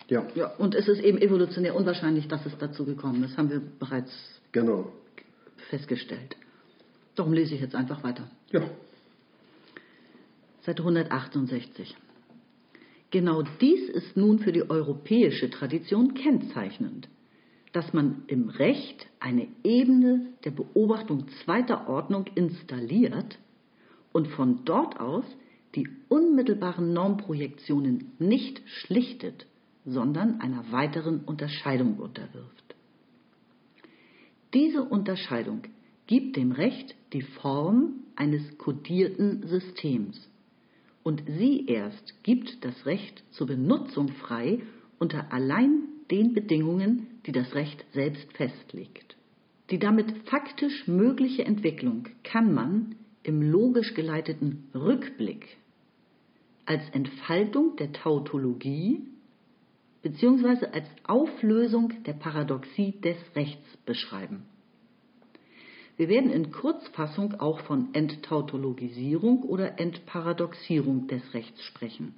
Ja. 0.08 0.26
ja. 0.34 0.46
Und 0.56 0.74
es 0.74 0.88
ist 0.88 1.00
eben 1.00 1.18
evolutionär 1.18 1.74
unwahrscheinlich, 1.74 2.26
dass 2.28 2.44
es 2.46 2.56
dazu 2.58 2.86
gekommen 2.86 3.22
ist. 3.24 3.36
Haben 3.36 3.50
wir 3.50 3.60
bereits 3.78 4.12
genau. 4.52 4.92
festgestellt. 5.68 6.36
Darum 7.16 7.34
lese 7.34 7.54
ich 7.54 7.60
jetzt 7.60 7.74
einfach 7.74 8.02
weiter. 8.02 8.30
Ja. 8.50 8.62
Seite 10.62 10.82
168. 10.82 11.94
Genau 13.14 13.44
dies 13.60 13.88
ist 13.90 14.16
nun 14.16 14.40
für 14.40 14.50
die 14.50 14.68
europäische 14.68 15.48
Tradition 15.48 16.14
kennzeichnend, 16.14 17.08
dass 17.70 17.92
man 17.92 18.24
im 18.26 18.48
Recht 18.48 19.06
eine 19.20 19.46
Ebene 19.62 20.32
der 20.44 20.50
Beobachtung 20.50 21.28
zweiter 21.44 21.88
Ordnung 21.88 22.24
installiert 22.34 23.38
und 24.12 24.26
von 24.26 24.64
dort 24.64 24.98
aus 24.98 25.24
die 25.76 25.86
unmittelbaren 26.08 26.92
Normprojektionen 26.92 28.14
nicht 28.18 28.60
schlichtet, 28.66 29.46
sondern 29.84 30.40
einer 30.40 30.72
weiteren 30.72 31.20
Unterscheidung 31.20 31.98
unterwirft. 31.98 32.74
Diese 34.54 34.82
Unterscheidung 34.82 35.62
gibt 36.08 36.34
dem 36.34 36.50
Recht 36.50 36.96
die 37.12 37.22
Form 37.22 38.00
eines 38.16 38.58
kodierten 38.58 39.46
Systems 39.46 40.28
und 41.04 41.22
sie 41.26 41.66
erst 41.66 42.24
gibt 42.24 42.64
das 42.64 42.86
Recht 42.86 43.22
zur 43.30 43.46
Benutzung 43.46 44.08
frei 44.08 44.60
unter 44.98 45.32
allein 45.32 45.82
den 46.10 46.34
Bedingungen, 46.34 47.06
die 47.26 47.32
das 47.32 47.54
Recht 47.54 47.84
selbst 47.92 48.32
festlegt. 48.32 49.16
Die 49.70 49.78
damit 49.78 50.12
faktisch 50.26 50.88
mögliche 50.88 51.44
Entwicklung 51.44 52.08
kann 52.24 52.52
man 52.52 52.96
im 53.22 53.40
logisch 53.42 53.94
geleiteten 53.94 54.68
Rückblick 54.74 55.56
als 56.66 56.82
Entfaltung 56.90 57.76
der 57.76 57.92
Tautologie 57.92 59.02
bzw. 60.02 60.66
als 60.72 60.86
Auflösung 61.04 62.02
der 62.04 62.14
Paradoxie 62.14 62.98
des 63.00 63.16
Rechts 63.34 63.76
beschreiben. 63.84 64.44
Wir 65.96 66.08
werden 66.08 66.30
in 66.30 66.50
Kurzfassung 66.50 67.34
auch 67.38 67.60
von 67.60 67.90
Enttautologisierung 67.92 69.44
oder 69.44 69.78
Entparadoxierung 69.78 71.06
des 71.06 71.22
Rechts 71.34 71.62
sprechen. 71.62 72.14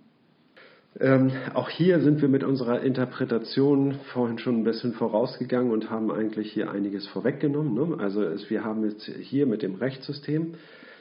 Ähm, 0.99 1.31
auch 1.53 1.69
hier 1.69 2.01
sind 2.01 2.23
wir 2.23 2.29
mit 2.31 2.43
unserer 2.43 2.81
Interpretation 2.81 3.97
vorhin 4.15 4.39
schon 4.39 4.57
ein 4.57 4.65
bisschen 4.65 4.95
vorausgegangen 4.95 5.71
und 5.73 5.91
haben 5.91 6.11
eigentlich 6.11 6.53
hier 6.53 6.71
einiges 6.71 7.07
vorweggenommen. 7.09 7.75
Ne? 7.75 7.99
Also 7.99 8.23
es, 8.23 8.49
wir 8.49 8.65
haben 8.65 8.83
jetzt 8.83 9.05
hier 9.05 9.45
mit 9.45 9.61
dem 9.61 9.75
Rechtssystem, 9.75 10.55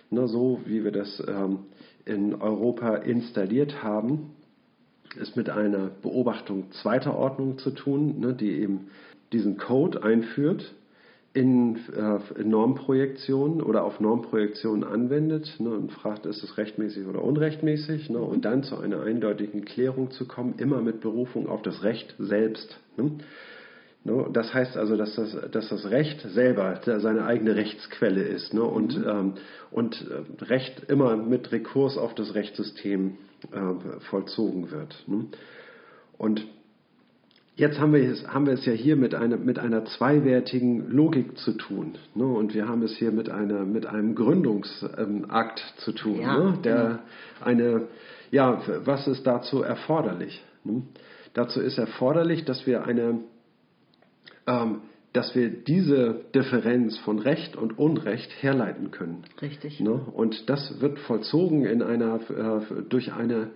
ne, 0.09 0.28
so 0.28 0.59
wie 0.65 0.84
wir 0.84 0.91
das 0.91 1.23
ähm, 1.26 1.59
in 2.03 2.36
Europa 2.36 2.95
installiert 2.95 3.84
haben, 3.84 4.32
ist 5.17 5.38
mit 5.38 5.49
einer 5.49 5.91
Beobachtung 6.01 6.71
zweiter 6.71 7.15
Ordnung 7.15 7.57
zu 7.57 7.71
tun, 7.71 8.19
ne, 8.19 8.34
die 8.34 8.51
eben 8.51 8.88
diesen 9.32 9.55
Code 9.55 10.03
einführt 10.03 10.73
in, 11.36 11.75
äh, 11.93 12.41
in 12.41 12.49
Normprojektionen 12.49 13.61
oder 13.61 13.83
auf 13.83 13.99
Normprojektionen 13.99 14.86
anwendet 14.86 15.53
ne, 15.59 15.69
und 15.69 15.91
fragt, 15.91 16.25
ist 16.25 16.41
es 16.41 16.57
rechtmäßig 16.57 17.05
oder 17.07 17.21
unrechtmäßig, 17.21 18.09
ne, 18.09 18.19
und 18.19 18.45
dann 18.45 18.63
zu 18.63 18.77
einer 18.77 19.01
eindeutigen 19.01 19.65
Klärung 19.65 20.11
zu 20.11 20.27
kommen, 20.27 20.55
immer 20.57 20.81
mit 20.81 21.01
Berufung 21.01 21.49
auf 21.49 21.61
das 21.61 21.83
Recht 21.83 22.15
selbst. 22.19 22.79
Ne. 22.95 23.11
Ne, 24.05 24.29
das 24.31 24.53
heißt 24.53 24.77
also, 24.77 24.95
dass 24.95 25.15
das, 25.15 25.36
dass 25.51 25.67
das 25.67 25.89
Recht 25.89 26.21
selber 26.21 26.79
seine 26.86 27.25
eigene 27.25 27.57
Rechtsquelle 27.57 28.23
ist 28.23 28.53
ne, 28.53 28.63
und, 28.63 28.97
mhm. 28.97 29.05
ähm, 29.05 29.33
und 29.71 30.07
äh, 30.09 30.45
Recht 30.45 30.86
immer 30.89 31.17
mit 31.17 31.51
Rekurs 31.51 31.97
auf 31.97 32.15
das 32.15 32.33
Rechtssystem 32.33 33.17
äh, 33.51 33.99
vollzogen 34.09 34.71
wird. 34.71 35.03
Ne. 35.07 35.25
Und 36.17 36.47
Jetzt 37.58 37.80
haben 37.80 37.93
wir, 37.93 38.12
es, 38.12 38.28
haben 38.28 38.47
wir 38.47 38.53
es 38.53 38.66
ja 38.66 38.74
hier 38.74 38.97
mit 38.97 39.16
einer, 39.16 39.38
mit 39.38 39.60
einer 39.60 39.86
zweiwertigen 39.86 40.91
Logik 40.91 41.38
zu 41.38 41.53
tun. 41.53 41.95
Ne? 42.14 42.26
Und 42.26 42.53
wir 42.53 42.68
haben 42.68 42.82
es 42.84 42.97
hier 42.97 43.12
mit, 43.12 43.30
einer, 43.30 43.64
mit 43.64 43.86
einem 43.86 44.14
Gründungsakt 44.14 45.64
zu 45.78 45.93
tun. 45.93 46.20
Ja, 46.20 46.38
ne? 46.38 46.58
Der 46.64 46.76
genau. 46.76 46.99
eine, 47.45 47.88
ja, 48.32 48.62
was 48.84 49.08
ist 49.08 49.26
dazu 49.26 49.62
erforderlich? 49.62 50.43
Ne? 50.66 50.82
Dazu 51.34 51.62
ist 51.62 51.78
erforderlich, 51.78 52.43
dass 52.43 52.68
wir 52.68 52.86
eine, 52.86 53.20
ähm, 54.47 54.82
dass 55.14 55.34
wir 55.34 55.49
diese 55.49 56.26
Differenz 56.36 56.97
von 56.97 57.20
Recht 57.20 57.56
und 57.56 57.80
Unrecht 57.80 58.32
herleiten 58.41 58.91
können. 58.91 59.24
Richtig. 59.41 59.80
Ne? 59.80 59.93
Und 59.93 60.49
das 60.49 60.82
wird 60.82 60.99
vollzogen 60.99 61.64
in 61.66 61.82
einer, 61.82 62.20
äh, 62.30 62.82
durch 62.89 63.14
eine 63.14 63.51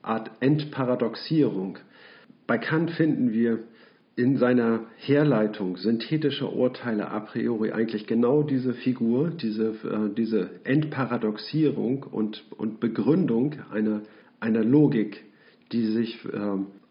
Art 0.00 0.30
Entparadoxierung. 0.40 1.78
Bei 2.46 2.58
Kant 2.58 2.90
finden 2.92 3.32
wir 3.32 3.60
in 4.14 4.38
seiner 4.38 4.80
Herleitung 4.96 5.76
synthetischer 5.76 6.52
Urteile 6.52 7.10
a 7.10 7.20
priori 7.20 7.72
eigentlich 7.72 8.06
genau 8.06 8.42
diese 8.42 8.72
Figur, 8.72 9.30
diese, 9.30 9.68
äh, 9.68 10.14
diese 10.16 10.50
Entparadoxierung 10.64 12.04
und, 12.04 12.44
und 12.56 12.80
Begründung 12.80 13.56
einer, 13.70 14.00
einer 14.40 14.64
Logik, 14.64 15.24
die 15.72 15.86
sich 15.86 16.24
äh, 16.24 16.38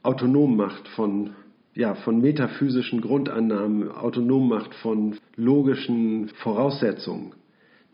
autonom 0.04 0.56
macht 0.56 0.88
von 0.90 1.32
ja, 1.74 1.94
von 1.94 2.22
metaphysischen 2.22 3.02
Grundannahmen 3.02 3.92
autonom 3.92 4.48
macht, 4.48 4.74
von 4.76 5.18
logischen 5.36 6.30
Voraussetzungen 6.42 7.34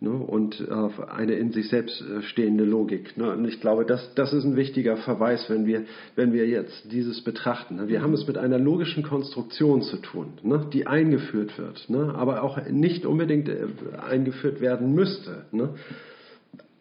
ne, 0.01 0.09
und 0.09 0.59
äh, 0.59 1.11
eine 1.11 1.35
in 1.35 1.51
sich 1.51 1.69
selbst 1.69 2.01
äh, 2.01 2.21
stehende 2.23 2.65
Logik. 2.65 3.15
Ne. 3.15 3.31
Und 3.31 3.45
ich 3.45 3.61
glaube, 3.61 3.85
das, 3.85 4.13
das 4.15 4.33
ist 4.33 4.43
ein 4.43 4.57
wichtiger 4.57 4.97
Verweis, 4.97 5.49
wenn 5.49 5.65
wir, 5.65 5.85
wenn 6.15 6.33
wir 6.33 6.47
jetzt 6.47 6.91
dieses 6.91 7.23
betrachten. 7.23 7.77
Ne. 7.77 7.87
Wir 7.87 8.01
haben 8.01 8.13
es 8.13 8.27
mit 8.27 8.37
einer 8.37 8.59
logischen 8.59 9.03
Konstruktion 9.03 9.83
zu 9.83 9.97
tun, 9.97 10.33
ne, 10.43 10.67
die 10.73 10.87
eingeführt 10.87 11.57
wird, 11.57 11.89
ne, 11.89 12.13
aber 12.15 12.43
auch 12.43 12.59
nicht 12.67 13.05
unbedingt 13.05 13.47
äh, 13.47 13.67
eingeführt 14.01 14.59
werden 14.59 14.93
müsste. 14.93 15.45
Ne. 15.51 15.75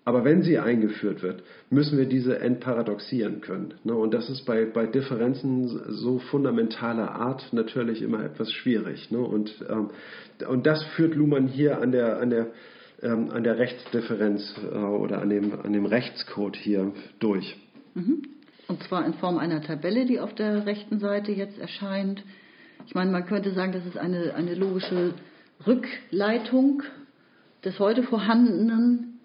Aber 0.07 0.25
wenn 0.25 0.43
sie 0.43 0.59
eingeführt 0.59 1.23
wird, 1.23 1.43
müssen 1.69 1.99
wir 1.99 2.07
diese 2.07 2.41
entparadoxieren 2.41 3.43
können. 3.43 3.75
Ne? 3.85 3.95
Und 3.95 4.15
das 4.15 4.31
ist 4.31 4.47
bei, 4.47 4.65
bei 4.65 4.87
Differenzen 4.87 5.69
so 5.89 6.19
fundamentaler 6.19 7.13
Art 7.13 7.53
natürlich 7.53 8.01
immer 8.01 8.25
etwas 8.25 8.51
schwierig. 8.51 9.11
Ne? 9.11 9.19
Und, 9.19 9.55
ähm, 9.69 9.91
und 10.49 10.67
das 10.67 10.83
führt 10.97 11.15
Luhmann 11.15 11.49
hier 11.49 11.81
an 11.81 11.93
der, 11.93 12.19
an 12.19 12.31
der, 12.31 12.47
ähm, 13.03 13.31
an 13.31 13.45
der 13.45 13.59
Rechtsdifferenz 13.59 14.55
äh, 14.63 14.77
oder 14.77 15.21
an 15.23 15.31
dem, 15.31 15.61
an 15.61 15.73
dem 15.73 15.87
Rechtscode 15.87 16.57
hier 16.57 16.93
durch. 17.19 17.57
Mhm. 17.95 18.23
Und 18.69 18.83
zwar 18.85 19.05
in 19.05 19.15
Form 19.15 19.39
einer 19.39 19.63
Tabelle, 19.63 20.07
die 20.07 20.21
auf 20.21 20.35
der 20.35 20.67
rechten 20.67 21.01
Seite 21.01 21.33
jetzt 21.33 21.59
erscheint. 21.59 22.23
Ich 22.87 22.95
meine, 22.95 23.11
man 23.11 23.27
könnte 23.27 23.53
sagen, 23.53 23.73
das 23.73 23.85
ist 23.85 23.99
eine, 23.99 24.35
eine 24.35 24.55
logische 24.55 25.15
Rückleitung 25.67 26.83
des 27.65 27.79
heute 27.79 28.03
vorhandenen 28.03 29.19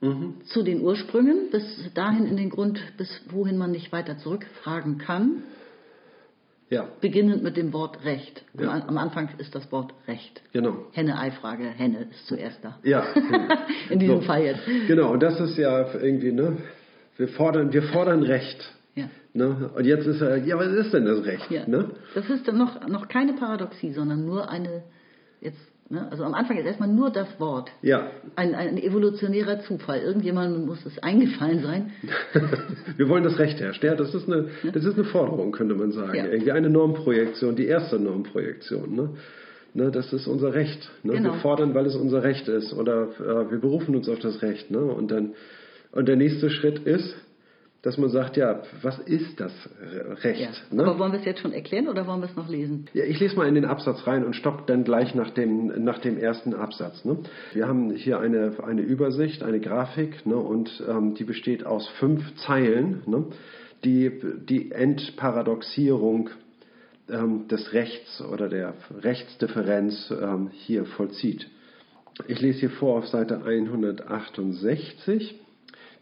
mhm. 0.00 0.34
zu 0.44 0.62
den 0.62 0.80
Ursprüngen, 0.82 1.50
bis 1.50 1.64
dahin 1.94 2.26
in 2.26 2.36
den 2.36 2.50
Grund, 2.50 2.80
bis 2.96 3.08
wohin 3.30 3.58
man 3.58 3.72
nicht 3.72 3.92
weiter 3.92 4.18
zurückfragen 4.18 4.98
kann. 4.98 5.42
Ja. 6.72 6.88
Beginnend 7.02 7.42
mit 7.42 7.58
dem 7.58 7.74
Wort 7.74 8.02
Recht. 8.02 8.46
Ja. 8.58 8.70
Am, 8.70 8.96
Anfang 8.96 9.28
ist 9.36 9.54
das 9.54 9.70
Wort 9.70 9.92
Recht. 10.08 10.40
Genau. 10.54 10.86
Henne-Ei-Frage, 10.92 11.64
Henne 11.64 12.06
ist 12.10 12.26
zuerst 12.26 12.64
da. 12.64 12.78
Ja. 12.82 13.04
in 13.90 13.98
diesem 13.98 14.20
so. 14.20 14.22
Fall 14.22 14.42
jetzt. 14.42 14.62
Genau, 14.86 15.12
und 15.12 15.22
das 15.22 15.38
ist 15.38 15.58
ja 15.58 15.92
irgendwie, 15.92 16.32
ne? 16.32 16.56
Wir 17.18 17.28
fordern, 17.28 17.74
wir 17.74 17.82
fordern 17.82 18.22
Recht. 18.22 18.72
Ja. 18.94 19.10
Ne? 19.34 19.70
Und 19.74 19.84
jetzt 19.84 20.06
ist 20.06 20.22
er, 20.22 20.38
ja, 20.38 20.58
was 20.58 20.68
ist 20.68 20.94
denn 20.94 21.04
das 21.04 21.22
Recht? 21.26 21.50
Ja. 21.50 21.68
Ne? 21.68 21.90
Das 22.14 22.30
ist 22.30 22.48
dann 22.48 22.56
noch, 22.56 22.88
noch 22.88 23.06
keine 23.06 23.34
Paradoxie, 23.34 23.92
sondern 23.92 24.24
nur 24.24 24.48
eine, 24.48 24.82
jetzt 25.42 25.60
Ne? 25.92 26.10
Also 26.10 26.24
am 26.24 26.32
Anfang 26.32 26.56
ist 26.56 26.64
erstmal 26.64 26.88
nur 26.88 27.10
das 27.10 27.28
Wort. 27.38 27.70
Ja. 27.82 28.10
Ein, 28.34 28.54
ein 28.54 28.78
evolutionärer 28.78 29.60
Zufall. 29.60 30.00
Irgendjemandem 30.00 30.64
muss 30.64 30.86
es 30.86 30.98
eingefallen 31.02 31.62
sein. 31.62 31.92
Wir 32.96 33.10
wollen 33.10 33.24
das 33.24 33.38
Recht 33.38 33.60
herstellen. 33.60 33.98
Das 33.98 34.14
ist 34.14 34.26
eine, 34.26 34.48
das 34.72 34.86
ist 34.86 34.94
eine 34.94 35.04
Forderung, 35.04 35.52
könnte 35.52 35.74
man 35.74 35.92
sagen. 35.92 36.14
Ja. 36.14 36.24
Irgendwie 36.24 36.52
eine 36.52 36.70
Normprojektion, 36.70 37.56
die 37.56 37.66
erste 37.66 37.98
Normprojektion. 37.98 38.96
Ne? 38.96 39.10
Ne, 39.74 39.90
das 39.90 40.14
ist 40.14 40.26
unser 40.26 40.54
Recht. 40.54 40.90
Ne? 41.02 41.12
Genau. 41.12 41.34
Wir 41.34 41.40
fordern, 41.40 41.74
weil 41.74 41.84
es 41.84 41.94
unser 41.94 42.22
Recht 42.22 42.48
ist. 42.48 42.72
Oder 42.72 43.08
äh, 43.20 43.50
wir 43.50 43.58
berufen 43.60 43.94
uns 43.94 44.08
auf 44.08 44.18
das 44.18 44.40
Recht. 44.40 44.70
Ne? 44.70 44.80
Und, 44.80 45.10
dann, 45.10 45.34
und 45.92 46.08
der 46.08 46.16
nächste 46.16 46.48
Schritt 46.48 46.78
ist, 46.86 47.14
dass 47.82 47.98
man 47.98 48.10
sagt, 48.10 48.36
ja, 48.36 48.62
was 48.80 48.98
ist 49.00 49.40
das 49.40 49.52
Recht? 50.22 50.40
Ja. 50.40 50.50
Ne? 50.70 50.84
Aber 50.84 51.00
wollen 51.00 51.12
wir 51.12 51.18
es 51.18 51.24
jetzt 51.24 51.40
schon 51.40 51.52
erklären 51.52 51.88
oder 51.88 52.06
wollen 52.06 52.20
wir 52.20 52.28
es 52.28 52.36
noch 52.36 52.48
lesen? 52.48 52.86
Ja, 52.94 53.04
ich 53.04 53.18
lese 53.18 53.36
mal 53.36 53.48
in 53.48 53.56
den 53.56 53.64
Absatz 53.64 54.06
rein 54.06 54.24
und 54.24 54.36
stopp 54.36 54.68
dann 54.68 54.84
gleich 54.84 55.16
nach 55.16 55.30
dem, 55.30 55.66
nach 55.82 55.98
dem 55.98 56.16
ersten 56.16 56.54
Absatz. 56.54 57.04
Ne? 57.04 57.18
Wir 57.52 57.66
haben 57.66 57.90
hier 57.90 58.20
eine, 58.20 58.54
eine 58.64 58.82
Übersicht, 58.82 59.42
eine 59.42 59.58
Grafik 59.58 60.24
ne? 60.24 60.36
und 60.36 60.82
ähm, 60.88 61.14
die 61.14 61.24
besteht 61.24 61.66
aus 61.66 61.88
fünf 61.98 62.22
Zeilen, 62.46 63.02
ne? 63.06 63.26
die 63.84 64.12
die 64.48 64.70
Entparadoxierung 64.70 66.30
ähm, 67.10 67.48
des 67.48 67.72
Rechts 67.72 68.22
oder 68.22 68.48
der 68.48 68.74
Rechtsdifferenz 69.00 70.12
ähm, 70.22 70.50
hier 70.52 70.84
vollzieht. 70.84 71.48
Ich 72.28 72.40
lese 72.40 72.60
hier 72.60 72.70
vor 72.70 72.98
auf 72.98 73.08
Seite 73.08 73.42
168. 73.44 75.40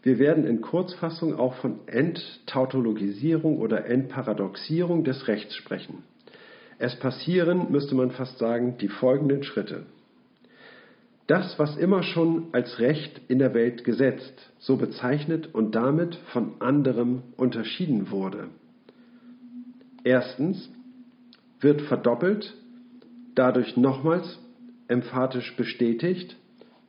Wir 0.03 0.17
werden 0.17 0.45
in 0.45 0.61
Kurzfassung 0.61 1.37
auch 1.37 1.55
von 1.55 1.87
Enttautologisierung 1.87 3.59
oder 3.59 3.85
Entparadoxierung 3.85 5.03
des 5.03 5.27
Rechts 5.27 5.55
sprechen. 5.55 6.03
Es 6.79 6.95
passieren, 6.95 7.71
müsste 7.71 7.93
man 7.93 8.09
fast 8.09 8.39
sagen, 8.39 8.77
die 8.79 8.87
folgenden 8.87 9.43
Schritte. 9.43 9.85
Das, 11.27 11.59
was 11.59 11.77
immer 11.77 12.01
schon 12.01 12.47
als 12.51 12.79
Recht 12.79 13.21
in 13.27 13.37
der 13.37 13.53
Welt 13.53 13.83
gesetzt, 13.83 14.51
so 14.57 14.77
bezeichnet 14.77 15.53
und 15.53 15.75
damit 15.75 16.15
von 16.33 16.53
anderem 16.59 17.21
unterschieden 17.37 18.09
wurde. 18.09 18.49
Erstens 20.03 20.71
wird 21.59 21.83
verdoppelt, 21.83 22.55
dadurch 23.35 23.77
nochmals 23.77 24.39
emphatisch 24.87 25.55
bestätigt 25.55 26.35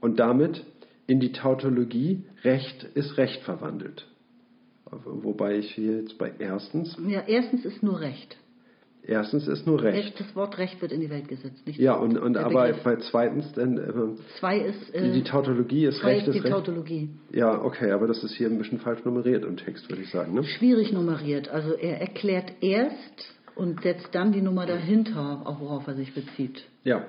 und 0.00 0.18
damit 0.18 0.64
in 1.06 1.20
die 1.20 1.32
Tautologie 1.32 2.24
Recht 2.44 2.84
ist 2.94 3.16
Recht 3.16 3.42
verwandelt. 3.42 4.06
Wobei 4.90 5.58
ich 5.58 5.74
hier 5.74 5.98
jetzt 6.00 6.18
bei 6.18 6.32
erstens. 6.38 6.96
Ja, 7.06 7.22
erstens 7.26 7.64
ist 7.64 7.82
nur 7.82 8.00
Recht. 8.00 8.36
Erstens 9.04 9.48
ist 9.48 9.66
nur 9.66 9.82
Recht. 9.82 10.20
Das 10.20 10.36
Wort 10.36 10.58
Recht 10.58 10.80
wird 10.80 10.92
in 10.92 11.00
die 11.00 11.10
Welt 11.10 11.26
gesetzt. 11.26 11.66
Nicht 11.66 11.80
ja, 11.80 11.94
und, 11.94 12.16
und 12.16 12.36
aber 12.36 12.66
Begriff. 12.66 12.84
bei 12.84 12.96
zweitens 12.96 13.52
dann. 13.54 13.76
Äh, 13.76 14.22
zwei 14.38 14.58
ist. 14.58 14.94
Äh, 14.94 15.12
die 15.12 15.24
Tautologie 15.24 15.86
ist 15.86 16.04
Recht. 16.04 16.28
Ist 16.28 16.34
die 16.34 16.38
Recht. 16.38 16.52
Tautologie. 16.52 17.10
Ja, 17.32 17.62
okay, 17.62 17.90
aber 17.90 18.06
das 18.06 18.22
ist 18.22 18.34
hier 18.34 18.48
ein 18.48 18.58
bisschen 18.58 18.78
falsch 18.78 19.04
nummeriert 19.04 19.44
im 19.44 19.56
Text, 19.56 19.88
würde 19.88 20.02
ich 20.02 20.10
sagen. 20.10 20.34
Ne? 20.34 20.44
Schwierig 20.44 20.92
nummeriert. 20.92 21.48
Also 21.48 21.72
er 21.72 22.00
erklärt 22.00 22.52
erst 22.60 23.34
und 23.56 23.82
setzt 23.82 24.14
dann 24.14 24.32
die 24.32 24.42
Nummer 24.42 24.66
dahinter, 24.66 25.42
auch 25.46 25.60
worauf 25.60 25.86
er 25.88 25.94
sich 25.94 26.14
bezieht. 26.14 26.62
Ja. 26.84 27.04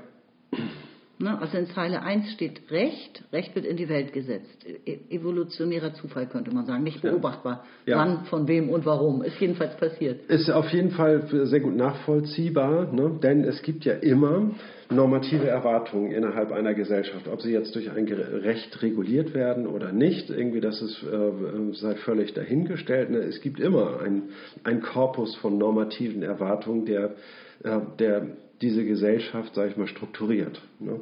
Ne? 1.24 1.40
Also 1.40 1.58
in 1.58 1.68
Zeile 1.68 2.02
1 2.02 2.34
steht 2.34 2.70
Recht, 2.70 3.24
Recht 3.32 3.56
wird 3.56 3.66
in 3.66 3.78
die 3.78 3.88
Welt 3.88 4.12
gesetzt. 4.12 4.66
E 4.86 5.00
evolutionärer 5.10 5.94
Zufall 5.94 6.28
könnte 6.28 6.54
man 6.54 6.66
sagen, 6.66 6.84
nicht 6.84 7.02
beobachtbar. 7.02 7.64
Ja. 7.86 7.98
Wann, 7.98 8.26
von 8.26 8.48
wem 8.48 8.70
und 8.70 8.86
warum. 8.86 9.24
Ist 9.24 9.40
jedenfalls 9.40 9.78
passiert. 9.78 10.30
Ist 10.30 10.50
auf 10.52 10.70
jeden 10.70 10.92
Fall 10.92 11.28
sehr 11.46 11.62
gut 11.62 11.76
nachvollziehbar, 11.76 12.92
ne? 12.92 13.18
denn 13.24 13.46
es 13.46 13.62
gibt 13.62 13.86
ja 13.86 13.94
immer 13.94 14.52
normative 14.90 15.48
Erwartungen 15.48 16.12
innerhalb 16.12 16.52
einer 16.52 16.74
Gesellschaft, 16.74 17.28
ob 17.28 17.42
sie 17.42 17.52
jetzt 17.52 17.74
durch 17.74 17.90
ein 17.90 18.06
Recht 18.06 18.82
reguliert 18.82 19.34
werden 19.34 19.66
oder 19.66 19.94
nicht, 19.94 20.30
irgendwie 20.30 20.60
das 20.60 20.82
ist, 20.82 21.04
äh, 21.04 21.74
sei 21.74 21.96
völlig 21.96 22.34
dahingestellt. 22.34 23.10
Ne? 23.10 23.20
Es 23.20 23.42
gibt 23.42 23.60
immer 23.60 24.02
ein, 24.02 24.82
Korpus 24.82 25.36
von 25.38 25.58
normativen 25.58 26.22
Erwartungen, 26.22 26.86
der, 26.86 27.16
äh, 27.64 27.80
der 27.98 28.28
diese 28.64 28.86
Gesellschaft, 28.86 29.54
sage 29.54 29.72
ich 29.72 29.78
mal, 29.78 29.88
strukturiert. 29.88 30.62
Ne? 30.80 31.02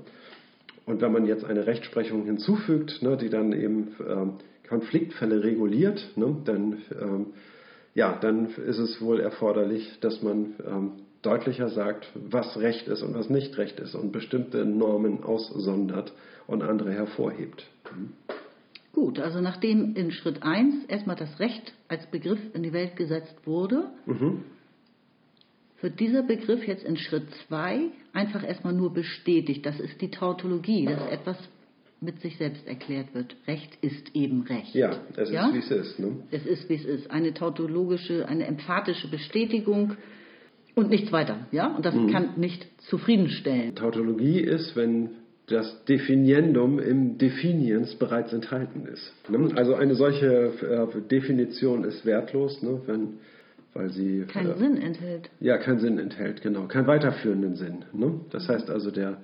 Und 0.86 1.02
wenn 1.02 1.12
man 1.12 1.26
jetzt 1.26 1.46
eine 1.46 1.68
Rechtsprechung 1.68 2.26
hinzufügt, 2.26 3.02
ne, 3.02 3.16
die 3.16 3.30
dann 3.30 3.54
eben 3.54 3.96
ähm, 4.06 4.34
Konfliktfälle 4.68 5.44
reguliert, 5.44 6.04
ne, 6.16 6.36
dann, 6.44 6.78
ähm, 7.00 7.26
ja, 7.94 8.18
dann 8.20 8.48
ist 8.48 8.80
es 8.80 9.00
wohl 9.00 9.20
erforderlich, 9.20 10.00
dass 10.02 10.24
man 10.24 10.56
ähm, 10.66 10.92
deutlicher 11.22 11.70
sagt, 11.70 12.08
was 12.16 12.58
Recht 12.58 12.88
ist 12.88 13.04
und 13.04 13.14
was 13.14 13.30
nicht 13.30 13.58
Recht 13.60 13.80
ist 13.80 13.94
und 13.94 14.12
bestimmte 14.12 14.66
Normen 14.66 15.24
aussondert 15.24 16.14
und 16.48 16.64
andere 16.64 16.92
hervorhebt. 16.92 17.68
Mhm. 17.96 18.14
Gut, 18.94 19.20
also 19.20 19.40
nachdem 19.40 19.96
in 19.96 20.12
Schritt 20.12 20.42
1 20.42 20.86
erstmal 20.88 21.16
das 21.16 21.40
Recht 21.40 21.74
als 21.88 22.08
Begriff 22.08 22.40
in 22.54 22.64
die 22.64 22.74
Welt 22.74 22.96
gesetzt 22.96 23.36
wurde, 23.46 23.92
mhm 24.08 24.44
wird 25.82 26.00
dieser 26.00 26.24
Begriff 26.24 26.66
jetzt 26.68 26.84
in 26.84 26.98
Schritt 26.98 27.26
2 27.48 27.90
einfach 28.14 28.48
erstmal 28.48 28.74
nur 28.74 28.94
bestätigt. 28.94 29.66
Das 29.66 29.80
ist 29.80 30.02
die 30.02 30.12
Tautologie, 30.12 30.86
dass 30.86 31.10
etwas 31.10 31.38
mit 32.02 32.20
sich 32.20 32.38
selbst 32.38 32.68
erklärt 32.68 33.14
wird. 33.14 33.36
Recht 33.48 33.78
ist 33.82 34.16
eben 34.16 34.42
Recht. 34.44 34.74
Ja, 34.74 35.02
es 35.16 35.32
ja? 35.32 35.48
ist, 35.48 35.54
wie 35.54 35.60
es 35.60 35.72
ist. 35.72 36.00
Ne? 36.00 36.24
Es 36.32 36.46
ist, 36.46 36.68
wie 36.68 36.76
es 36.76 36.86
ist. 36.86 37.12
Eine 37.12 37.34
tautologische, 37.34 38.28
eine 38.28 38.48
emphatische 38.48 39.08
Bestätigung 39.08 39.98
und 40.74 40.90
nichts 40.90 41.12
weiter. 41.12 41.48
Ja? 41.52 41.76
Und 41.76 41.86
das 41.86 41.94
mhm. 41.94 42.12
kann 42.12 42.30
nicht 42.38 42.66
zufriedenstellen. 42.90 43.76
Tautologie 43.76 44.40
ist, 44.40 44.76
wenn 44.76 45.12
das 45.48 45.86
Definiendum 45.86 46.80
im 46.80 47.18
Definiens 47.18 47.96
bereits 47.96 48.34
enthalten 48.34 48.88
ist. 48.88 49.14
Ne? 49.30 49.52
Also 49.56 49.76
eine 49.76 49.96
solche 49.96 50.54
äh, 50.96 51.02
Definition 51.08 51.84
ist 51.84 52.06
wertlos, 52.06 52.64
ne? 52.64 52.82
wenn 52.88 53.20
weil 53.74 53.90
sie 53.90 54.26
Keinen 54.28 54.58
Sinn 54.58 54.78
enthält. 54.78 55.30
ja 55.40 55.58
keinen 55.58 55.80
Sinn 55.80 55.98
enthält, 55.98 56.42
genau, 56.42 56.68
keinen 56.68 56.88
weiterführenden 56.88 57.56
Sinn. 57.56 57.86
Ne? 57.94 58.20
Das 58.32 58.48
heißt 58.50 58.70
also, 58.70 58.92
der, 58.92 59.18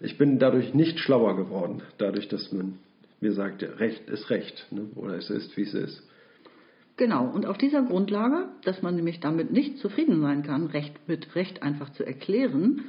ich 0.00 0.18
bin 0.18 0.38
dadurch 0.38 0.74
nicht 0.74 0.98
schlauer 0.98 1.36
geworden, 1.36 1.82
dadurch, 1.98 2.28
dass 2.28 2.50
man 2.52 2.78
mir 3.20 3.32
sagt, 3.32 3.62
Recht 3.78 4.08
ist 4.10 4.30
Recht 4.30 4.66
ne? 4.70 4.86
oder 4.96 5.14
es 5.16 5.30
ist, 5.30 5.56
wie 5.56 5.62
es 5.62 5.74
ist. 5.74 6.02
Genau, 6.96 7.26
und 7.26 7.46
auf 7.46 7.56
dieser 7.56 7.82
Grundlage, 7.82 8.48
dass 8.64 8.82
man 8.82 8.96
nämlich 8.96 9.20
damit 9.20 9.50
nicht 9.50 9.78
zufrieden 9.78 10.20
sein 10.20 10.42
kann, 10.42 10.66
Recht 10.66 10.92
mit 11.08 11.34
Recht 11.34 11.62
einfach 11.62 11.90
zu 11.90 12.04
erklären, 12.04 12.82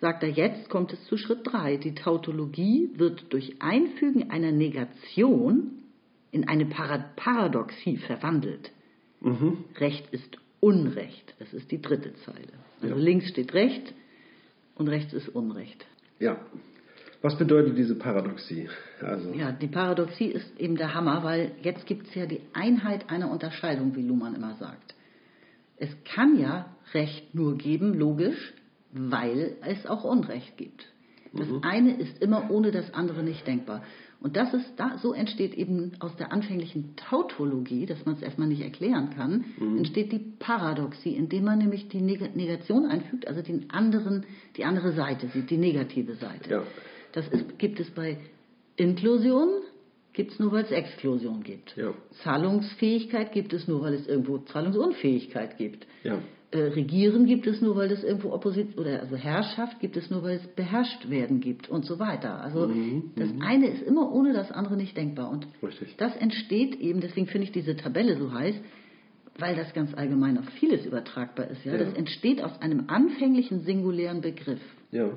sagt 0.00 0.22
er, 0.22 0.28
jetzt 0.28 0.68
kommt 0.68 0.92
es 0.92 1.02
zu 1.06 1.16
Schritt 1.16 1.40
3. 1.44 1.78
Die 1.78 1.94
Tautologie 1.94 2.90
wird 2.96 3.32
durch 3.32 3.54
Einfügen 3.62 4.30
einer 4.30 4.52
Negation 4.52 5.70
in 6.32 6.46
eine 6.48 6.66
Para- 6.66 7.12
Paradoxie 7.16 7.96
verwandelt. 7.96 8.72
Recht 9.78 10.06
ist 10.12 10.38
Unrecht. 10.60 11.34
Das 11.38 11.52
ist 11.52 11.70
die 11.70 11.80
dritte 11.80 12.14
Zeile. 12.24 12.52
Also 12.82 12.94
Ja. 12.94 13.00
links 13.00 13.28
steht 13.28 13.54
Recht 13.54 13.92
und 14.76 14.88
rechts 14.88 15.12
ist 15.12 15.28
Unrecht. 15.28 15.84
Ja. 16.18 16.36
Was 17.22 17.38
bedeutet 17.38 17.78
diese 17.78 17.94
Paradoxie? 17.94 18.68
Also, 19.00 19.32
Ja, 19.32 19.50
die 19.50 19.66
Paradoxie 19.66 20.26
ist 20.26 20.60
eben 20.60 20.76
der 20.76 20.92
Hammer, 20.94 21.24
weil 21.24 21.52
jetzt 21.62 21.86
gibt 21.86 22.08
es 22.08 22.14
ja 22.14 22.26
die 22.26 22.40
Einheit 22.52 23.08
einer 23.08 23.30
Unterscheidung, 23.30 23.96
wie 23.96 24.02
Luhmann 24.02 24.34
immer 24.34 24.54
sagt. 24.56 24.94
Es 25.76 25.88
kann 26.04 26.38
ja 26.38 26.66
Recht 26.92 27.34
nur 27.34 27.56
geben, 27.56 27.94
logisch, 27.94 28.52
weil 28.92 29.56
es 29.62 29.86
auch 29.86 30.04
Unrecht 30.04 30.56
gibt. 30.58 30.86
Das 31.32 31.48
eine 31.62 31.96
ist 31.96 32.22
immer 32.22 32.50
ohne 32.50 32.70
das 32.70 32.94
andere 32.94 33.22
nicht 33.24 33.44
denkbar. 33.46 33.82
Und 34.24 34.36
das 34.38 34.54
ist 34.54 34.72
da, 34.78 34.96
so 35.02 35.12
entsteht 35.12 35.52
eben 35.52 35.92
aus 36.00 36.16
der 36.16 36.32
anfänglichen 36.32 36.96
Tautologie, 36.96 37.84
dass 37.84 38.06
man 38.06 38.14
es 38.14 38.22
erstmal 38.22 38.48
nicht 38.48 38.62
erklären 38.62 39.10
kann, 39.10 39.44
entsteht 39.76 40.12
die 40.12 40.18
Paradoxie, 40.38 41.14
indem 41.14 41.44
man 41.44 41.58
nämlich 41.58 41.88
die 41.88 42.00
Neg- 42.00 42.34
Negation 42.34 42.86
einfügt, 42.86 43.28
also 43.28 43.42
den 43.42 43.68
anderen, 43.68 44.24
die 44.56 44.64
andere 44.64 44.92
Seite 44.92 45.28
sieht, 45.28 45.50
die 45.50 45.58
negative 45.58 46.14
Seite. 46.14 46.50
Ja. 46.50 46.62
Das 47.12 47.28
ist, 47.28 47.58
gibt 47.58 47.80
es 47.80 47.90
bei 47.90 48.16
Inklusion, 48.76 49.50
gibt 50.14 50.32
es 50.32 50.38
nur, 50.38 50.52
weil 50.52 50.64
es 50.64 50.70
Exklusion 50.70 51.42
gibt. 51.42 51.76
Ja. 51.76 51.92
Zahlungsfähigkeit 52.22 53.30
gibt 53.30 53.52
es 53.52 53.68
nur, 53.68 53.82
weil 53.82 53.92
es 53.92 54.06
irgendwo 54.06 54.38
Zahlungsunfähigkeit 54.38 55.58
gibt. 55.58 55.86
Ja. 56.02 56.18
Äh, 56.54 56.72
Regieren 56.74 57.26
gibt 57.26 57.48
es 57.48 57.60
nur, 57.60 57.74
weil 57.74 57.90
es 57.90 58.04
irgendwo 58.04 58.32
Opposition 58.32 58.78
oder 58.78 59.00
also 59.00 59.16
Herrschaft 59.16 59.80
gibt 59.80 59.96
es 59.96 60.08
nur, 60.08 60.22
weil 60.22 60.36
es 60.36 60.46
beherrscht 60.46 61.10
werden 61.10 61.40
gibt 61.40 61.68
und 61.68 61.84
so 61.84 61.98
weiter. 61.98 62.40
Also 62.40 62.70
das 63.16 63.28
eine 63.40 63.66
ist 63.66 63.82
immer 63.82 64.12
ohne 64.12 64.32
das 64.32 64.52
andere 64.52 64.76
nicht 64.76 64.96
denkbar. 64.96 65.30
Und 65.30 65.48
Richtig. 65.62 65.96
das 65.96 66.16
entsteht 66.16 66.76
eben, 66.80 67.00
deswegen 67.00 67.26
finde 67.26 67.46
ich 67.46 67.52
diese 67.52 67.74
Tabelle 67.74 68.16
so 68.16 68.32
heiß, 68.32 68.54
weil 69.36 69.56
das 69.56 69.74
ganz 69.74 69.94
allgemein 69.94 70.38
auf 70.38 70.48
vieles 70.60 70.86
übertragbar 70.86 71.48
ist. 71.48 71.64
Ja? 71.64 71.72
Ja. 71.72 71.78
Das 71.78 71.92
entsteht 71.94 72.40
aus 72.40 72.62
einem 72.62 72.84
anfänglichen 72.86 73.62
singulären 73.62 74.20
Begriff 74.20 74.60
ja, 74.92 75.10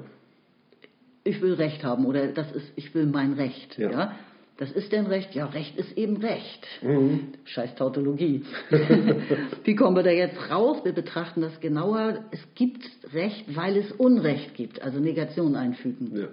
ich 1.23 1.41
will 1.41 1.53
Recht 1.53 1.83
haben 1.83 2.05
oder 2.05 2.27
das 2.27 2.51
ist, 2.51 2.71
ich 2.75 2.95
will 2.95 3.05
mein 3.05 3.33
Recht. 3.33 3.77
Ja. 3.77 3.91
Ja. 3.91 4.15
Das 4.57 4.71
ist 4.71 4.91
denn 4.91 5.05
Recht? 5.05 5.35
Ja, 5.35 5.45
Recht 5.45 5.77
ist 5.77 5.95
eben 5.97 6.17
Recht. 6.17 6.65
Mhm. 6.81 7.33
Scheiß 7.45 7.75
Tautologie. 7.75 8.43
Wie 9.63 9.75
kommen 9.75 9.95
wir 9.95 10.03
da 10.03 10.09
jetzt 10.09 10.49
raus? 10.49 10.79
Wir 10.83 10.93
betrachten 10.93 11.41
das 11.41 11.59
genauer. 11.59 12.25
Es 12.31 12.41
gibt 12.55 12.83
Recht, 13.13 13.55
weil 13.55 13.77
es 13.77 13.91
Unrecht 13.91 14.55
gibt, 14.55 14.81
also 14.81 14.99
Negation 14.99 15.55
einfügen. 15.55 16.11
ja. 16.15 16.27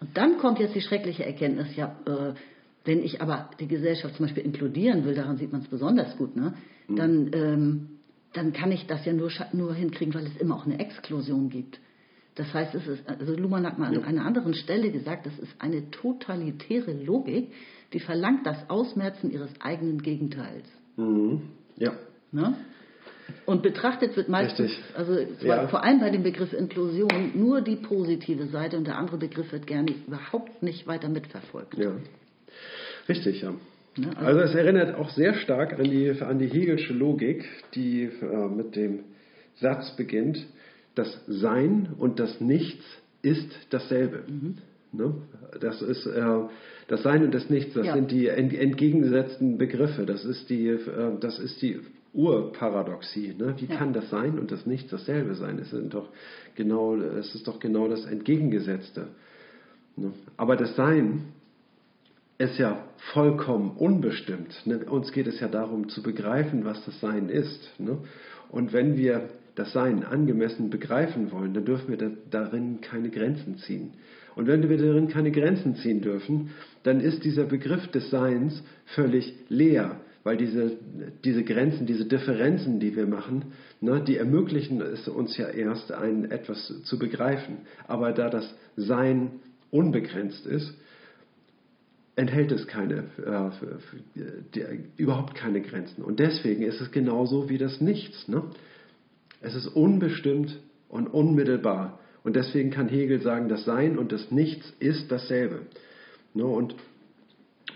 Und 0.00 0.16
dann 0.16 0.38
kommt 0.38 0.58
jetzt 0.58 0.74
die 0.74 0.82
schreckliche 0.82 1.24
Erkenntnis, 1.24 1.74
ja, 1.76 1.96
äh, 2.06 2.34
wenn 2.84 3.02
ich 3.02 3.22
aber 3.22 3.48
die 3.58 3.68
Gesellschaft 3.68 4.16
zum 4.16 4.26
Beispiel 4.26 4.44
inkludieren 4.44 5.04
will, 5.06 5.14
daran 5.14 5.38
sieht 5.38 5.50
man 5.52 5.62
es 5.62 5.68
besonders 5.68 6.16
gut, 6.18 6.36
ne? 6.36 6.52
dann, 6.88 7.30
ähm, 7.32 7.88
dann 8.34 8.52
kann 8.52 8.70
ich 8.72 8.86
das 8.86 9.04
ja 9.06 9.12
nur, 9.12 9.30
nur 9.52 9.74
hinkriegen, 9.74 10.12
weil 10.12 10.26
es 10.26 10.36
immer 10.36 10.56
auch 10.56 10.66
eine 10.66 10.78
Exklusion 10.78 11.48
gibt. 11.48 11.78
Das 12.36 12.52
heißt, 12.52 12.74
es 12.74 12.86
ist, 12.86 13.08
also 13.08 13.36
Luhmann 13.36 13.64
hat 13.66 13.78
mal 13.78 13.96
an 13.96 14.04
einer 14.04 14.24
anderen 14.24 14.54
Stelle 14.54 14.90
gesagt, 14.90 15.26
das 15.26 15.38
ist 15.38 15.54
eine 15.60 15.90
totalitäre 15.90 16.92
Logik, 16.92 17.52
die 17.92 18.00
verlangt 18.00 18.44
das 18.44 18.68
Ausmerzen 18.68 19.30
ihres 19.30 19.50
eigenen 19.60 20.02
Gegenteils. 20.02 20.66
Mhm. 20.96 21.42
ja. 21.76 21.92
Ne? 22.32 22.54
Und 23.46 23.62
betrachtet 23.62 24.16
wird 24.16 24.28
meistens, 24.28 24.70
Richtig. 24.70 24.84
also 24.96 25.16
Ja. 25.46 25.68
vor 25.68 25.82
allem 25.84 26.00
bei 26.00 26.10
dem 26.10 26.22
Begriff 26.22 26.52
Inklusion, 26.52 27.30
nur 27.34 27.60
die 27.62 27.76
positive 27.76 28.46
Seite 28.48 28.76
und 28.76 28.86
der 28.86 28.98
andere 28.98 29.16
Begriff 29.18 29.52
wird 29.52 29.66
gerne 29.66 29.92
überhaupt 30.06 30.62
nicht 30.62 30.86
weiter 30.86 31.08
mitverfolgt. 31.08 31.78
Ja, 31.78 31.92
richtig, 33.08 33.42
ja. 33.42 33.54
Ne, 33.96 34.08
also- 34.16 34.26
Also 34.26 34.40
es 34.40 34.54
erinnert 34.54 34.96
auch 34.96 35.10
sehr 35.10 35.34
stark 35.34 35.78
an 35.78 35.84
die, 35.84 36.10
an 36.20 36.38
die 36.38 36.48
Hegelsche 36.48 36.92
Logik, 36.92 37.44
die 37.74 38.04
äh, 38.04 38.48
mit 38.48 38.74
dem 38.76 39.00
Satz 39.56 39.94
beginnt, 39.96 40.44
das 40.94 41.20
Sein 41.26 41.88
und 41.98 42.20
das 42.20 42.40
Nichts 42.40 42.84
ist 43.22 43.50
dasselbe. 43.70 44.22
Mhm. 44.28 44.58
Ne? 44.92 45.14
Das 45.60 45.82
ist 45.82 46.06
äh, 46.06 46.22
das 46.88 47.02
Sein 47.02 47.24
und 47.24 47.34
das 47.34 47.50
Nichts, 47.50 47.74
das 47.74 47.86
Ja. 47.86 47.94
sind 47.94 48.10
die 48.10 48.28
ent, 48.28 48.54
entgegengesetzten 48.54 49.58
Begriffe. 49.58 50.06
Das 50.06 50.24
ist 50.24 50.48
die, 50.50 50.68
äh, 50.68 51.18
das 51.20 51.38
ist 51.38 51.60
die 51.62 51.80
Urparadoxie. 52.12 53.34
Ne? 53.36 53.54
Wie 53.58 53.66
Ja. 53.66 53.76
kann 53.76 53.92
das 53.92 54.08
Sein 54.10 54.38
und 54.38 54.52
das 54.52 54.66
Nichts 54.66 54.90
dasselbe 54.90 55.34
sein? 55.34 55.58
Es, 55.58 55.70
sind 55.70 55.94
doch 55.94 56.08
genau, 56.54 56.96
es 56.96 57.34
ist 57.34 57.48
doch 57.48 57.58
genau 57.58 57.88
das 57.88 58.04
Entgegengesetzte. 58.04 59.08
Ne? 59.96 60.12
Aber 60.36 60.56
das 60.56 60.76
Sein 60.76 61.24
ist 62.38 62.58
ja 62.58 62.84
vollkommen 63.12 63.72
unbestimmt. 63.76 64.54
Ne? 64.64 64.78
Uns 64.84 65.12
geht 65.12 65.26
es 65.26 65.40
ja 65.40 65.48
darum 65.48 65.88
zu 65.88 66.02
begreifen, 66.02 66.64
was 66.64 66.84
das 66.84 67.00
Sein 67.00 67.28
ist. 67.28 67.68
Ne? 67.78 67.98
Und 68.50 68.72
wenn 68.72 68.96
wir 68.96 69.28
das 69.54 69.72
Sein 69.72 70.04
angemessen 70.04 70.70
begreifen 70.70 71.30
wollen, 71.30 71.54
dann 71.54 71.64
dürfen 71.64 71.88
wir 71.88 71.96
da, 71.96 72.10
darin 72.30 72.80
keine 72.80 73.10
Grenzen 73.10 73.58
ziehen. 73.58 73.92
Und 74.34 74.48
wenn 74.48 74.68
wir 74.68 74.76
darin 74.78 75.08
keine 75.08 75.30
Grenzen 75.30 75.76
ziehen 75.76 76.00
dürfen, 76.00 76.50
dann 76.82 77.00
ist 77.00 77.24
dieser 77.24 77.44
Begriff 77.44 77.86
des 77.88 78.10
Seins 78.10 78.62
völlig 78.94 79.32
leer, 79.48 80.00
weil 80.24 80.36
diese, 80.36 80.72
diese 81.24 81.44
Grenzen, 81.44 81.86
diese 81.86 82.06
Differenzen, 82.06 82.80
die 82.80 82.96
wir 82.96 83.06
machen, 83.06 83.52
ne, 83.80 84.02
die 84.02 84.16
ermöglichen 84.16 84.80
es 84.80 85.06
uns 85.06 85.36
ja 85.36 85.48
erst, 85.48 85.92
ein, 85.92 86.30
etwas 86.30 86.82
zu 86.84 86.98
begreifen. 86.98 87.58
Aber 87.86 88.12
da 88.12 88.28
das 88.28 88.52
Sein 88.76 89.32
unbegrenzt 89.70 90.46
ist, 90.46 90.74
enthält 92.16 92.52
es 92.52 92.66
keine, 92.66 93.04
äh, 93.24 93.50
die, 94.54 94.64
überhaupt 94.96 95.34
keine 95.34 95.60
Grenzen. 95.60 96.02
Und 96.02 96.20
deswegen 96.20 96.62
ist 96.62 96.80
es 96.80 96.90
genauso 96.90 97.48
wie 97.48 97.58
das 97.58 97.80
Nichts. 97.80 98.28
Ne? 98.28 98.42
Es 99.44 99.54
ist 99.54 99.66
unbestimmt 99.68 100.58
und 100.88 101.06
unmittelbar. 101.08 101.98
Und 102.22 102.34
deswegen 102.36 102.70
kann 102.70 102.88
Hegel 102.88 103.20
sagen, 103.20 103.48
das 103.48 103.64
Sein 103.64 103.98
und 103.98 104.10
das 104.10 104.30
Nichts 104.30 104.72
ist 104.80 105.12
dasselbe. 105.12 105.60
Ne? 106.32 106.44
Und 106.46 106.74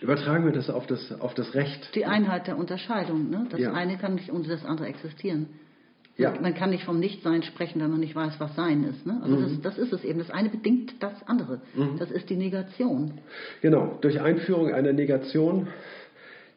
übertragen 0.01 0.45
wir 0.47 0.53
das 0.53 0.71
auf 0.71 0.87
das, 0.87 1.21
auf 1.21 1.35
das 1.35 1.55
Recht. 1.55 1.95
Die 1.95 2.07
Einheit 2.07 2.47
der 2.47 2.57
Unterscheidung. 2.57 3.29
Ne? 3.29 3.47
Das 3.51 3.61
Ja. 3.61 3.73
eine 3.75 3.99
kann 3.99 4.15
nicht 4.15 4.33
ohne 4.33 4.49
das 4.49 4.65
andere 4.65 4.87
existieren. 4.89 5.49
Ja. 6.17 6.35
Man 6.41 6.55
kann 6.55 6.71
nicht 6.71 6.85
vom 6.85 6.99
Nichtsein 6.99 7.43
sprechen, 7.43 7.81
wenn 7.81 7.91
man 7.91 8.01
nicht 8.01 8.17
weiß, 8.17 8.41
was 8.41 8.57
Sein 8.57 8.83
ist. 8.85 9.07
Ne? 9.07 9.21
Also 9.23 9.37
Mhm. 9.37 9.43
das, 9.63 9.77
das 9.77 9.79
ist 9.79 9.93
es 9.93 10.05
eben. 10.05 10.19
Das 10.19 10.31
eine 10.31 10.49
bedingt 10.49 10.95
das 11.01 11.15
andere. 11.29 11.61
Das 11.99 12.11
ist 12.11 12.29
die 12.31 12.37
Negation. 12.37 13.21
Genau, 13.61 13.99
durch 14.01 14.21
Einführung 14.21 14.73
einer 14.73 14.93
Negation 14.93 15.69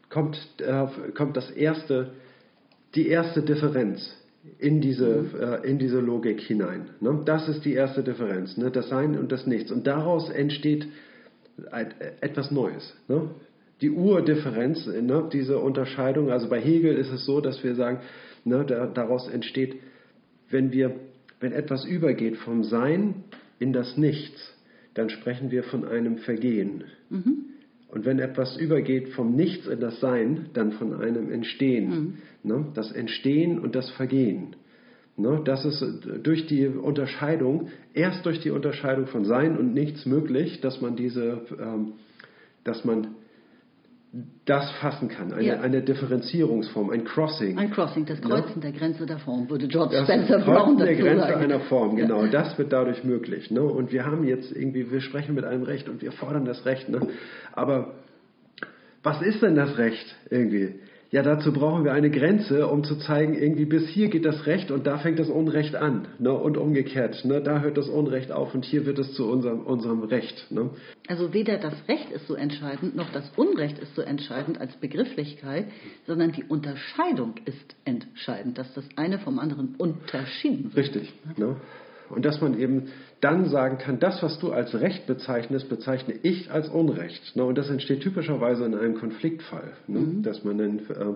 kommt, 0.10 0.38
äh, 0.60 0.88
kommt 1.14 1.38
das 1.38 1.52
erste, 1.52 2.14
die 2.96 3.08
erste 3.08 3.44
Differenz 3.44 4.18
in 4.58 4.82
diese, 4.82 5.62
äh, 5.64 5.70
in 5.70 5.78
diese 5.78 6.00
Logik 6.00 6.42
hinein. 6.42 6.90
Ne? 7.00 7.22
Das 7.26 7.48
ist 7.48 7.64
die 7.66 7.74
erste 7.74 8.04
Differenz, 8.04 8.58
ne? 8.58 8.72
das 8.72 8.90
Sein 8.90 9.18
und 9.18 9.32
das 9.32 9.46
Nichts. 9.46 9.72
Und 9.72 9.86
daraus 9.86 10.30
entsteht 10.30 10.88
äh, 11.72 11.86
etwas 12.22 12.52
Neues. 12.52 12.96
Ne? 13.08 13.30
Die 13.82 13.92
Urdifferenz, 13.92 14.88
ne? 14.88 15.30
diese 15.32 15.60
Unterscheidung, 15.60 16.32
also 16.32 16.50
bei 16.50 16.60
Hegel 16.60 16.96
ist 16.96 17.12
es 17.12 17.26
so, 17.26 17.42
dass 17.42 17.64
wir 17.64 17.76
sagen, 17.76 18.00
ne, 18.44 18.64
da, 18.66 18.88
daraus 18.88 19.28
entsteht, 19.28 19.78
wenn, 20.50 20.72
wir, 20.72 20.96
wenn 21.40 21.52
etwas 21.52 21.86
übergeht 21.86 22.38
vom 22.38 22.64
Sein 22.64 23.24
in 23.60 23.74
das 23.74 23.98
Nichts, 23.98 24.56
dann 24.94 25.10
sprechen 25.10 25.52
wir 25.52 25.64
von 25.64 25.86
einem 25.86 26.18
Vergehen. 26.18 26.84
Und 27.92 28.06
wenn 28.06 28.20
etwas 28.20 28.58
übergeht 28.58 29.10
vom 29.10 29.36
Nichts 29.36 29.68
in 29.68 29.80
das 29.82 30.00
Sein, 30.00 30.50
dann 30.54 30.72
von 30.72 31.02
einem 31.02 31.32
Entstehen. 31.32 32.20
Ne? 32.44 32.68
Das 32.74 32.92
Entstehen 32.92 33.60
und 33.60 33.76
das 33.76 33.90
Vergehen. 33.92 34.56
Ne? 35.18 35.42
Das 35.44 35.66
ist 35.66 35.82
äh, 35.82 36.20
durch 36.20 36.48
die 36.48 36.68
Unterscheidung, 36.68 37.68
erst 37.94 38.26
durch 38.26 38.40
die 38.40 38.52
Unterscheidung 38.52 39.08
von 39.08 39.26
Sein 39.26 39.58
und 39.58 39.74
Nichts 39.74 40.06
möglich, 40.06 40.62
dass 40.62 40.80
man 40.82 40.96
diese, 40.96 41.42
ähm, 41.60 41.94
dass 42.64 42.86
man 42.86 43.16
das 44.46 44.70
fassen 44.72 45.08
kann, 45.08 45.32
eine, 45.32 45.44
Ja. 45.44 45.62
eine 45.62 45.82
Differenzierungsform, 45.82 46.90
ein 46.90 47.06
Crossing. 47.06 47.58
Ein 47.58 47.72
Crossing, 47.72 48.06
das 48.06 48.20
Kreuzen 48.22 48.60
der 48.60 48.74
Grenze 48.74 49.06
der 49.06 49.20
Form, 49.20 49.50
würde 49.50 49.68
George 49.70 49.96
Das 49.96 50.04
Spencer 50.06 50.40
Brown 50.40 50.78
der 50.78 50.88
dazu 50.88 51.02
Grenze 51.02 51.20
sagen. 51.28 51.44
einer 51.44 51.60
Form, 51.62 51.98
Ja. 51.98 52.06
genau. 52.08 52.26
Das 52.28 52.58
wird 52.58 52.74
dadurch 52.74 53.06
möglich. 53.06 53.52
Ne? 53.52 53.62
Und 53.64 53.94
wir 53.94 54.06
haben 54.06 54.26
jetzt 54.26 54.52
irgendwie, 54.52 54.92
wir 54.92 55.00
sprechen 55.00 55.34
mit 55.34 55.46
einem 55.46 55.64
Recht 55.64 55.88
und 55.88 56.02
wir 56.02 56.12
fordern 56.12 56.44
das 56.44 56.66
Recht. 56.66 56.90
Ne? 56.90 57.08
Aber 57.54 57.94
was 59.02 59.22
ist 59.22 59.42
denn 59.42 59.56
das 59.56 59.78
Recht 59.78 60.16
irgendwie? 60.30 60.76
Ja, 61.12 61.24
dazu 61.24 61.52
brauchen 61.52 61.84
wir 61.84 61.92
eine 61.92 62.10
Grenze, 62.10 62.68
um 62.68 62.86
zu 62.86 62.96
zeigen, 62.96 63.34
irgendwie 63.34 63.66
bis 63.66 63.90
hier 63.90 64.08
geht 64.08 64.24
das 64.24 64.46
Recht 64.46 64.72
und 64.72 64.88
da 64.88 64.98
fängt 64.98 65.20
das 65.20 65.30
Unrecht 65.30 65.76
an. 65.76 66.08
Ne? 66.20 66.32
Und 66.32 66.56
umgekehrt, 66.56 67.26
ne? 67.26 67.42
da 67.42 67.60
hört 67.60 67.78
das 67.78 67.90
Unrecht 67.90 68.32
auf 68.32 68.56
und 68.56 68.64
hier 68.64 68.86
wird 68.86 68.98
es 68.98 69.14
zu 69.14 69.30
unserem, 69.30 69.66
unserem 69.66 70.04
Recht. 70.04 70.48
Ne? 70.52 70.70
Also 71.08 71.34
weder 71.34 71.58
das 71.58 71.74
Recht 71.90 72.10
ist 72.12 72.28
so 72.28 72.36
entscheidend, 72.36 72.96
noch 72.96 73.12
das 73.12 73.30
Unrecht 73.36 73.78
ist 73.78 73.94
so 73.94 74.02
entscheidend 74.02 74.62
als 74.62 74.74
Begrifflichkeit, 74.78 75.66
sondern 76.08 76.32
die 76.32 76.46
Unterscheidung 76.46 77.36
ist 77.44 77.76
entscheidend, 77.84 78.58
dass 78.58 78.74
das 78.74 78.86
eine 78.96 79.20
vom 79.20 79.38
anderen 79.38 79.76
unterschieden 79.78 80.74
wird. 80.74 80.78
Richtig. 80.78 81.14
Ne? 81.36 81.58
Und 82.12 82.26
dass 82.26 82.42
man 82.42 82.60
eben 82.60 82.88
dann 83.22 83.50
sagen 83.50 83.78
kann, 83.78 84.00
das, 84.00 84.22
was 84.22 84.40
du 84.40 84.52
als 84.52 84.74
Recht 84.76 85.08
bezeichnest, 85.08 85.70
bezeichne 85.70 86.14
ich 86.24 86.52
als 86.52 86.70
Unrecht. 86.70 87.36
Ne? 87.36 87.44
Und 87.44 87.58
das 87.58 87.70
entsteht 87.70 88.02
typischerweise 88.02 88.66
in 88.66 88.76
einem 88.76 88.96
Konfliktfall, 88.96 89.74
ne? 89.88 90.00
mhm. 90.00 90.24
dass, 90.24 90.44
man 90.44 90.58
dann, 90.58 90.80
äh, 90.80 91.14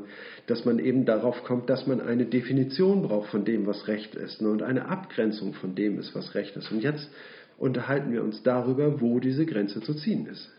dass 0.47 0.65
man 0.65 0.79
eben 0.79 1.05
darauf 1.05 1.43
kommt, 1.43 1.69
dass 1.69 1.87
man 1.87 2.01
eine 2.01 2.25
Definition 2.25 3.03
braucht 3.03 3.29
von 3.29 3.45
dem, 3.45 3.65
was 3.67 3.87
Recht 3.87 4.15
ist 4.15 4.41
ne? 4.41 4.49
und 4.49 4.63
eine 4.63 4.87
Abgrenzung 4.87 5.53
von 5.53 5.75
dem 5.75 5.99
ist, 5.99 6.15
was 6.15 6.35
Recht 6.35 6.55
ist. 6.55 6.71
Und 6.71 6.81
jetzt 6.81 7.09
unterhalten 7.57 8.11
wir 8.11 8.23
uns 8.23 8.43
darüber, 8.43 9.01
wo 9.01 9.19
diese 9.19 9.45
Grenze 9.45 9.81
zu 9.81 9.93
ziehen 9.93 10.27
ist. 10.27 10.49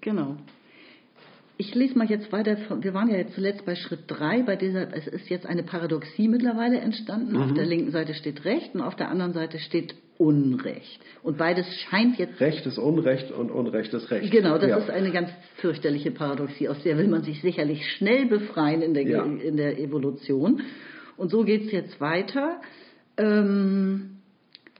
Genau. 0.00 0.36
Ich 1.60 1.74
lese 1.74 1.98
mal 1.98 2.08
jetzt 2.08 2.30
weiter. 2.30 2.56
Wir 2.80 2.94
waren 2.94 3.10
ja 3.10 3.16
jetzt 3.16 3.34
zuletzt 3.34 3.66
bei 3.66 3.74
Schritt 3.74 4.04
3, 4.06 4.42
bei 4.42 4.54
dieser, 4.54 4.94
es 4.94 5.08
ist 5.08 5.28
jetzt 5.28 5.44
eine 5.44 5.64
Paradoxie 5.64 6.28
mittlerweile 6.28 6.78
entstanden. 6.78 7.32
Mhm. 7.32 7.42
Auf 7.42 7.54
der 7.54 7.66
linken 7.66 7.90
Seite 7.90 8.14
steht 8.14 8.44
Recht 8.44 8.76
und 8.76 8.80
auf 8.80 8.94
der 8.94 9.08
anderen 9.08 9.32
Seite 9.32 9.58
steht 9.58 9.96
Unrecht. 10.18 11.00
Und 11.24 11.36
beides 11.36 11.66
scheint 11.80 12.16
jetzt. 12.16 12.40
Recht 12.40 12.64
ist 12.64 12.78
Unrecht 12.78 13.32
und 13.32 13.50
Unrecht 13.50 13.92
ist 13.92 14.08
Recht. 14.12 14.30
Genau, 14.30 14.56
das 14.58 14.70
ja. 14.70 14.76
ist 14.76 14.88
eine 14.88 15.10
ganz 15.10 15.30
fürchterliche 15.56 16.12
Paradoxie, 16.12 16.68
aus 16.68 16.80
der 16.84 16.96
will 16.96 17.08
man 17.08 17.24
sich 17.24 17.40
sicherlich 17.42 17.84
schnell 17.92 18.26
befreien 18.26 18.80
in 18.80 18.94
der, 18.94 19.02
ja. 19.02 19.24
in 19.24 19.56
der 19.56 19.80
Evolution. 19.80 20.62
Und 21.16 21.32
so 21.32 21.42
geht 21.42 21.66
es 21.66 21.72
jetzt 21.72 22.00
weiter. 22.00 22.60
Ähm, 23.16 24.18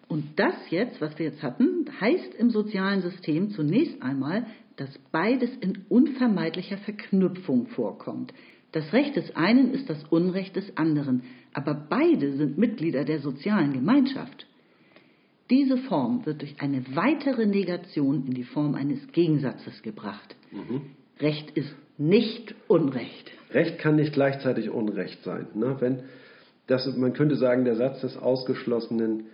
und 0.07 0.39
das 0.39 0.55
jetzt, 0.70 1.01
was 1.01 1.18
wir 1.18 1.26
jetzt 1.26 1.43
hatten, 1.43 1.87
heißt 2.01 2.35
im 2.39 2.51
sozialen 2.51 3.03
System 3.03 3.51
zunächst 3.51 4.01
einmal, 4.01 4.47
dass 4.79 4.99
beides 5.12 5.51
in 5.61 5.85
unvermeidlicher 5.89 6.79
Verknüpfung 6.79 7.66
vorkommt. 7.66 8.33
Das 8.72 8.93
Recht 8.93 9.16
des 9.16 9.35
einen 9.35 9.72
ist 9.72 9.91
das 9.91 10.03
Unrecht 10.05 10.57
des 10.57 10.76
anderen, 10.76 11.24
aber 11.53 11.74
beide 11.74 12.37
sind 12.37 12.59
Mitglieder 12.59 13.05
der 13.05 13.20
sozialen 13.20 13.72
Gemeinschaft. 13.72 14.47
Diese 15.51 15.79
Form 15.79 16.24
wird 16.26 16.43
durch 16.43 16.61
eine 16.61 16.85
weitere 16.95 17.47
Negation 17.47 18.26
in 18.26 18.35
die 18.35 18.45
Form 18.45 18.74
eines 18.74 19.07
Gegensatzes 19.12 19.83
gebracht. 19.83 20.37
Mhm. 20.53 20.83
Recht 21.20 21.51
ist 21.53 21.74
nicht 21.97 22.55
Unrecht. 22.68 23.31
Recht 23.51 23.79
kann 23.79 23.97
nicht 23.97 24.12
gleichzeitig 24.12 24.70
Unrecht 24.70 25.22
sein. 25.24 25.49
Ne? 25.55 25.76
Wenn 25.81 26.03
das, 26.66 26.87
man 26.97 27.14
könnte 27.14 27.37
sagen, 27.37 27.64
der 27.64 27.76
Satz 27.76 28.03
des 28.03 28.16
ausgeschlossenen 28.16 29.24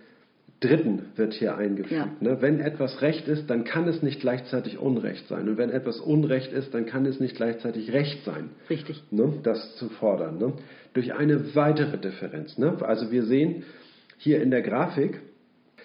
Dritten 0.61 1.03
wird 1.15 1.33
hier 1.33 1.57
eingefügt. 1.57 1.91
Ja. 1.91 2.07
Ne? 2.21 2.37
Wenn 2.41 2.59
etwas 2.59 3.01
Recht 3.01 3.27
ist, 3.27 3.49
dann 3.49 3.65
kann 3.65 3.87
es 3.87 4.01
nicht 4.01 4.21
gleichzeitig 4.21 4.77
Unrecht 4.77 5.27
sein. 5.27 5.49
Und 5.49 5.57
wenn 5.57 5.69
etwas 5.69 5.99
Unrecht 5.99 6.53
ist, 6.53 6.73
dann 6.73 6.85
kann 6.85 7.05
es 7.05 7.19
nicht 7.19 7.35
gleichzeitig 7.35 7.91
Recht 7.91 8.23
sein. 8.23 8.49
Richtig. 8.69 9.03
Ne? 9.11 9.33
Das 9.43 9.75
zu 9.75 9.89
fordern. 9.89 10.37
Ne? 10.37 10.53
Durch 10.93 11.13
eine 11.13 11.55
weitere 11.55 11.97
Differenz. 11.97 12.57
Ne? 12.57 12.77
Also 12.81 13.11
wir 13.11 13.23
sehen 13.23 13.63
hier 14.17 14.41
in 14.41 14.49
der 14.49 14.61
Grafik, 14.61 15.19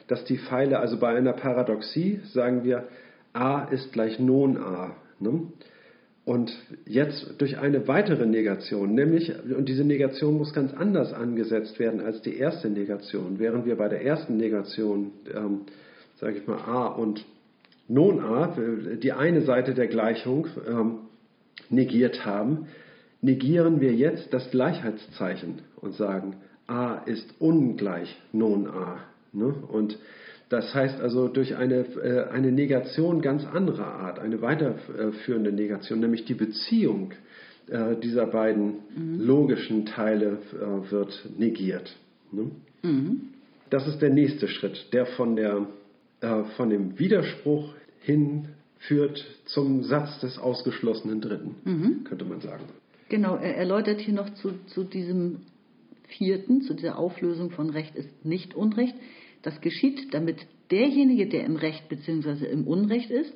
dass 0.06 0.24
die 0.24 0.38
Pfeile, 0.38 0.78
also 0.78 0.98
bei 0.98 1.14
einer 1.16 1.32
Paradoxie 1.32 2.20
sagen 2.32 2.64
wir, 2.64 2.88
a 3.32 3.64
ist 3.64 3.92
gleich 3.92 4.18
non 4.18 4.56
a. 4.56 4.96
Und 6.24 6.52
jetzt 6.86 7.34
durch 7.38 7.58
eine 7.58 7.88
weitere 7.88 8.26
Negation, 8.26 8.94
nämlich, 8.94 9.32
und 9.56 9.68
diese 9.68 9.84
Negation 9.84 10.36
muss 10.36 10.52
ganz 10.52 10.72
anders 10.74 11.12
angesetzt 11.12 11.78
werden 11.78 12.00
als 12.00 12.20
die 12.22 12.36
erste 12.36 12.68
Negation. 12.68 13.38
Während 13.38 13.64
wir 13.64 13.76
bei 13.76 13.88
der 13.88 14.04
ersten 14.04 14.36
Negation, 14.36 15.12
ähm, 15.34 15.62
sage 16.16 16.38
ich 16.38 16.46
mal, 16.46 16.58
a 16.58 16.86
und 16.88 17.24
non 17.88 18.20
a, 18.20 18.54
die 19.02 19.12
eine 19.12 19.42
Seite 19.42 19.74
der 19.74 19.88
Gleichung 19.88 20.46
ähm, 20.68 20.98
negiert 21.70 22.24
haben, 22.24 22.66
negieren 23.22 23.80
wir 23.80 23.92
jetzt 23.94 24.32
das 24.32 24.50
Gleichheitszeichen 24.50 25.62
und 25.80 25.94
sagen, 25.94 26.36
a 26.66 26.98
ist 27.06 27.34
ungleich 27.38 28.14
non 28.32 28.68
a. 28.68 28.98
Ne? 29.32 29.54
Und 29.68 29.98
das 30.50 30.74
heißt 30.74 31.00
also 31.00 31.28
durch 31.28 31.56
eine, 31.56 31.86
äh, 32.02 32.28
eine 32.28 32.52
Negation 32.52 33.22
ganz 33.22 33.46
anderer 33.46 33.86
Art, 33.86 34.18
eine 34.18 34.42
weiterführende 34.42 35.52
Negation, 35.52 36.00
nämlich 36.00 36.24
die 36.24 36.34
Beziehung 36.34 37.12
äh, 37.68 37.94
dieser 37.96 38.26
beiden 38.26 38.80
mhm. 38.94 39.20
logischen 39.20 39.86
Teile 39.86 40.38
äh, 40.52 40.90
wird 40.90 41.28
negiert. 41.38 41.96
Ne? 42.32 42.50
Mhm. 42.82 43.20
Das 43.70 43.86
ist 43.86 44.02
der 44.02 44.10
nächste 44.10 44.48
Schritt, 44.48 44.92
der 44.92 45.06
von, 45.06 45.36
der 45.36 45.66
von 46.56 46.68
dem 46.68 46.98
Widerspruch 46.98 47.72
hinführt 48.00 49.24
zum 49.44 49.84
Satz 49.84 50.18
des 50.18 50.38
ausgeschlossenen 50.38 51.20
Dritten, 51.20 51.54
mhm. 51.64 52.04
könnte 52.04 52.24
man 52.24 52.40
sagen. 52.40 52.64
Genau, 53.08 53.36
er 53.36 53.56
erläutert 53.56 54.00
hier 54.00 54.14
noch 54.14 54.34
zu, 54.34 54.54
zu 54.66 54.82
diesem 54.82 55.42
vierten, 56.08 56.62
zu 56.62 56.74
dieser 56.74 56.98
Auflösung 56.98 57.50
von 57.50 57.70
Recht 57.70 57.94
ist 57.94 58.24
nicht 58.24 58.54
Unrecht. 58.54 58.96
Das 59.42 59.60
geschieht, 59.60 60.12
damit 60.12 60.46
derjenige, 60.70 61.26
der 61.28 61.44
im 61.44 61.56
Recht 61.56 61.88
bzw. 61.88 62.46
im 62.46 62.66
Unrecht 62.66 63.10
ist, 63.10 63.32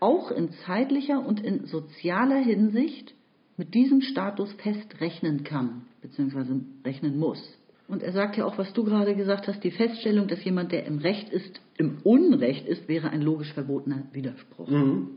auch 0.00 0.30
in 0.30 0.50
zeitlicher 0.66 1.24
und 1.24 1.40
in 1.40 1.66
sozialer 1.66 2.38
Hinsicht 2.38 3.14
mit 3.56 3.74
diesem 3.74 4.00
Status 4.00 4.52
fest 4.54 5.00
rechnen 5.00 5.44
kann 5.44 5.82
bzw. 6.00 6.60
rechnen 6.84 7.18
muss. 7.18 7.40
Und 7.88 8.02
er 8.02 8.12
sagt 8.12 8.36
ja 8.36 8.46
auch, 8.46 8.58
was 8.58 8.72
du 8.72 8.84
gerade 8.84 9.14
gesagt 9.14 9.46
hast, 9.48 9.62
die 9.62 9.70
Feststellung, 9.70 10.26
dass 10.26 10.42
jemand, 10.44 10.72
der 10.72 10.86
im 10.86 10.98
Recht 10.98 11.28
ist, 11.28 11.60
im 11.76 11.98
Unrecht 12.04 12.66
ist, 12.66 12.88
wäre 12.88 13.10
ein 13.10 13.22
logisch 13.22 13.52
verbotener 13.52 14.04
Widerspruch. 14.12 14.68
Mhm. 14.68 15.08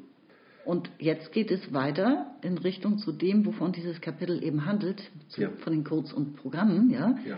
Und 0.65 0.89
jetzt 0.97 1.31
geht 1.31 1.51
es 1.51 1.73
weiter 1.73 2.35
in 2.41 2.57
Richtung 2.57 2.97
zu 2.97 3.11
dem, 3.11 3.45
wovon 3.45 3.71
dieses 3.71 4.01
Kapitel 4.01 4.43
eben 4.43 4.65
handelt, 4.65 5.01
zu, 5.29 5.41
ja. 5.41 5.49
von 5.63 5.73
den 5.73 5.83
Codes 5.83 6.11
und 6.11 6.35
Programmen. 6.35 6.89
Ja? 6.89 7.17
ja. 7.25 7.37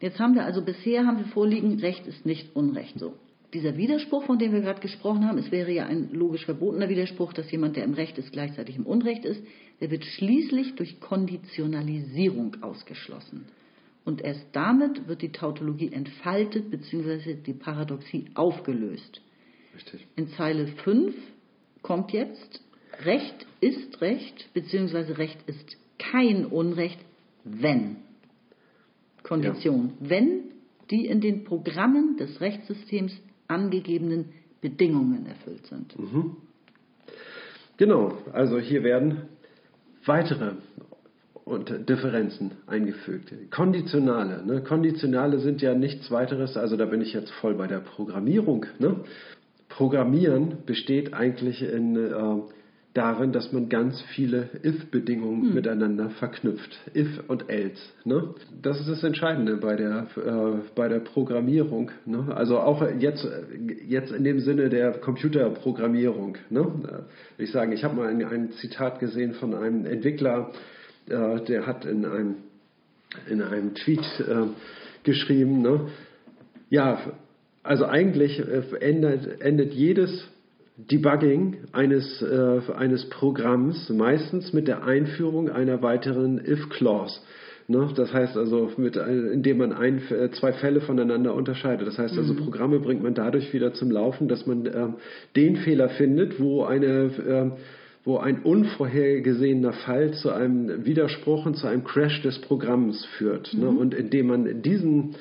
Jetzt 0.00 0.18
haben 0.18 0.34
wir 0.34 0.44
also 0.44 0.62
bisher 0.62 1.06
haben 1.06 1.18
wir 1.18 1.26
vorliegen, 1.26 1.78
Recht 1.78 2.06
ist 2.06 2.24
nicht 2.24 2.56
Unrecht. 2.56 2.98
So. 2.98 3.14
Dieser 3.52 3.76
Widerspruch, 3.76 4.24
von 4.24 4.38
dem 4.38 4.52
wir 4.52 4.60
gerade 4.60 4.80
gesprochen 4.80 5.26
haben, 5.26 5.38
es 5.38 5.50
wäre 5.50 5.70
ja 5.70 5.86
ein 5.86 6.10
logisch 6.12 6.46
verbotener 6.46 6.88
Widerspruch, 6.88 7.32
dass 7.32 7.50
jemand, 7.50 7.76
der 7.76 7.84
im 7.84 7.94
Recht 7.94 8.16
ist, 8.16 8.32
gleichzeitig 8.32 8.76
im 8.76 8.86
Unrecht 8.86 9.24
ist, 9.24 9.42
der 9.80 9.90
wird 9.90 10.04
schließlich 10.04 10.74
durch 10.76 11.00
Konditionalisierung 11.00 12.62
ausgeschlossen. 12.62 13.46
Und 14.04 14.22
erst 14.22 14.46
damit 14.52 15.08
wird 15.08 15.20
die 15.20 15.32
Tautologie 15.32 15.92
entfaltet 15.92 16.70
bzw. 16.70 17.34
die 17.34 17.52
Paradoxie 17.52 18.26
aufgelöst. 18.34 19.20
Richtig. 19.74 20.06
In 20.16 20.28
Zeile 20.28 20.66
5 20.66 21.14
kommt 21.82 22.12
jetzt, 22.12 22.62
Recht 23.04 23.46
ist 23.60 24.00
Recht 24.00 24.48
bzw. 24.54 25.12
Recht 25.12 25.38
ist 25.46 25.76
kein 25.98 26.46
Unrecht, 26.46 26.98
wenn. 27.44 27.96
Kondition, 29.22 29.92
ja. 30.00 30.10
wenn 30.10 30.40
die 30.90 31.06
in 31.06 31.20
den 31.20 31.44
Programmen 31.44 32.16
des 32.16 32.40
Rechtssystems 32.40 33.12
angegebenen 33.48 34.26
Bedingungen 34.60 35.26
erfüllt 35.26 35.66
sind. 35.66 35.98
Mhm. 35.98 36.36
Genau, 37.76 38.18
also 38.32 38.58
hier 38.58 38.82
werden 38.82 39.22
weitere 40.04 40.52
und 41.44 41.88
Differenzen 41.88 42.52
eingefügt. 42.66 43.32
Konditionale. 43.50 44.44
Ne? 44.44 44.62
Konditionale 44.62 45.38
sind 45.40 45.62
ja 45.62 45.74
nichts 45.74 46.10
weiteres, 46.10 46.56
also 46.56 46.76
da 46.76 46.84
bin 46.84 47.00
ich 47.00 47.12
jetzt 47.12 47.30
voll 47.30 47.54
bei 47.54 47.66
der 47.66 47.80
Programmierung. 47.80 48.66
Ne? 48.78 48.96
Programmieren 49.68 50.58
besteht 50.66 51.14
eigentlich 51.14 51.62
in 51.62 51.96
äh, 51.96 52.10
darin, 52.94 53.32
dass 53.32 53.52
man 53.52 53.68
ganz 53.68 54.00
viele 54.14 54.48
if-Bedingungen 54.64 55.42
hm. 55.42 55.54
miteinander 55.54 56.10
verknüpft. 56.10 56.78
If 56.94 57.22
und 57.28 57.48
else. 57.48 57.80
Ne? 58.04 58.34
Das 58.62 58.80
ist 58.80 58.88
das 58.88 59.04
Entscheidende 59.04 59.56
bei 59.56 59.76
der, 59.76 60.06
äh, 60.16 60.58
bei 60.74 60.88
der 60.88 60.98
Programmierung. 60.98 61.90
Ne? 62.04 62.34
Also 62.34 62.58
auch 62.58 62.82
jetzt, 62.98 63.26
jetzt 63.86 64.10
in 64.12 64.24
dem 64.24 64.40
Sinne 64.40 64.68
der 64.70 64.92
Computerprogrammierung. 64.92 66.38
Ne? 66.50 67.04
Ich 67.38 67.52
sage, 67.52 67.74
ich 67.74 67.84
habe 67.84 67.96
mal 67.96 68.08
ein, 68.08 68.24
ein, 68.24 68.50
Zitat 68.52 68.98
gesehen 68.98 69.34
von 69.34 69.54
einem 69.54 69.86
Entwickler, 69.86 70.50
äh, 71.08 71.40
der 71.44 71.66
hat 71.66 71.84
in 71.84 72.04
einem, 72.04 72.34
in 73.28 73.40
einem 73.40 73.74
Tweet 73.74 74.00
äh, 74.20 74.46
geschrieben, 75.04 75.62
ne? 75.62 75.88
ja, 76.70 76.98
also 77.62 77.84
eigentlich 77.84 78.40
äh, 78.40 78.62
endet, 78.80 79.40
endet 79.40 79.72
jedes 79.74 80.28
Debugging 80.88 81.56
eines, 81.72 82.22
äh, 82.22 82.60
eines 82.76 83.08
Programms 83.10 83.88
meistens 83.90 84.52
mit 84.52 84.68
der 84.68 84.84
Einführung 84.84 85.50
einer 85.50 85.82
weiteren 85.82 86.38
if-Clause. 86.38 87.20
Ne? 87.70 87.88
Das 87.94 88.12
heißt 88.12 88.36
also, 88.36 88.72
mit, 88.78 88.96
indem 88.96 89.58
man 89.58 89.72
ein, 89.72 90.02
äh, 90.10 90.30
zwei 90.32 90.52
Fälle 90.52 90.80
voneinander 90.80 91.34
unterscheidet. 91.34 91.86
Das 91.86 91.98
heißt 91.98 92.18
also, 92.18 92.34
mhm. 92.34 92.38
Programme 92.38 92.80
bringt 92.80 93.02
man 93.02 93.14
dadurch 93.14 93.52
wieder 93.52 93.72
zum 93.74 93.92
Laufen, 93.92 94.26
dass 94.26 94.44
man 94.46 94.66
äh, 94.66 94.88
den 95.36 95.56
Fehler 95.56 95.88
findet, 95.90 96.40
wo 96.40 96.64
eine, 96.64 96.86
äh, 96.88 97.50
wo 98.04 98.18
ein 98.18 98.42
unvorhergesehener 98.42 99.72
Fall 99.72 100.12
zu 100.14 100.30
einem 100.30 100.84
Widerspruch 100.84 101.46
und 101.46 101.56
zu 101.56 101.68
einem 101.68 101.84
Crash 101.84 102.22
des 102.22 102.40
Programms 102.40 103.04
führt. 103.18 103.54
Ne? 103.54 103.68
Und 103.68 103.94
indem 103.94 104.26
man 104.26 104.62
diesen 104.62 105.14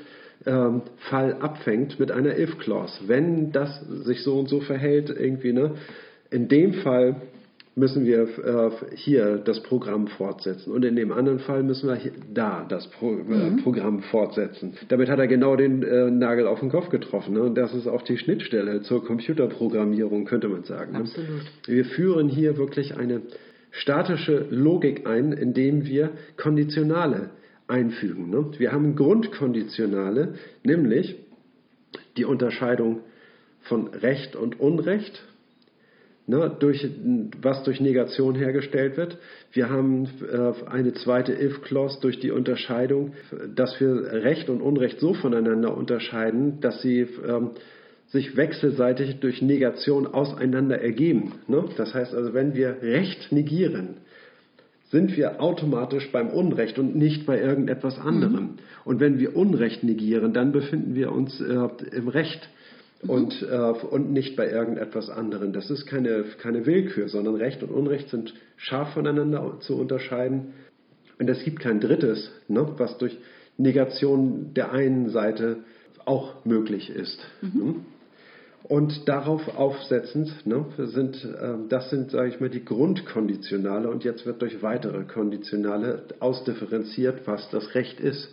ähm, 0.45 0.81
Fall 1.09 1.37
abfängt 1.39 1.99
mit 1.99 2.11
einer 2.11 2.37
If-Clause. 2.37 3.01
Wenn 3.07 3.51
das 3.51 3.81
sich 4.03 4.23
so 4.23 4.39
und 4.39 4.49
so 4.49 4.61
verhält, 4.61 5.09
irgendwie, 5.09 5.53
ne? 5.53 5.75
in 6.31 6.47
dem 6.47 6.73
Fall 6.75 7.15
müssen 7.75 8.05
wir 8.05 8.23
äh, 8.23 8.71
hier 8.95 9.37
das 9.37 9.63
Programm 9.63 10.07
fortsetzen 10.07 10.71
und 10.73 10.83
in 10.83 10.95
dem 10.95 11.11
anderen 11.11 11.39
Fall 11.39 11.63
müssen 11.63 11.87
wir 11.87 11.95
hier, 11.95 12.11
da 12.33 12.65
das 12.67 12.87
Pro 12.87 13.13
äh, 13.13 13.61
Programm 13.63 14.01
fortsetzen. 14.03 14.73
Damit 14.89 15.09
hat 15.09 15.19
er 15.19 15.27
genau 15.27 15.55
den 15.55 15.83
äh, 15.83 16.11
Nagel 16.11 16.45
auf 16.47 16.59
den 16.59 16.69
Kopf 16.69 16.89
getroffen. 16.89 17.35
Ne? 17.35 17.43
Und 17.43 17.55
das 17.55 17.73
ist 17.73 17.87
auch 17.87 18.01
die 18.01 18.17
Schnittstelle 18.17 18.81
zur 18.81 19.05
Computerprogrammierung, 19.05 20.25
könnte 20.25 20.49
man 20.49 20.63
sagen. 20.63 20.93
Ne? 20.93 20.99
Absolut. 20.99 21.41
Wir 21.65 21.85
führen 21.85 22.27
hier 22.27 22.57
wirklich 22.57 22.97
eine 22.97 23.21
statische 23.71 24.45
Logik 24.49 25.07
ein, 25.07 25.31
indem 25.31 25.85
wir 25.85 26.11
Konditionale 26.37 27.29
einfügen. 27.69 28.29
Ne? 28.29 28.51
Wir 28.57 28.71
haben 28.71 28.95
Grundkonditionale, 28.95 30.35
nämlich 30.63 31.15
die 32.17 32.25
Unterscheidung 32.25 33.01
von 33.61 33.87
Recht 33.87 34.35
und 34.35 34.59
Unrecht, 34.59 35.23
ne, 36.27 36.55
durch, 36.59 36.87
was 37.41 37.63
durch 37.63 37.79
Negation 37.81 38.35
hergestellt 38.35 38.97
wird. 38.97 39.17
Wir 39.51 39.69
haben 39.69 40.07
äh, 40.31 40.69
eine 40.69 40.93
zweite 40.93 41.33
If-Clause 41.33 41.99
durch 42.01 42.19
die 42.19 42.31
Unterscheidung, 42.31 43.13
dass 43.55 43.79
wir 43.79 44.11
Recht 44.23 44.49
und 44.49 44.61
Unrecht 44.61 44.99
so 44.99 45.13
voneinander 45.13 45.75
unterscheiden, 45.75 46.61
dass 46.61 46.81
sie 46.81 47.07
ähm, 47.27 47.51
sich 48.07 48.35
wechselseitig 48.35 49.19
durch 49.19 49.41
Negation 49.41 50.07
auseinander 50.07 50.81
ergeben. 50.81 51.33
Ne? 51.47 51.65
Das 51.77 51.93
heißt 51.93 52.13
also, 52.13 52.33
wenn 52.33 52.55
wir 52.55 52.77
Recht 52.81 53.31
negieren, 53.31 53.97
sind 54.89 55.15
wir 55.15 55.41
automatisch 55.41 56.11
beim 56.11 56.29
Unrecht 56.29 56.79
und 56.79 56.95
nicht 56.95 57.25
bei 57.25 57.39
irgendetwas 57.39 57.99
anderem. 57.99 58.43
Mhm. 58.43 58.57
Und 58.85 58.99
wenn 58.99 59.19
wir 59.19 59.35
Unrecht 59.35 59.83
negieren, 59.83 60.33
dann 60.33 60.51
befinden 60.51 60.95
wir 60.95 61.11
uns 61.11 61.39
äh, 61.39 61.67
im 61.95 62.07
Recht 62.07 62.49
mhm. 63.03 63.09
und, 63.09 63.41
äh, 63.49 63.55
und 63.55 64.11
nicht 64.11 64.35
bei 64.35 64.49
irgendetwas 64.49 65.09
anderem. 65.09 65.53
Das 65.53 65.69
ist 65.69 65.85
keine, 65.85 66.23
keine 66.41 66.65
Willkür, 66.65 67.07
sondern 67.07 67.35
Recht 67.35 67.61
und 67.61 67.69
Unrecht 67.69 68.09
sind 68.09 68.33
scharf 68.57 68.93
voneinander 68.93 69.57
zu 69.59 69.75
unterscheiden. 69.75 70.53
Und 71.19 71.29
es 71.29 71.43
gibt 71.43 71.59
kein 71.59 71.79
drittes, 71.79 72.31
ne, 72.47 72.67
was 72.77 72.97
durch 72.97 73.15
Negation 73.57 74.53
der 74.55 74.71
einen 74.71 75.09
Seite 75.09 75.57
auch 76.05 76.45
möglich 76.45 76.89
ist. 76.89 77.19
Mhm. 77.41 77.63
Ne? 77.63 77.75
Und 78.63 79.07
darauf 79.07 79.57
aufsetzend 79.57 80.45
ne, 80.45 80.65
sind, 80.77 81.23
äh, 81.23 81.55
das 81.69 81.89
sind, 81.89 82.11
sage 82.11 82.29
ich 82.29 82.39
mal, 82.39 82.49
die 82.49 82.63
Grundkonditionale 82.63 83.89
und 83.89 84.03
jetzt 84.03 84.25
wird 84.25 84.41
durch 84.41 84.61
weitere 84.61 85.05
Konditionale 85.05 86.03
ausdifferenziert, 86.19 87.25
was 87.25 87.49
das 87.49 87.73
Recht 87.73 87.99
ist. 87.99 88.29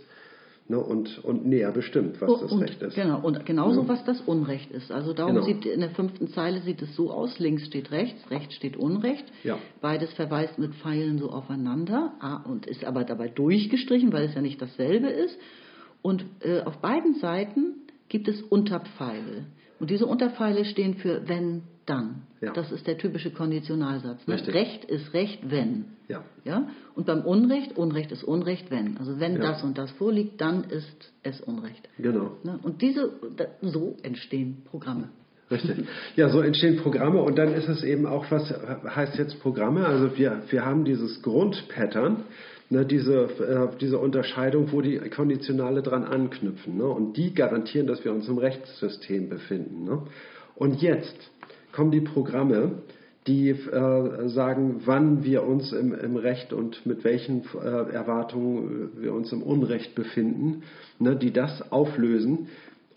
Ne, 0.68 0.80
und, 0.80 1.24
und 1.24 1.46
näher 1.46 1.70
bestimmt, 1.70 2.20
was 2.20 2.40
das 2.40 2.50
und, 2.50 2.60
Recht 2.60 2.82
ist. 2.82 2.96
Genau, 2.96 3.20
und 3.20 3.46
genauso, 3.46 3.82
ja. 3.82 3.88
was 3.88 4.04
das 4.04 4.20
Unrecht 4.22 4.72
ist. 4.72 4.90
Also 4.90 5.12
darum 5.12 5.34
genau. 5.34 5.46
sieht 5.46 5.64
in 5.64 5.78
der 5.78 5.90
fünften 5.90 6.26
Zeile 6.26 6.60
sieht 6.62 6.82
es 6.82 6.96
so 6.96 7.12
aus, 7.12 7.38
links 7.38 7.66
steht 7.66 7.92
rechts, 7.92 8.28
rechts 8.32 8.56
steht 8.56 8.76
Unrecht. 8.76 9.24
Ja. 9.44 9.58
Beides 9.80 10.12
verweist 10.14 10.58
mit 10.58 10.74
Pfeilen 10.74 11.18
so 11.18 11.30
aufeinander 11.30 12.14
ah, 12.18 12.38
und 12.38 12.66
ist 12.66 12.84
aber 12.84 13.04
dabei 13.04 13.28
durchgestrichen, 13.28 14.12
weil 14.12 14.24
es 14.24 14.34
ja 14.34 14.40
nicht 14.40 14.60
dasselbe 14.60 15.06
ist. 15.06 15.38
Und 16.02 16.24
äh, 16.40 16.62
auf 16.62 16.78
beiden 16.78 17.14
Seiten 17.20 17.82
gibt 18.08 18.26
es 18.26 18.42
Unterpfeile. 18.42 19.46
Und 19.78 19.90
diese 19.90 20.06
Unterpfeile 20.06 20.64
stehen 20.64 20.94
für 20.94 21.28
wenn, 21.28 21.62
dann. 21.86 22.22
Ja. 22.40 22.52
Das 22.52 22.72
ist 22.72 22.86
der 22.86 22.98
typische 22.98 23.30
Konditionalsatz. 23.30 24.26
Ne? 24.26 24.34
Recht 24.48 24.84
ist 24.84 25.14
Recht, 25.14 25.50
wenn. 25.50 25.86
Ja. 26.08 26.24
Ja? 26.44 26.68
Und 26.94 27.06
beim 27.06 27.22
Unrecht, 27.22 27.76
Unrecht 27.76 28.12
ist 28.12 28.24
Unrecht, 28.24 28.70
wenn. 28.70 28.98
Also 28.98 29.18
wenn 29.18 29.34
ja. 29.34 29.40
das 29.40 29.62
und 29.62 29.78
das 29.78 29.90
vorliegt, 29.92 30.40
dann 30.40 30.64
ist 30.64 31.12
es 31.22 31.40
Unrecht. 31.40 31.88
Genau. 31.98 32.32
Ne? 32.42 32.58
Und 32.62 32.82
diese, 32.82 33.12
so 33.62 33.96
entstehen 34.02 34.62
Programme. 34.70 35.08
Richtig. 35.50 35.86
Ja, 36.16 36.28
so 36.28 36.40
entstehen 36.40 36.78
Programme 36.78 37.22
und 37.22 37.38
dann 37.38 37.54
ist 37.54 37.68
es 37.68 37.84
eben 37.84 38.04
auch, 38.04 38.28
was 38.30 38.52
heißt 38.96 39.16
jetzt 39.16 39.40
Programme? 39.40 39.86
Also 39.86 40.16
wir, 40.18 40.42
wir 40.48 40.64
haben 40.64 40.84
dieses 40.84 41.22
Grundpattern, 41.22 42.24
ne, 42.70 42.84
diese, 42.84 43.24
äh, 43.24 43.76
diese 43.80 43.98
Unterscheidung, 43.98 44.72
wo 44.72 44.80
die 44.80 44.98
Konditionale 45.10 45.82
dran 45.82 46.04
anknüpfen. 46.04 46.78
Ne, 46.78 46.86
und 46.86 47.16
die 47.16 47.34
garantieren, 47.34 47.86
dass 47.86 48.04
wir 48.04 48.12
uns 48.12 48.28
im 48.28 48.38
Rechtssystem 48.38 49.28
befinden. 49.28 49.84
Ne. 49.84 50.02
Und 50.54 50.82
jetzt 50.82 51.16
kommen 51.72 51.90
die 51.90 52.00
Programme, 52.00 52.82
die 53.26 53.50
äh, 53.50 54.28
sagen, 54.28 54.82
wann 54.84 55.24
wir 55.24 55.42
uns 55.42 55.72
im, 55.72 55.92
im, 55.92 56.16
Recht 56.16 56.52
und 56.52 56.86
mit 56.86 57.02
welchen 57.02 57.42
äh, 57.60 57.92
Erwartungen 57.92 58.90
wir 58.98 59.12
uns 59.12 59.32
im 59.32 59.42
Unrecht 59.42 59.94
befinden, 59.94 60.62
ne, 60.98 61.16
die 61.16 61.32
das 61.32 61.72
auflösen. 61.72 62.48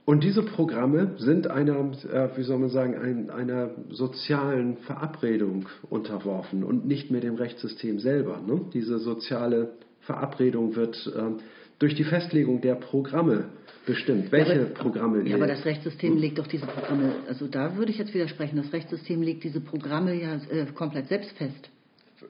Und 0.10 0.24
diese 0.24 0.42
Programme 0.42 1.12
sind 1.18 1.52
einer, 1.52 1.92
äh, 2.12 2.30
wie 2.36 2.42
soll 2.42 2.58
man 2.58 2.70
sagen, 2.70 2.96
ein, 2.98 3.30
einer 3.30 3.70
sozialen 3.92 4.78
Verabredung 4.78 5.68
unterworfen 5.88 6.64
und 6.64 6.88
nicht 6.88 7.12
mehr 7.12 7.22
dem 7.22 7.36
Rechtssystem 7.36 8.00
selber. 8.00 8.42
Ne? 8.42 8.60
Diese 8.74 8.98
soziale 8.98 9.74
Verabredung 10.00 10.76
wird 10.76 10.96
äh, 11.16 11.40
durch 11.78 11.94
die 11.94 12.06
Festlegung 12.06 12.60
der 12.60 12.74
Programme 12.74 13.50
bestimmt. 13.86 14.32
Welche 14.32 14.56
ja, 14.56 14.62
aber, 14.62 14.70
Programme? 14.72 15.30
Ja, 15.30 15.36
aber 15.36 15.46
das 15.46 15.64
Rechtssystem 15.64 16.14
hm? 16.14 16.20
legt 16.20 16.40
doch 16.40 16.48
diese 16.48 16.66
Programme, 16.66 17.12
also 17.28 17.46
da 17.46 17.78
würde 17.78 17.92
ich 17.92 18.00
jetzt 18.00 18.12
widersprechen, 18.12 18.58
das 18.58 18.74
Rechtssystem 18.74 19.22
legt 19.22 19.44
diese 19.44 19.62
Programme 19.62 20.20
ja 20.20 20.38
äh, 20.50 20.66
komplett 20.74 21.08
selbst 21.08 21.38
fest. 21.38 21.70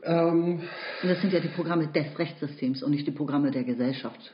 Ähm, 0.03 0.63
und 1.01 1.09
das 1.09 1.21
sind 1.21 1.31
ja 1.31 1.39
die 1.39 1.47
Programme 1.47 1.87
des 1.87 2.19
Rechtssystems 2.19 2.83
und 2.83 2.91
nicht 2.91 3.07
die 3.07 3.11
Programme 3.11 3.51
der 3.51 3.63
Gesellschaft 3.63 4.33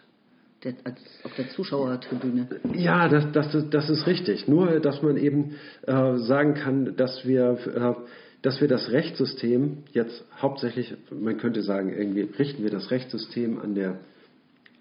der, 0.66 0.74
als 0.84 0.99
auf 1.24 1.34
der 1.36 1.49
Zuschauertribüne. 1.49 2.47
Ja, 2.74 3.07
das, 3.07 3.32
das, 3.32 3.70
das 3.70 3.89
ist 3.89 4.07
richtig. 4.07 4.47
Nur, 4.47 4.80
dass 4.80 5.01
man 5.01 5.18
eben 5.18 5.55
äh, 5.84 6.18
sagen 6.18 6.55
kann, 6.55 6.95
dass 6.97 7.26
wir, 7.26 7.57
äh, 7.74 7.93
dass 8.41 8.59
wir 8.59 8.68
das 8.68 8.91
Rechtssystem 8.91 9.84
jetzt 9.93 10.26
hauptsächlich, 10.41 10.93
man 11.11 11.38
könnte 11.38 11.61
sagen, 11.61 11.93
irgendwie 11.95 12.22
richten 12.22 12.63
wir 12.63 12.72
das 12.72 12.91
Rechtssystem 12.91 13.59
an 13.59 13.76
der 13.76 13.99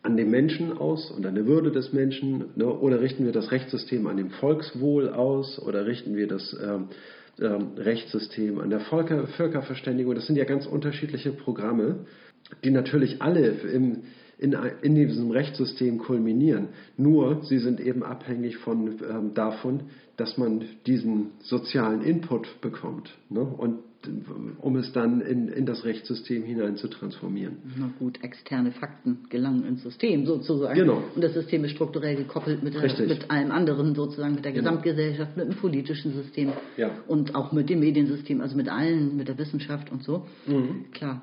an 0.02 0.18
dem 0.18 0.30
Menschen 0.30 0.76
aus 0.76 1.10
und 1.10 1.24
an 1.24 1.34
der 1.34 1.46
Würde 1.46 1.72
des 1.72 1.94
Menschen, 1.94 2.50
ne? 2.56 2.66
oder 2.66 3.00
richten 3.00 3.24
wir 3.24 3.32
das 3.32 3.50
Rechtssystem 3.50 4.06
an 4.06 4.18
dem 4.18 4.28
Volkswohl 4.28 5.08
aus, 5.08 5.58
oder 5.58 5.86
richten 5.86 6.14
wir 6.14 6.28
das 6.28 6.54
ähm, 6.62 6.88
ähm, 7.40 7.68
Rechtssystem 7.78 8.60
an 8.60 8.68
der 8.68 8.80
Völker, 8.80 9.26
Völkerverständigung. 9.28 10.14
Das 10.14 10.26
sind 10.26 10.36
ja 10.36 10.44
ganz 10.44 10.66
unterschiedliche 10.66 11.32
Programme, 11.32 12.04
die 12.62 12.70
natürlich 12.70 13.22
alle 13.22 13.48
im, 13.48 14.02
in, 14.38 14.56
in 14.82 14.94
diesem 14.94 15.30
Rechtssystem 15.30 15.98
kulminieren. 15.98 16.68
Nur 16.96 17.42
sie 17.44 17.58
sind 17.58 17.80
eben 17.80 18.02
abhängig 18.02 18.58
von, 18.58 18.98
ähm, 19.08 19.34
davon, 19.34 19.84
dass 20.16 20.38
man 20.38 20.64
diesen 20.86 21.32
sozialen 21.40 22.02
Input 22.02 22.60
bekommt. 22.60 23.16
Ne? 23.30 23.40
Und 23.40 23.78
um 24.60 24.76
es 24.76 24.92
dann 24.92 25.20
in, 25.20 25.48
in 25.48 25.66
das 25.66 25.84
Rechtssystem 25.84 26.42
hinein 26.42 26.76
zu 26.76 26.88
transformieren. 26.88 27.56
Na 27.76 27.90
gut, 27.98 28.22
externe 28.22 28.72
Fakten 28.72 29.20
gelangen 29.30 29.64
ins 29.66 29.82
System 29.82 30.26
sozusagen. 30.26 30.78
Genau. 30.78 31.02
Und 31.14 31.22
das 31.22 31.34
System 31.34 31.64
ist 31.64 31.72
strukturell 31.72 32.16
gekoppelt 32.16 32.62
mit, 32.62 32.74
der, 32.74 32.82
mit 33.06 33.30
allem 33.30 33.50
anderen 33.50 33.94
sozusagen, 33.94 34.34
mit 34.34 34.44
der 34.44 34.52
genau. 34.52 34.70
Gesamtgesellschaft, 34.70 35.36
mit 35.36 35.48
dem 35.48 35.56
politischen 35.56 36.12
System 36.12 36.52
ja. 36.76 36.90
und 37.06 37.34
auch 37.34 37.52
mit 37.52 37.70
dem 37.70 37.80
Mediensystem, 37.80 38.40
also 38.40 38.56
mit 38.56 38.68
allen, 38.68 39.16
mit 39.16 39.28
der 39.28 39.38
Wissenschaft 39.38 39.90
und 39.90 40.02
so. 40.02 40.26
Mhm. 40.46 40.90
Klar. 40.92 41.22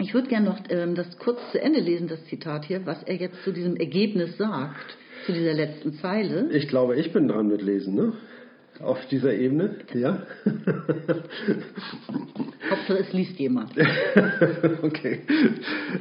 Ich 0.00 0.14
würde 0.14 0.28
gerne 0.28 0.46
noch 0.46 0.60
ähm, 0.68 0.94
das 0.94 1.18
kurz 1.18 1.40
zu 1.50 1.60
Ende 1.60 1.80
lesen, 1.80 2.06
das 2.06 2.24
Zitat 2.26 2.64
hier, 2.64 2.86
was 2.86 3.02
er 3.02 3.16
jetzt 3.16 3.42
zu 3.42 3.50
diesem 3.52 3.74
Ergebnis 3.76 4.36
sagt, 4.36 4.96
zu 5.26 5.32
dieser 5.32 5.54
letzten 5.54 5.94
Zeile. 5.94 6.48
Ich 6.52 6.68
glaube, 6.68 6.94
ich 6.94 7.12
bin 7.12 7.26
dran 7.26 7.48
mit 7.48 7.62
Lesen, 7.62 7.96
ne? 7.96 8.12
Auf 8.78 9.04
dieser 9.06 9.34
Ebene, 9.34 9.78
ja? 9.92 10.22
Hauptsache, 12.70 12.98
es 13.00 13.12
liest 13.12 13.40
jemand. 13.40 13.72
okay. 14.82 15.22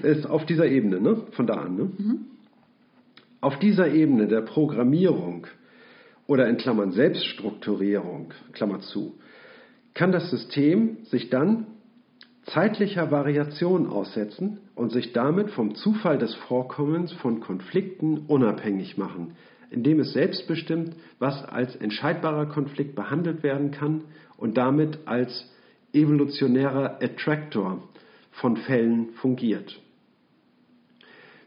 Ist 0.03 0.27
auf 0.27 0.45
dieser 0.45 0.67
Ebene, 0.67 1.01
ne? 1.01 1.23
Von 1.31 1.47
da 1.47 1.55
an, 1.55 1.75
ne? 1.75 1.83
Mhm. 1.97 2.25
Auf 3.41 3.57
dieser 3.57 3.87
Ebene 3.91 4.27
der 4.27 4.41
Programmierung 4.41 5.47
oder 6.27 6.47
in 6.47 6.57
Klammern 6.57 6.91
Selbststrukturierung, 6.91 8.31
Klammer 8.53 8.81
zu, 8.81 9.15
kann 9.95 10.11
das 10.11 10.29
System 10.29 10.97
sich 11.05 11.31
dann 11.31 11.65
zeitlicher 12.47 13.11
Variation 13.11 13.87
aussetzen 13.87 14.59
und 14.75 14.91
sich 14.91 15.13
damit 15.13 15.51
vom 15.51 15.75
Zufall 15.75 16.17
des 16.17 16.33
Vorkommens 16.35 17.11
von 17.13 17.39
Konflikten 17.39 18.19
unabhängig 18.27 18.97
machen, 18.97 19.35
indem 19.69 19.99
es 19.99 20.13
selbst 20.13 20.47
bestimmt, 20.47 20.95
was 21.19 21.43
als 21.43 21.75
entscheidbarer 21.75 22.47
Konflikt 22.47 22.95
behandelt 22.95 23.43
werden 23.43 23.71
kann 23.71 24.05
und 24.37 24.57
damit 24.57 24.99
als 25.05 25.51
evolutionärer 25.93 27.01
Attractor 27.01 27.83
von 28.31 28.55
Fällen 28.55 29.09
fungiert. 29.15 29.79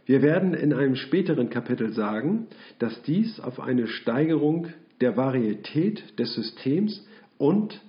Wir 0.04 0.22
werden 0.22 0.54
in 0.54 0.74
einem 0.74 0.96
späteren 0.96 1.50
Kapitel 1.50 1.92
sagen, 1.92 2.48
dass 2.78 3.02
dies 3.02 3.38
auf 3.40 3.60
eine 3.60 3.86
Steigerung 3.86 4.68
der 5.00 5.16
Varietät 5.16 6.18
des 6.18 6.34
Systems 6.34 7.06
und 7.38 7.80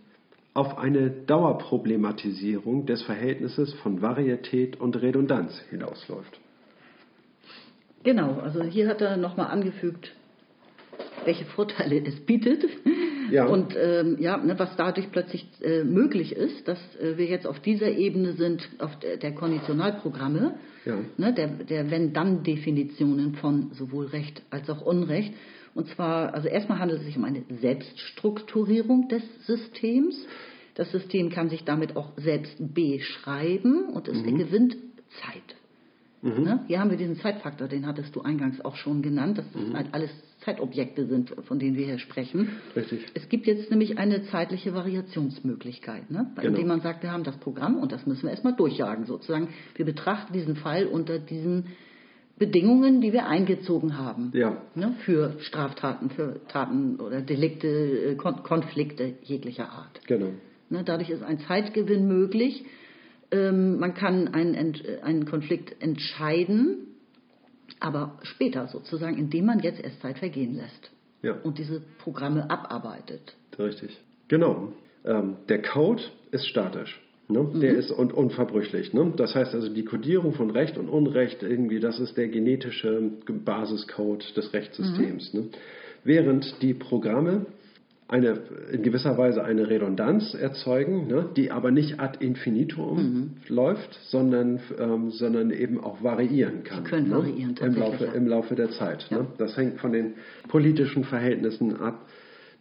auf 0.53 0.77
eine 0.77 1.09
Dauerproblematisierung 1.09 2.85
des 2.85 3.03
Verhältnisses 3.03 3.73
von 3.75 4.01
Varietät 4.01 4.79
und 4.79 5.01
Redundanz 5.01 5.57
hinausläuft. 5.69 6.39
Genau, 8.03 8.39
also 8.39 8.63
hier 8.63 8.87
hat 8.87 9.01
er 9.01 9.15
nochmal 9.17 9.47
angefügt, 9.47 10.11
welche 11.23 11.45
Vorteile 11.45 12.03
es 12.05 12.19
bietet. 12.21 12.65
Ja. 13.31 13.45
Und 13.45 13.75
ähm, 13.79 14.17
ja, 14.19 14.35
ne, 14.37 14.59
was 14.59 14.75
dadurch 14.75 15.09
plötzlich 15.11 15.47
äh, 15.61 15.85
möglich 15.85 16.35
ist, 16.35 16.67
dass 16.67 16.79
äh, 16.97 17.17
wir 17.17 17.27
jetzt 17.27 17.47
auf 17.47 17.61
dieser 17.61 17.89
Ebene 17.89 18.33
sind, 18.33 18.67
auf 18.79 18.99
der, 18.99 19.17
der 19.17 19.33
Konditionalprogramme, 19.33 20.55
Ja. 20.83 20.95
ne, 21.17 21.33
der, 21.33 21.47
der 21.47 21.89
Wenn-Dann-Definitionen 21.89 23.35
von 23.35 23.71
sowohl 23.71 24.07
Recht 24.07 24.41
als 24.49 24.69
auch 24.69 24.81
Unrecht. 24.81 25.33
Und 25.73 25.87
zwar, 25.89 26.33
also 26.33 26.47
erstmal 26.47 26.79
handelt 26.79 26.99
es 26.99 27.05
sich 27.05 27.17
um 27.17 27.23
eine 27.23 27.43
Selbststrukturierung 27.61 29.07
des 29.07 29.23
Systems. 29.45 30.27
Das 30.75 30.91
System 30.91 31.29
kann 31.29 31.49
sich 31.49 31.63
damit 31.63 31.95
auch 31.95 32.11
selbst 32.17 32.55
beschreiben 32.59 33.89
und 33.89 34.07
es 34.07 34.23
gewinnt 34.23 34.77
Zeit. 35.21 35.55
Ne? 36.23 36.63
Hier 36.67 36.79
haben 36.79 36.91
wir 36.91 36.97
diesen 36.97 37.15
Zeitfaktor, 37.17 37.67
den 37.67 37.87
hattest 37.87 38.15
du 38.15 38.21
eingangs 38.21 38.63
auch 38.63 38.75
schon 38.75 39.01
genannt, 39.01 39.39
dass 39.39 39.51
das 39.53 39.73
halt 39.73 39.87
alles 39.91 40.11
Zeitobjekte 40.41 41.07
sind, 41.07 41.33
von 41.47 41.57
denen 41.57 41.75
wir 41.75 41.85
hier 41.85 41.97
sprechen. 41.97 42.49
Richtig. 42.75 43.05
Es 43.15 43.27
gibt 43.27 43.47
jetzt 43.47 43.71
nämlich 43.71 43.97
eine 43.97 44.23
zeitliche 44.25 44.73
Variationsmöglichkeit, 44.73 46.11
ne? 46.11 46.31
Genau. 46.35 46.49
indem 46.49 46.67
man 46.67 46.81
sagt, 46.81 47.01
wir 47.01 47.11
haben 47.11 47.23
das 47.23 47.37
Programm 47.37 47.77
und 47.77 47.91
das 47.91 48.05
müssen 48.05 48.23
wir 48.23 48.31
erstmal 48.31 48.55
durchjagen, 48.55 49.05
sozusagen. 49.05 49.49
Wir 49.75 49.85
betrachten 49.85 50.33
diesen 50.33 50.55
Fall 50.55 50.85
unter 50.85 51.17
diesen 51.17 51.65
Bedingungen, 52.41 53.01
die 53.01 53.13
wir 53.13 53.27
eingezogen 53.27 53.99
haben. 53.99 54.31
Ja. 54.33 54.57
Ne? 54.73 54.95
Für 55.05 55.35
Straftaten, 55.41 56.09
für 56.09 56.41
Taten 56.47 56.99
oder 56.99 57.21
Delikte, 57.21 57.67
äh, 57.67 58.15
Kon 58.15 58.41
Konflikte 58.41 59.13
jeglicher 59.21 59.69
Art. 59.69 60.01
Genau. 60.07 60.31
Ne, 60.71 60.83
dadurch 60.83 61.11
ist 61.11 61.21
ein 61.21 61.37
Zeitgewinn 61.41 62.07
möglich. 62.07 62.65
Ähm, 63.29 63.77
man 63.77 63.93
kann 63.93 64.27
einen, 64.29 64.75
einen 65.03 65.25
Konflikt 65.25 65.83
entscheiden, 65.83 66.87
aber 67.79 68.17
später 68.23 68.67
sozusagen, 68.67 69.19
indem 69.19 69.45
man 69.45 69.59
jetzt 69.59 69.79
erst 69.79 70.01
Zeit 70.01 70.17
vergehen 70.17 70.55
lässt 70.55 70.89
Ja. 71.21 71.33
und 71.43 71.59
diese 71.59 71.79
Programme 71.99 72.49
abarbeitet. 72.49 73.35
Richtig. 73.59 73.95
Genau. 74.29 74.73
Ähm, 75.05 75.35
der 75.47 75.61
Code 75.61 76.01
ist 76.31 76.47
statisch. 76.47 76.99
Ne? 77.31 77.47
Der 77.59 77.75
ist 77.75 77.91
un 77.91 78.11
unverbrüchlich. 78.11 78.93
Ne? 78.93 79.13
Das 79.15 79.35
heißt 79.35 79.53
also, 79.53 79.69
die 79.69 79.85
Kodierung 79.85 80.33
von 80.33 80.51
Recht 80.51 80.77
und 80.77 80.89
Unrecht, 80.89 81.43
irgendwie, 81.43 81.79
das 81.79 81.99
ist 81.99 82.17
der 82.17 82.27
genetische 82.27 83.11
Basiscode 83.27 84.35
des 84.35 84.53
Rechtssystems. 84.53 85.33
Ne? 85.33 85.45
Während 86.03 86.61
die 86.61 86.73
Programme 86.73 87.45
eine, 88.11 88.39
in 88.73 88.83
gewisser 88.83 89.17
Weise 89.17 89.41
eine 89.41 89.69
Redundanz 89.69 90.33
erzeugen, 90.33 91.07
ne? 91.07 91.29
die 91.37 91.49
aber 91.49 91.71
nicht 91.71 92.01
ad 92.01 92.23
infinitum 92.23 93.35
läuft, 93.47 93.97
sondern, 94.09 94.59
ähm, 94.77 95.11
sondern 95.11 95.51
eben 95.51 95.79
auch 95.79 96.03
variieren 96.03 96.63
kann. 96.63 96.83
Die 96.83 96.89
können 96.89 97.07
ne? 97.09 97.15
variieren, 97.15 97.51
Im 97.51 97.55
tatsächlich, 97.55 97.79
Laufe, 97.79 98.05
ja. 98.05 98.11
im 98.11 98.27
Laufe 98.27 98.55
der 98.55 98.71
Zeit. 98.71 99.07
Ja. 99.09 99.19
Ne? 99.19 99.27
Das 99.37 99.55
hängt 99.55 99.79
von 99.79 99.93
den 99.93 100.15
politischen 100.49 101.05
Verhältnissen 101.05 101.77
ab. 101.77 102.05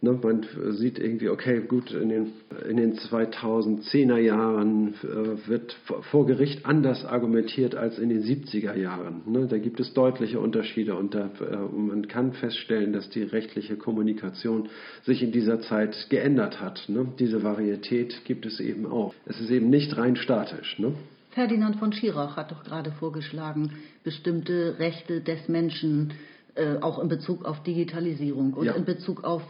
Ne, 0.03 0.17
man 0.23 0.43
sieht 0.71 0.97
irgendwie, 0.97 1.29
okay, 1.29 1.61
gut, 1.67 1.91
in 1.91 2.09
den, 2.09 2.33
in 2.67 2.77
den 2.77 2.95
2010er 2.95 4.17
Jahren 4.17 4.95
äh, 5.03 5.47
wird 5.47 5.77
vor 6.09 6.25
Gericht 6.25 6.65
anders 6.65 7.05
argumentiert 7.05 7.75
als 7.75 7.99
in 7.99 8.09
den 8.09 8.23
70er 8.23 8.75
Jahren. 8.75 9.21
Ne, 9.27 9.45
da 9.47 9.59
gibt 9.59 9.79
es 9.79 9.93
deutliche 9.93 10.39
Unterschiede 10.39 10.95
und 10.95 11.13
da, 11.13 11.25
äh, 11.39 11.55
man 11.77 12.07
kann 12.07 12.33
feststellen, 12.33 12.93
dass 12.93 13.11
die 13.11 13.21
rechtliche 13.21 13.75
Kommunikation 13.75 14.69
sich 15.03 15.21
in 15.21 15.31
dieser 15.31 15.61
Zeit 15.61 15.95
geändert 16.09 16.59
hat. 16.59 16.83
Ne. 16.87 17.05
Diese 17.19 17.43
Varietät 17.43 18.25
gibt 18.25 18.47
es 18.47 18.59
eben 18.59 18.87
auch. 18.87 19.13
Es 19.27 19.39
ist 19.39 19.51
eben 19.51 19.69
nicht 19.69 19.95
rein 19.97 20.15
statisch. 20.15 20.79
Ne. 20.79 20.93
Ferdinand 21.29 21.75
von 21.75 21.93
Schirach 21.93 22.37
hat 22.37 22.51
doch 22.51 22.63
gerade 22.63 22.91
vorgeschlagen, 22.91 23.73
bestimmte 24.03 24.79
Rechte 24.79 25.21
des 25.21 25.47
Menschen 25.47 26.13
äh, 26.55 26.77
auch 26.81 26.97
in 26.97 27.07
Bezug 27.07 27.45
auf 27.45 27.61
Digitalisierung 27.63 28.53
und 28.53 28.65
Ja. 28.65 28.73
in 28.73 28.83
Bezug 28.83 29.23
auf 29.23 29.43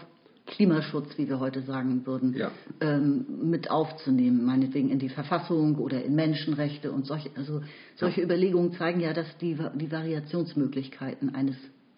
Klimaschutz, 0.52 1.18
wie 1.18 1.28
wir 1.28 1.40
heute 1.40 1.62
sagen 1.64 2.06
würden, 2.06 2.36
Ja. 2.38 2.52
ähm, 2.82 3.26
mit 3.50 3.72
aufzunehmen, 3.72 4.46
meinetwegen 4.46 4.90
in 4.90 5.00
die 5.00 5.10
Verfassung 5.10 5.76
oder 5.78 6.04
in 6.04 6.14
Menschenrechte 6.14 6.92
und 6.92 7.06
solche, 7.08 7.30
also 7.36 7.62
solche 7.96 8.22
Überlegungen 8.22 8.74
zeigen 8.74 9.00
ja, 9.00 9.14
dass 9.14 9.38
die, 9.40 9.58
die 9.76 9.92
Variationsmöglichkeiten 9.92 11.34
eines 11.34 11.56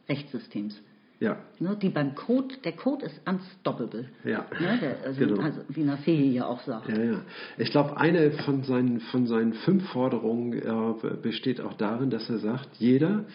Rechtssystems, 0.07 0.79
Ja, 1.19 1.37
ne, 1.59 1.77
die 1.81 1.87
beim 1.89 2.15
Code, 2.15 2.55
der 2.65 2.73
Code 2.73 3.05
ist 3.05 3.21
unstoppable, 3.25 4.09
Ja. 4.25 4.45
ne, 4.59 4.77
der, 4.81 4.97
also, 5.05 5.19
Genau. 5.19 5.41
also, 5.41 5.61
wie 5.69 5.83
Nasehi 5.83 6.33
ja 6.33 6.45
auch 6.47 6.61
sagt. 6.63 6.89
Ja, 6.89 7.01
ja. 7.03 7.21
Ich 7.57 7.71
glaube, 7.71 7.95
eine 7.97 8.31
von 8.31 8.63
seinen, 8.63 8.99
von 8.99 9.25
seinen 9.27 9.53
fünf 9.53 9.87
Forderungen 9.89 10.53
äh, 10.53 11.15
besteht 11.21 11.61
auch 11.61 11.73
darin, 11.75 12.09
dass 12.09 12.29
er 12.29 12.39
sagt, 12.39 12.69
jeder 12.77 13.25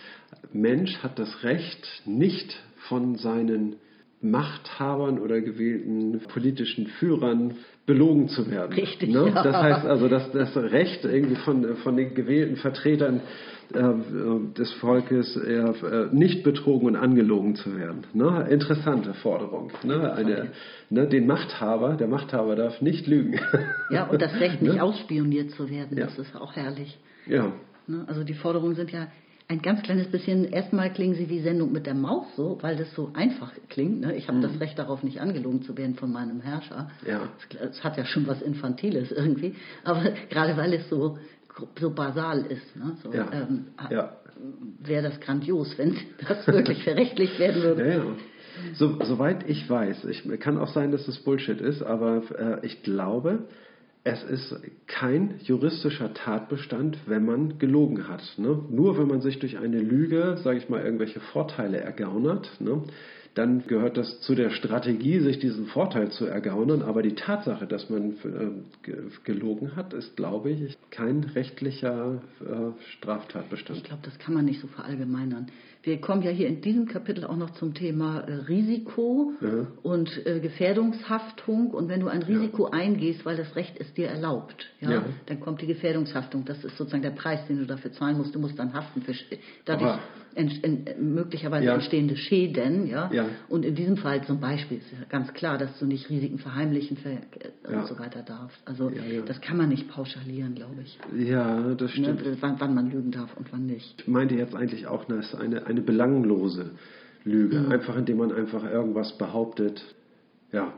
Mensch 0.53 0.99
hat 1.03 1.19
das 1.19 1.43
Recht, 1.43 2.03
nicht 2.05 2.61
von 2.89 3.17
seinen 3.17 3.77
Machthabern 4.21 5.19
oder 5.19 5.41
gewählten 5.41 6.21
politischen 6.33 6.87
Führern 6.87 7.55
belogen 7.87 8.29
zu 8.29 8.51
werden. 8.51 8.73
Richtig, 8.73 9.11
Ne? 9.11 9.29
ja. 9.35 9.43
Das 9.43 9.57
heißt 9.57 9.87
also, 9.87 10.09
dass 10.09 10.31
das 10.33 10.57
Recht 10.57 11.05
irgendwie 11.05 11.37
von, 11.37 11.77
von 11.77 11.97
den 11.97 12.15
gewählten 12.15 12.57
Vertretern 12.57 13.21
äh, 13.73 14.53
des 14.59 14.73
Volkes 14.75 15.37
äh, 15.37 16.07
nicht 16.13 16.43
betrogen 16.43 16.87
und 16.89 16.97
angelogen 16.97 17.55
zu 17.55 17.77
werden. 17.79 18.03
Ne? 18.13 18.47
Interessante 18.51 19.15
Forderung. 19.15 19.71
Ne? 19.85 20.13
Eine, 20.13 20.49
ne? 20.91 21.07
Den 21.07 21.27
Machthaber, 21.27 21.95
der 21.97 22.09
Machthaber 22.09 22.57
darf 22.57 22.81
nicht 22.83 23.07
lügen. 23.07 23.39
Ja, 23.91 24.05
und 24.09 24.21
das 24.21 24.39
Recht 24.39 24.61
nicht 24.63 24.75
Ne? 24.75 24.83
ausspioniert 24.83 25.51
zu 25.53 25.71
werden, 25.71 25.97
Ja. 25.97 26.05
das 26.07 26.19
ist 26.19 26.37
auch 26.37 26.55
herrlich. 26.57 26.99
ja, 27.27 27.53
Ne? 27.87 28.05
Also 28.07 28.23
die 28.23 28.35
Forderungen 28.35 28.75
sind 28.75 28.91
ja 28.91 29.07
ein 29.49 29.63
ganz 29.63 29.83
kleines 29.83 30.09
bisschen, 30.09 30.45
erstmal 30.45 30.93
klingen 30.93 31.15
sie 31.15 31.31
wie 31.31 31.41
Sendung 31.41 31.73
mit 31.73 31.87
der 31.87 31.95
Maus 31.95 32.27
so, 32.37 32.59
weil 32.61 32.77
das 32.77 32.93
so 32.95 33.11
einfach 33.15 33.53
klingt. 33.71 34.01
Ne? 34.01 34.15
Ich 34.15 34.29
habe 34.29 34.41
das 34.41 34.61
Recht 34.61 34.79
darauf, 34.79 35.03
nicht 35.03 35.21
angelogen 35.23 35.63
zu 35.63 35.77
werden 35.77 35.95
von 35.95 36.13
meinem 36.13 36.41
Herrscher. 36.43 36.91
Mhm. 37.03 37.09
Ja. 37.09 37.21
Es, 37.59 37.83
hat 37.83 37.97
ja 37.97 38.05
schon 38.05 38.27
was 38.27 38.43
Infantiles 38.43 39.11
irgendwie, 39.11 39.55
aber 39.85 40.03
gerade 40.31 40.57
weil 40.59 40.75
es 40.75 40.89
so, 40.91 41.19
so 41.81 41.91
basal 41.91 42.45
ist, 42.47 42.77
ne? 42.77 42.97
so, 43.03 43.13
Ja. 43.13 43.31
ähm, 43.33 43.69
Ja. 43.91 44.17
wäre 44.81 45.03
das 45.03 45.19
grandios, 45.21 45.77
wenn 45.79 45.97
das 46.29 46.47
wirklich 46.47 46.85
verrechtlicht 46.85 47.39
werden 47.39 47.63
würde. 47.63 47.89
Ja. 47.91 48.05
So, 48.75 48.99
soweit 49.05 49.49
ich 49.49 49.71
weiß, 49.71 50.05
ich, 50.07 50.29
kann 50.41 50.59
auch 50.59 50.69
sein, 50.75 50.91
dass 50.91 51.09
es 51.09 51.21
Bullshit 51.21 51.61
ist, 51.61 51.83
aber 51.83 52.23
äh, 52.63 52.67
ich 52.67 52.83
glaube, 52.83 53.45
es 54.11 54.23
ist 54.25 54.57
kein 54.87 55.35
juristischer 55.43 56.15
Tatbestand, 56.15 56.99
wenn 57.07 57.25
man 57.27 57.59
gelogen 57.59 58.09
hat. 58.09 58.23
Ne? 58.39 58.59
Nur 58.71 58.99
wenn 58.99 59.07
man 59.07 59.21
sich 59.21 59.39
durch 59.39 59.59
eine 59.59 59.81
Lüge, 59.81 60.39
sage 60.43 60.59
ich 60.59 60.69
mal, 60.69 60.83
irgendwelche 60.83 61.21
Vorteile 61.21 61.79
ergaunert, 61.79 62.51
ne? 62.61 62.83
dann 63.35 63.67
gehört 63.67 63.97
das 63.97 64.21
zu 64.23 64.35
der 64.35 64.51
Strategie, 64.51 65.21
sich 65.21 65.39
diesen 65.39 65.67
Vorteil 65.67 66.11
zu 66.11 66.25
ergaunern. 66.27 66.83
Aber 66.83 67.03
die 67.03 67.15
Tatsache, 67.15 67.67
dass 67.67 67.89
man 67.91 68.13
äh, 68.13 68.51
ge- 68.83 69.03
gelogen 69.25 69.77
hat, 69.77 69.93
ist, 69.93 70.17
glaube 70.17 70.51
ich, 70.51 70.77
kein 70.91 71.23
rechtlicher 71.23 72.21
äh, 72.41 72.83
Straftatbestand. 72.97 73.79
Ich 73.79 73.85
glaube, 73.85 74.03
das 74.05 74.19
kann 74.19 74.35
man 74.35 74.45
nicht 74.47 74.61
so 74.61 74.67
verallgemeinern. 74.69 75.47
Wir 75.89 76.01
kommen 76.03 76.21
ja 76.23 76.31
hier 76.31 76.49
in 76.49 76.61
diesem 76.61 76.87
Kapitel 76.87 77.25
auch 77.25 77.37
noch 77.37 77.51
zum 77.55 77.73
Thema 77.73 78.21
äh, 78.21 78.33
Risiko 78.47 79.33
Ja. 79.41 79.67
und 79.83 80.11
äh, 80.27 80.39
Gefährdungshaftung. 80.39 81.71
Und 81.71 81.89
wenn 81.89 82.01
du 82.01 82.09
ein 82.09 82.23
Risiko 82.23 82.67
eingehst, 82.67 83.25
weil 83.25 83.39
das 83.39 83.57
Recht 83.57 83.75
es 83.81 83.93
dir 83.95 84.09
erlaubt, 84.09 84.67
ja, 84.81 84.91
Ja. 84.91 85.03
dann 85.27 85.41
kommt 85.41 85.63
die 85.63 85.67
Gefährdungshaftung. 85.67 86.45
Das 86.45 86.63
ist 86.63 86.77
sozusagen 86.77 87.03
der 87.03 87.11
Preis, 87.11 87.41
den 87.49 87.59
du 87.59 87.65
dafür 87.67 87.91
zahlen 87.93 88.19
musst. 88.19 88.35
Du 88.35 88.39
musst 88.39 88.59
dann 88.59 88.75
haften 88.75 89.01
für 89.01 89.15
dadurch 89.65 89.99
ent, 90.35 90.63
ent, 90.63 91.01
möglicherweise 91.01 91.65
Ja. 91.67 91.75
entstehende 91.75 92.17
Schäden. 92.17 92.87
Ja? 92.87 93.11
Ja. 93.13 93.25
Und 93.49 93.65
in 93.65 93.75
diesem 93.75 93.97
Fall 93.97 94.23
zum 94.25 94.41
Beispiel 94.41 94.79
ist 94.79 94.93
ja 94.93 94.99
ganz 95.09 95.33
klar, 95.33 95.57
dass 95.57 95.79
du 95.79 95.87
nicht 95.87 96.11
Risiken 96.11 96.39
verheimlichen 96.39 96.99
ver 96.99 97.13
äh, 97.13 97.17
Ja. 97.73 97.81
und 97.81 97.87
so 97.89 97.99
weiter 97.99 98.23
darfst. 98.23 98.61
Also 98.67 98.91
Ja, 98.91 99.03
ja. 99.05 99.23
das 99.23 99.41
kann 99.41 99.57
man 99.57 99.71
nicht 99.71 99.89
pauschalieren, 99.89 100.55
glaube 100.55 100.83
ich. 100.85 100.99
Ja, 101.29 101.75
das 101.75 101.97
Ne? 101.97 102.05
stimmt. 102.15 102.43
Wann, 102.43 102.57
wann 102.59 102.75
man 102.75 102.91
lügen 102.91 103.11
darf 103.11 103.35
und 103.39 103.51
wann 103.53 103.65
nicht. 103.67 103.95
Ich 104.03 104.07
meinte 104.09 104.35
jetzt 104.35 104.55
eigentlich 104.55 104.87
auch, 104.87 105.05
das 105.07 105.33
ist 105.33 105.35
eine, 105.35 105.67
eine 105.79 105.87
belanglose 105.87 106.71
Lüge. 107.25 107.67
Einfach 107.71 107.97
indem 107.97 108.19
man 108.19 108.33
einfach 108.33 108.65
irgendwas 108.65 109.17
behauptet. 109.17 109.83
Ja. 110.53 110.73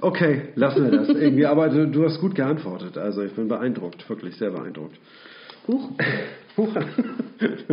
Okay, 0.00 0.48
lassen 0.56 0.84
wir 0.84 0.90
das 0.90 1.08
irgendwie. 1.08 1.46
Aber 1.46 1.68
du, 1.68 1.88
du 1.88 2.04
hast 2.04 2.20
gut 2.20 2.34
geantwortet. 2.34 2.98
Also 2.98 3.22
ich 3.22 3.32
bin 3.32 3.48
beeindruckt, 3.48 4.08
wirklich 4.08 4.36
sehr 4.36 4.50
beeindruckt. 4.50 4.98
Huch. 5.68 5.90
Huch. 6.56 6.74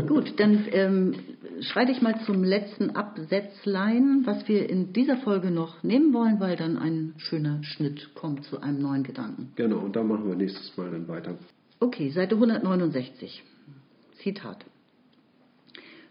Gut, 0.08 0.40
dann 0.40 0.66
ähm, 0.72 1.16
schreite 1.62 1.92
ich 1.92 2.02
mal 2.02 2.20
zum 2.26 2.44
letzten 2.44 2.92
Absätzlein, 2.92 4.22
was 4.26 4.48
wir 4.48 4.70
in 4.70 4.94
dieser 4.94 5.18
Folge 5.18 5.52
noch 5.52 5.84
nehmen 5.84 6.14
wollen, 6.14 6.40
weil 6.40 6.56
dann 6.56 6.78
ein 6.78 7.16
schöner 7.18 7.64
Schnitt 7.64 8.14
kommt 8.16 8.46
zu 8.46 8.62
einem 8.62 8.80
neuen 8.82 9.04
Gedanken. 9.04 9.52
genau, 9.56 9.80
und 9.80 9.96
da 9.96 10.04
machen 10.04 10.28
wir 10.28 10.36
nächstes 10.36 10.78
Mal 10.78 10.92
dann 10.92 11.08
weiter. 11.08 11.36
Okay, 11.80 12.10
Seite 12.12 12.36
169. 12.36 13.44
Zitat. 14.22 14.66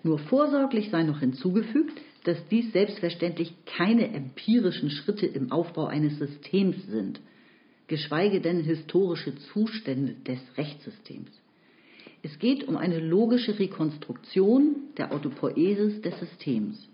Nur 0.08 0.18
vorsorglich 0.20 0.88
sei 0.88 1.02
noch 1.02 1.20
hinzugefügt, 1.20 2.00
dass 2.24 2.38
dies 2.48 2.72
selbstverständlich 2.72 3.52
keine 3.66 4.08
empirischen 4.08 4.88
Schritte 4.88 5.26
im 5.26 5.52
Aufbau 5.52 5.84
eines 5.84 6.18
Systems 6.18 6.76
sind. 6.86 7.20
geschweige 7.88 8.40
denn 8.42 8.60
historische 8.60 9.34
Zustände 9.52 10.14
des 10.26 10.38
Rechtssystems. 10.56 11.30
Es 12.22 12.38
geht 12.38 12.68
um 12.68 12.76
eine 12.76 13.00
logische 13.00 13.58
Rekonstruktion 13.58 14.76
der 14.98 15.12
Autopoiesis 15.12 16.02
des 16.02 16.18
Systems. 16.20 16.88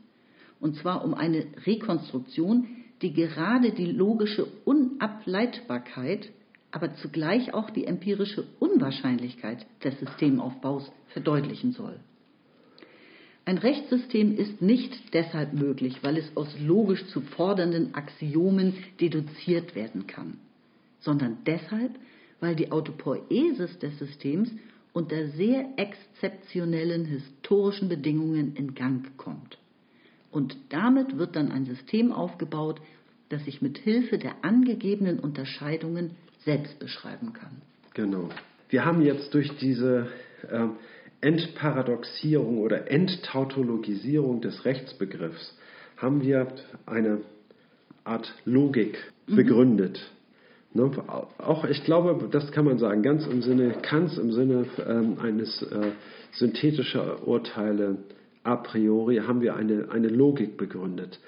Und 0.61 0.77
zwar 0.77 1.05
um 1.05 1.15
eine 1.15 1.47
Rekonstruktion, 1.67 2.67
die 3.03 3.13
gerade 3.13 3.73
die 3.73 3.91
logische 3.91 4.47
Unableitbarkeit, 4.65 6.31
aber 6.71 6.95
zugleich 6.95 7.55
auch 7.55 7.71
die 7.71 7.87
empirische 7.87 8.45
Unwahrscheinlichkeit 8.61 9.67
des 9.83 9.99
Systemaufbaus 9.99 10.93
verdeutlichen 11.09 11.73
soll. 11.73 11.99
Ein 13.47 13.59
Rechtssystem 13.59 14.37
ist 14.37 14.63
nicht 14.63 15.13
deshalb 15.13 15.53
möglich, 15.53 15.99
weil 16.03 16.17
es 16.17 16.35
aus 16.37 16.49
logisch 16.59 17.07
zu 17.09 17.21
fordernden 17.21 17.95
Axiomen 17.95 18.75
deduziert 19.01 19.75
werden 19.75 20.07
kann, 20.07 20.39
sondern 21.01 21.39
deshalb, 21.47 21.93
weil 22.41 22.57
die 22.57 22.73
Autopoiesis 22.73 23.79
des 23.79 23.99
Systems 23.99 24.51
unter 24.95 25.29
sehr 25.29 25.69
exzeptionellen 25.77 27.05
historischen 27.05 27.89
Bedingungen 27.89 28.55
in 28.57 28.75
Gang 28.75 29.15
kommt. 29.19 29.59
Und 30.31 30.57
damit 30.71 31.19
wird 31.19 31.37
dann 31.37 31.53
ein 31.53 31.67
System 31.67 32.13
aufgebaut, 32.13 32.81
das 33.29 33.45
sich 33.45 33.61
mit 33.61 33.79
Hilfe 33.79 34.19
der 34.19 34.37
angegebenen 34.43 35.19
Unterscheidungen 35.19 36.13
selbst 36.45 36.79
beschreiben 36.79 37.33
kann. 37.33 37.63
Genau. 37.95 38.29
Wir 38.69 38.85
haben 38.85 39.03
jetzt 39.03 39.33
durch 39.35 39.51
diese 39.59 40.09
äh, 40.51 40.69
Entparadoxierung 41.25 42.59
oder 42.59 42.91
Enttautologisierung 42.91 44.43
des 44.43 44.65
Rechtsbegriffs 44.65 45.57
haben 45.97 46.23
wir 46.23 46.49
eine 46.85 47.23
Art 48.05 48.35
Logik 48.45 48.99
mhm. 49.27 49.37
begründet. 49.37 50.11
Ne? 50.75 50.91
Auch, 51.39 51.65
ich 51.65 51.83
glaube, 51.85 52.29
das 52.31 52.53
kann 52.53 52.67
man 52.67 52.79
sagen, 52.79 53.03
ganz 53.03 53.27
im 53.27 53.41
Sinne, 53.41 53.71
Kants 53.81 54.19
im 54.19 54.33
Sinne 54.33 54.67
ähm, 54.87 55.19
eines 55.19 55.63
äh, 55.63 55.93
synthetischer 56.33 57.27
Urteile 57.27 57.97
a 58.43 58.57
priori 58.57 59.17
haben 59.27 59.41
wir 59.41 59.57
eine, 59.57 59.91
eine 59.91 60.09
Logik 60.09 60.59
begründet. 60.59 61.19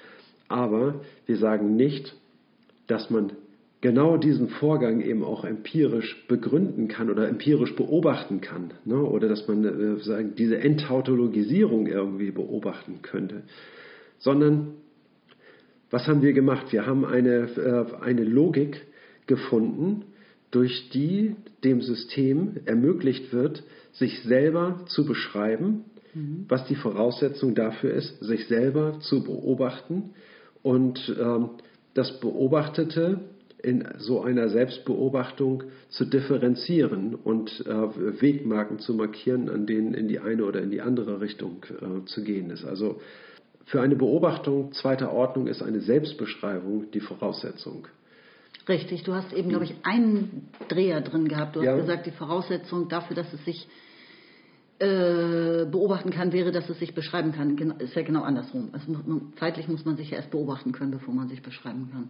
Aber 0.47 1.01
wir 1.25 1.37
sagen 1.37 1.75
nicht, 1.75 2.15
dass 2.85 3.09
man 3.09 3.31
genau 3.81 4.17
diesen 4.17 4.49
Vorgang 4.49 5.01
eben 5.01 5.23
auch 5.23 5.43
empirisch 5.45 6.25
begründen 6.27 6.87
kann 6.87 7.09
oder 7.09 7.27
empirisch 7.27 7.75
beobachten 7.75 8.41
kann. 8.41 8.73
Ne? 8.85 8.97
Oder 8.97 9.27
dass 9.27 9.47
man 9.47 9.63
äh, 9.63 9.99
sagen, 10.03 10.33
diese 10.35 10.57
Enttautologisierung 10.57 11.87
irgendwie 11.87 12.31
beobachten 12.31 13.01
könnte. 13.01 13.43
Sondern, 14.19 14.73
was 15.91 16.07
haben 16.07 16.21
wir 16.21 16.33
gemacht? 16.33 16.71
Wir 16.71 16.85
haben 16.85 17.05
eine, 17.05 17.47
äh, 17.55 18.03
eine 18.03 18.23
Logik 18.23 18.81
gefunden, 19.27 20.05
durch 20.49 20.89
die 20.89 21.35
dem 21.63 21.81
System 21.81 22.57
ermöglicht 22.65 23.33
wird, 23.33 23.63
sich 23.91 24.21
selber 24.23 24.85
zu 24.87 25.05
beschreiben, 25.05 25.85
mhm. 26.13 26.45
was 26.47 26.65
die 26.65 26.75
Voraussetzung 26.75 27.53
dafür 27.53 27.93
ist, 27.93 28.19
sich 28.21 28.47
selber 28.47 28.99
zu 29.01 29.23
beobachten 29.23 30.11
und 30.63 31.15
ähm, 31.19 31.49
das 31.93 32.19
Beobachtete 32.19 33.19
in 33.59 33.87
so 33.97 34.21
einer 34.21 34.49
Selbstbeobachtung 34.49 35.63
zu 35.89 36.05
differenzieren 36.05 37.15
und 37.15 37.65
äh, 37.65 38.21
Wegmarken 38.21 38.79
zu 38.79 38.93
markieren, 38.93 39.49
an 39.49 39.65
denen 39.65 39.93
in 39.93 40.07
die 40.07 40.19
eine 40.19 40.45
oder 40.45 40.61
in 40.61 40.69
die 40.69 40.81
andere 40.81 41.21
Richtung 41.21 41.65
äh, 41.69 42.05
zu 42.05 42.23
gehen 42.23 42.51
ist. 42.51 42.65
Also 42.65 43.01
für 43.65 43.81
eine 43.81 43.95
Beobachtung 43.95 44.71
zweiter 44.73 45.11
Ordnung 45.11 45.47
ist 45.47 45.61
eine 45.61 45.81
Selbstbeschreibung 45.81 46.91
die 46.91 46.99
Voraussetzung. 46.99 47.87
Richtig, 48.69 49.03
du 49.03 49.13
hast 49.13 49.33
eben, 49.33 49.49
glaube 49.49 49.65
ich, 49.65 49.73
einen 49.83 50.49
Dreher 50.67 51.01
drin 51.01 51.27
gehabt. 51.27 51.55
Du 51.55 51.61
hast 51.61 51.65
ja. 51.65 51.77
gesagt, 51.77 52.05
die 52.05 52.11
Voraussetzung 52.11 52.89
dafür, 52.89 53.15
dass 53.15 53.31
es 53.33 53.43
sich 53.43 53.67
äh, 54.79 55.65
beobachten 55.65 56.11
kann, 56.11 56.31
wäre, 56.31 56.51
dass 56.51 56.69
es 56.69 56.77
sich 56.77 56.93
beschreiben 56.93 57.31
kann. 57.31 57.57
Ist 57.79 57.95
ja 57.95 58.03
genau 58.03 58.21
andersrum. 58.21 58.69
Also, 58.73 59.01
zeitlich 59.39 59.67
muss 59.67 59.85
man 59.85 59.97
sich 59.97 60.11
ja 60.11 60.17
erst 60.17 60.31
beobachten 60.31 60.71
können, 60.73 60.91
bevor 60.91 61.13
man 61.13 61.29
sich 61.29 61.41
beschreiben 61.41 61.89
kann. 61.91 62.09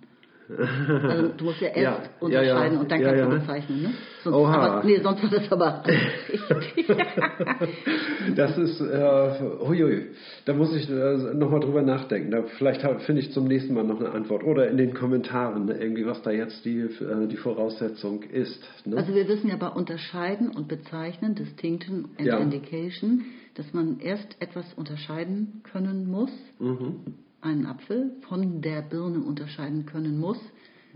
Also 0.49 1.33
du 1.35 1.45
musst 1.45 1.59
ja 1.59 1.67
erst 1.75 1.79
ja, 1.79 1.99
unterscheiden 2.19 2.55
ja, 2.55 2.73
ja. 2.73 2.79
und 2.79 2.91
dann 2.91 3.01
kannst 3.01 3.23
du 3.23 3.29
bezeichnen. 3.29 3.81
Ne? 3.81 3.93
Sonst, 4.23 4.35
Oha. 4.35 4.55
Aber, 4.55 4.83
nee, 4.85 4.99
sonst 5.01 5.23
wird 5.23 5.33
das 5.33 5.51
aber 5.51 5.83
Das 8.35 8.57
ist, 8.57 8.79
äh, 8.79 9.39
huiui, 9.59 10.07
da 10.45 10.53
muss 10.53 10.73
ich 10.73 10.89
äh, 10.89 11.33
nochmal 11.33 11.59
drüber 11.59 11.81
nachdenken. 11.81 12.31
Da, 12.31 12.43
vielleicht 12.57 12.81
finde 13.01 13.21
ich 13.21 13.33
zum 13.33 13.47
nächsten 13.47 13.73
Mal 13.73 13.83
noch 13.83 13.99
eine 13.99 14.11
Antwort. 14.11 14.43
Oder 14.43 14.69
in 14.69 14.77
den 14.77 14.93
Kommentaren 14.93 15.67
irgendwie, 15.67 16.05
was 16.05 16.21
da 16.21 16.31
jetzt 16.31 16.63
die, 16.63 16.79
äh, 16.79 17.27
die 17.27 17.37
Voraussetzung 17.37 18.23
ist. 18.23 18.63
Ne? 18.85 18.97
Also 18.97 19.13
wir 19.13 19.27
wissen 19.27 19.49
ja 19.49 19.57
bei 19.57 19.67
Unterscheiden 19.67 20.49
und 20.49 20.69
Bezeichnen, 20.69 21.35
Distinction 21.35 22.09
and 22.17 22.27
Indication, 22.27 23.25
dass 23.55 23.73
man 23.73 23.99
erst 23.99 24.37
etwas 24.39 24.65
unterscheiden 24.75 25.61
können 25.63 26.09
muss. 26.09 26.31
Mhm 26.59 27.26
einen 27.41 27.65
Apfel 27.65 28.11
von 28.27 28.61
der 28.61 28.81
Birne 28.81 29.19
unterscheiden 29.19 29.85
können 29.85 30.19
muss, 30.19 30.39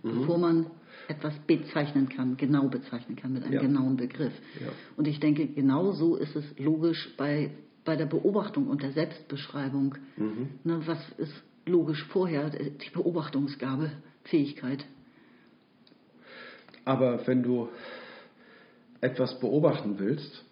mhm. 0.03 0.19
bevor 0.19 0.38
man 0.38 0.68
etwas 1.07 1.34
bezeichnen 1.47 2.09
kann, 2.09 2.38
genau 2.38 2.68
bezeichnen 2.68 3.15
kann 3.15 3.34
mit 3.34 3.43
einem 3.43 3.53
ja. 3.53 3.61
genauen 3.61 3.97
Begriff. 3.97 4.34
Ja. 4.59 4.68
Und 4.97 5.07
ich 5.07 5.19
denke, 5.19 5.47
genau 5.47 5.91
so 5.91 6.15
ist 6.15 6.35
es 6.35 6.45
logisch 6.57 7.13
bei, 7.18 7.51
bei 7.85 7.95
der 7.95 8.05
Beobachtung 8.05 8.68
und 8.68 8.81
der 8.81 8.91
Selbstbeschreibung. 8.91 9.95
Mhm. 10.18 10.49
Ne, 10.63 10.81
was 10.85 10.99
ist 11.18 11.34
logisch 11.65 12.03
vorher? 12.05 12.49
Die 12.49 12.89
Beobachtungsgabe, 12.93 13.91
Fähigkeit. 14.23 14.85
Aber 16.85 17.26
wenn 17.27 17.43
du 17.43 17.69
etwas 19.01 19.39
beobachten 19.39 19.95
willst, 19.97 20.43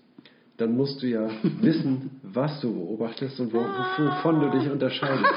dann 0.58 0.76
musst 0.76 1.02
du 1.02 1.08
ja 1.08 1.30
wissen, 1.62 2.20
was 2.24 2.60
du 2.62 2.74
beobachtest 2.74 3.40
und 3.40 3.54
wovon 3.54 4.42
du 4.42 4.50
dich 4.60 4.70
unterscheidest. 4.70 5.26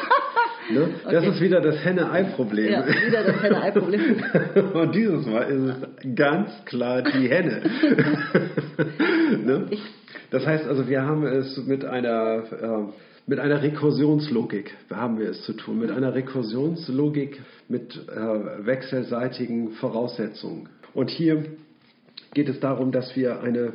Ne? 0.70 0.88
Okay. 1.04 1.12
Das 1.12 1.26
ist 1.26 1.40
wieder 1.40 1.60
das 1.60 1.84
Henne-Ei-Problem. 1.84 2.72
Ja, 2.72 2.86
wieder 2.86 3.24
das 3.24 3.42
Henne-Ei-Problem. 3.42 4.22
Und 4.74 4.94
dieses 4.94 5.26
Mal 5.26 5.42
ist 5.42 5.76
es 5.76 6.14
ganz 6.14 6.50
klar 6.64 7.02
die 7.02 7.28
Henne. 7.28 7.62
ne? 9.44 9.66
Das 10.30 10.46
heißt 10.46 10.66
also, 10.66 10.88
wir 10.88 11.02
haben 11.02 11.26
es 11.26 11.56
mit 11.66 11.84
einer, 11.84 12.44
äh, 12.52 12.92
mit 13.26 13.38
einer 13.38 13.62
Rekursionslogik, 13.62 14.74
haben 14.90 15.18
wir 15.18 15.30
es 15.30 15.42
zu 15.42 15.52
tun, 15.52 15.78
mit 15.78 15.90
einer 15.90 16.14
Rekursionslogik 16.14 17.40
mit 17.68 17.96
äh, 18.08 18.66
wechselseitigen 18.66 19.72
Voraussetzungen. 19.72 20.68
Und 20.94 21.10
hier 21.10 21.44
geht 22.34 22.48
es 22.48 22.60
darum, 22.60 22.92
dass 22.92 23.14
wir 23.16 23.42
eine 23.42 23.74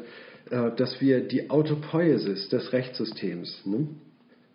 äh, 0.50 0.72
dass 0.76 1.02
wir 1.02 1.28
die 1.28 1.50
Autopoiesis 1.50 2.50
des 2.50 2.72
Rechtssystems, 2.72 3.66
ne, 3.66 3.88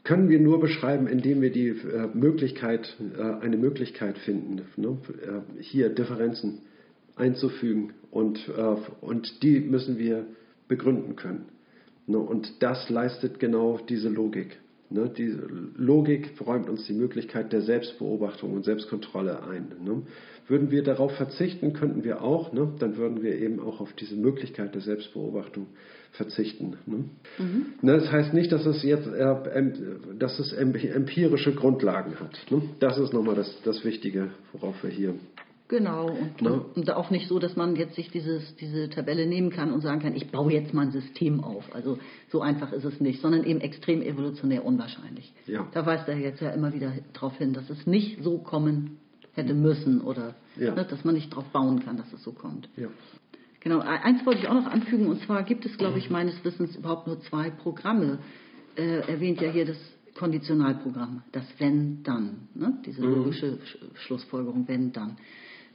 können 0.04 0.28
wir 0.28 0.40
nur 0.40 0.60
beschreiben, 0.60 1.06
indem 1.06 1.42
wir 1.42 1.52
die 1.52 1.68
äh, 1.68 2.08
Möglichkeit, 2.12 2.96
äh, 3.16 3.22
eine 3.22 3.56
Möglichkeit 3.56 4.18
finden, 4.18 4.62
ne? 4.76 4.98
äh, 5.22 5.62
hier 5.62 5.90
Differenzen 5.90 6.62
einzufügen 7.16 7.92
und, 8.10 8.48
äh, 8.48 8.76
und 9.00 9.42
die 9.42 9.60
müssen 9.60 9.98
wir 9.98 10.26
begründen 10.68 11.16
können. 11.16 11.46
Ne? 12.06 12.18
Und 12.18 12.62
das 12.62 12.88
leistet 12.90 13.38
genau 13.38 13.78
diese 13.88 14.08
Logik. 14.08 14.58
Ne? 14.92 15.10
Die 15.16 15.34
Logik 15.76 16.32
räumt 16.44 16.68
uns 16.68 16.86
die 16.86 16.92
Möglichkeit 16.92 17.52
der 17.52 17.62
Selbstbeobachtung 17.62 18.52
und 18.52 18.64
Selbstkontrolle 18.64 19.42
ein. 19.44 19.72
Ne? 19.82 20.02
Würden 20.48 20.70
wir 20.70 20.82
darauf 20.82 21.12
verzichten, 21.12 21.72
könnten 21.72 22.04
wir 22.04 22.22
auch, 22.22 22.52
ne? 22.52 22.72
dann 22.78 22.96
würden 22.96 23.22
wir 23.22 23.38
eben 23.38 23.60
auch 23.60 23.80
auf 23.80 23.92
diese 23.94 24.16
Möglichkeit 24.16 24.74
der 24.74 24.82
Selbstbeobachtung 24.82 25.66
verzichten. 26.12 26.76
Ne? 26.86 27.04
Mhm. 27.38 27.66
Ne, 27.80 27.98
das 27.98 28.12
heißt 28.12 28.34
nicht, 28.34 28.52
dass 28.52 28.66
es 28.66 28.82
jetzt 28.82 29.06
äh, 29.06 29.72
dass 30.18 30.38
es 30.38 30.52
empirische 30.52 31.54
Grundlagen 31.54 32.20
hat. 32.20 32.38
Ne? 32.50 32.62
Das 32.80 32.98
ist 32.98 33.12
nochmal 33.12 33.34
das, 33.34 33.60
das 33.64 33.84
Wichtige, 33.84 34.28
worauf 34.52 34.82
wir 34.82 34.90
hier 34.90 35.14
Genau, 35.72 36.10
und, 36.10 36.42
ne? 36.42 36.66
und, 36.74 36.90
auch 36.90 37.08
nicht 37.08 37.28
so, 37.28 37.38
dass 37.38 37.56
man 37.56 37.76
jetzt 37.76 37.94
sich 37.94 38.10
dieses, 38.10 38.56
diese 38.56 38.90
Tabelle 38.90 39.26
nehmen 39.26 39.48
kann 39.48 39.72
und 39.72 39.80
sagen 39.80 40.02
kann, 40.02 40.14
ich 40.14 40.30
baue 40.30 40.52
jetzt 40.52 40.74
mal 40.74 40.82
ein 40.82 40.92
System 40.92 41.42
auf. 41.42 41.74
Also 41.74 41.98
so 42.28 42.42
einfach 42.42 42.72
ist 42.72 42.84
es 42.84 43.00
nicht, 43.00 43.22
sondern 43.22 43.42
eben 43.44 43.62
extrem 43.62 44.02
evolutionär 44.02 44.66
unwahrscheinlich. 44.66 45.32
Ja. 45.46 45.66
Da 45.72 45.86
weist 45.86 46.06
er 46.08 46.18
jetzt 46.18 46.42
ja 46.42 46.50
immer 46.50 46.74
wieder 46.74 46.92
darauf 47.14 47.38
hin, 47.38 47.54
dass 47.54 47.70
es 47.70 47.86
nicht 47.86 48.22
so 48.22 48.36
kommen 48.36 48.98
hätte 49.32 49.54
müssen 49.54 50.02
oder 50.02 50.34
ja. 50.58 50.74
ne, 50.74 50.84
dass 50.84 51.04
man 51.04 51.14
nicht 51.14 51.32
darauf 51.32 51.46
bauen 51.46 51.82
kann, 51.82 51.96
dass 51.96 52.12
es 52.12 52.22
so 52.22 52.32
kommt. 52.32 52.68
Ja. 52.76 52.88
Genau, 53.60 53.78
e-, 53.78 53.86
eins 53.86 54.26
wollte 54.26 54.40
ich 54.40 54.48
auch 54.48 54.54
noch 54.54 54.66
anfügen, 54.66 55.06
und 55.06 55.22
zwar 55.22 55.42
gibt 55.42 55.64
es, 55.64 55.78
glaube 55.78 55.98
ich, 55.98 56.10
meines 56.10 56.44
Wissens 56.44 56.76
überhaupt 56.76 57.06
nur 57.06 57.18
zwei 57.22 57.48
Programme. 57.48 58.18
Äh, 58.76 59.10
erwähnt 59.10 59.40
ja 59.40 59.50
hier 59.50 59.64
das 59.64 59.78
Konditionalprogramm, 60.16 61.22
das 61.32 61.44
Wenn-Dann, 61.56 62.48
ne? 62.54 62.78
diese 62.84 63.00
mhm. 63.00 63.14
logische 63.14 63.58
Schlussfolgerung 63.94 64.68
Wenn-Dann. 64.68 65.16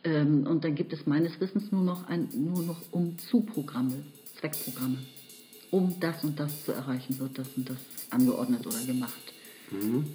Ähm, 0.08 0.48
und 0.48 0.64
dann 0.64 0.76
gibt 0.76 0.94
es 0.94 1.06
meines 1.06 1.40
Wissens 1.42 1.72
nur 1.72 1.84
noch, 1.84 2.08
ein, 2.08 2.30
nur 2.34 2.64
noch 2.64 2.82
Um-Zu-Programme, 2.92 3.94
Zweckprogramme. 4.40 4.98
Um 5.70 6.00
das 6.00 6.24
und 6.24 6.40
das 6.40 6.64
zu 6.64 6.72
erreichen, 6.72 7.20
wird 7.20 7.38
das 7.38 7.48
und 7.58 7.70
das 7.70 7.78
angeordnet 8.10 8.66
oder 8.66 8.80
gemacht. 8.86 9.34
Mhm. 9.72 10.06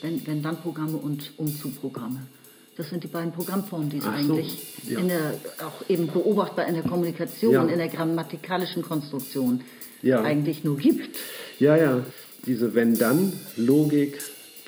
Wenn, 0.00 0.26
wenn 0.26 0.42
dann 0.42 0.56
Programme 0.56 0.96
und 0.96 1.32
Um-Zu-Programme. 1.36 2.22
Das 2.76 2.88
sind 2.88 3.04
die 3.04 3.08
beiden 3.08 3.32
Programmformen, 3.32 3.90
die 3.90 3.98
es 3.98 4.04
so, 4.04 4.10
eigentlich 4.10 4.56
ja. 4.88 5.00
in 5.00 5.08
der, 5.08 5.34
auch 5.66 5.90
eben 5.90 6.06
beobachtbar 6.06 6.66
in 6.66 6.74
der 6.74 6.84
Kommunikation, 6.84 7.52
Ja. 7.52 7.64
in 7.64 7.76
der 7.76 7.88
grammatikalischen 7.88 8.82
Konstruktion 8.82 9.60
Ja. 10.00 10.22
eigentlich 10.22 10.64
nur 10.64 10.78
gibt. 10.78 11.14
Ja, 11.58 11.76
ja, 11.76 12.06
diese 12.46 12.74
Wenn-Dann-Logik 12.74 14.18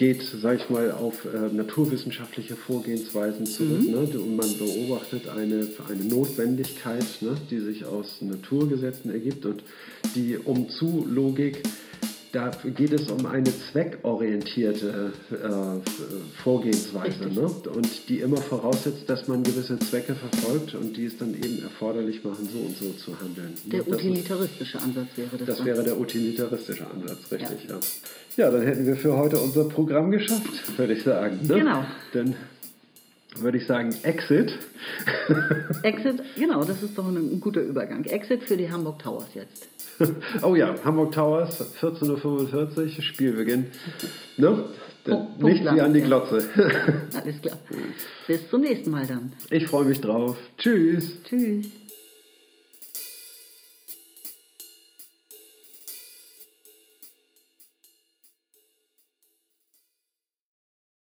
geht, 0.03 0.23
sag 0.43 0.59
ich 0.59 0.69
mal, 0.69 0.91
auf 0.91 1.25
äh, 1.25 1.55
naturwissenschaftliche 1.55 2.57
Vorgehensweisen 2.57 3.47
zurück. 3.47 3.89
Ne? 3.89 3.99
Und 4.19 4.35
man 4.35 4.59
beobachtet 4.59 5.29
eine, 5.29 5.69
eine 5.89 6.05
Notwendigkeit, 6.05 7.07
ne? 7.21 7.37
die 7.49 7.61
sich 7.61 7.85
aus 7.85 8.21
Naturgesetzen 8.21 9.13
ergibt 9.13 9.47
und 9.47 9.63
die 10.17 10.39
Um-Zu-Logik, 10.39 11.63
da 12.33 12.51
geht 12.65 12.93
es 12.93 13.11
um 13.11 13.27
eine 13.27 13.53
zweckorientierte 13.71 15.13
äh, 15.31 16.43
Vorgehensweise 16.43 17.27
ne? 17.27 17.43
und 17.43 18.09
die 18.09 18.21
immer 18.21 18.39
voraussetzt, 18.39 19.09
dass 19.09 19.29
man 19.29 19.43
gewisse 19.43 19.79
Zwecke 19.79 20.15
verfolgt 20.15 20.75
und 20.75 20.97
die 20.97 21.05
es 21.05 21.19
dann 21.19 21.35
eben 21.35 21.63
erforderlich 21.63 22.25
machen, 22.25 22.49
so 22.51 22.59
und 22.59 22.77
so 22.77 22.91
zu 22.93 23.21
handeln. 23.21 23.53
Der 23.67 23.81
ne? 23.81 23.85
Das 23.87 23.99
ist- 23.99 24.05
utilitaristische 24.05 24.81
Ansatz 24.81 25.09
wäre 25.17 25.37
das. 25.37 25.47
das 25.47 25.57
dann. 25.59 25.67
wäre 25.67 25.85
der 25.85 26.01
utilitaristische 26.01 26.87
Ansatz, 26.91 27.31
richtig, 27.31 27.69
ja. 27.69 27.79
ja. 28.37 28.51
dann 28.51 28.63
hätten 28.63 28.87
wir 28.87 28.97
für 28.97 29.15
heute 29.15 29.37
unser 29.39 29.65
Programm 29.69 30.11
geschafft, 30.11 30.79
würde 30.79 30.95
ich 30.95 31.03
sagen. 31.03 31.39
Ne? 31.43 31.55
Genau. 31.55 31.85
Dann 32.15 32.35
würde 33.37 33.59
ich 33.59 33.67
sagen, 33.67 33.95
Exit. 34.03 34.59
Exit, 35.83 36.23
genau, 36.37 36.65
das 36.65 36.83
ist 36.83 36.97
doch 36.97 37.07
ein, 37.07 37.17
ein 37.17 37.41
guter 37.41 37.61
Übergang. 37.61 38.05
Exit 38.05 38.43
für 38.45 38.57
die 38.57 38.71
Hamburg 38.71 38.99
Towers 39.01 39.35
jetzt. 39.35 39.69
oh 40.43 40.55
ja, 40.55 40.75
Hamburg 40.85 41.13
Towers, 41.13 41.75
14.45 41.81 42.97
Uhr, 42.97 43.03
Spielbeginn. 43.03 43.67
Ne? 44.37 44.65
Punkt- 45.05 45.43
Nicht 45.43 45.65
wie 45.65 45.81
an 45.81 45.93
die. 45.93 46.01
Glotze. 46.01 46.45
Alles 47.25 47.41
klar. 47.43 47.59
Bis 48.29 48.49
zum 48.49 48.61
nächsten 48.61 48.91
Mal 48.91 49.05
dann. 49.07 49.33
Ich 49.51 49.67
freue 49.67 49.85
mich 49.85 50.01
drauf. 50.01 50.37
Tschüss. 50.59 51.17
Tschüss. 51.25 51.67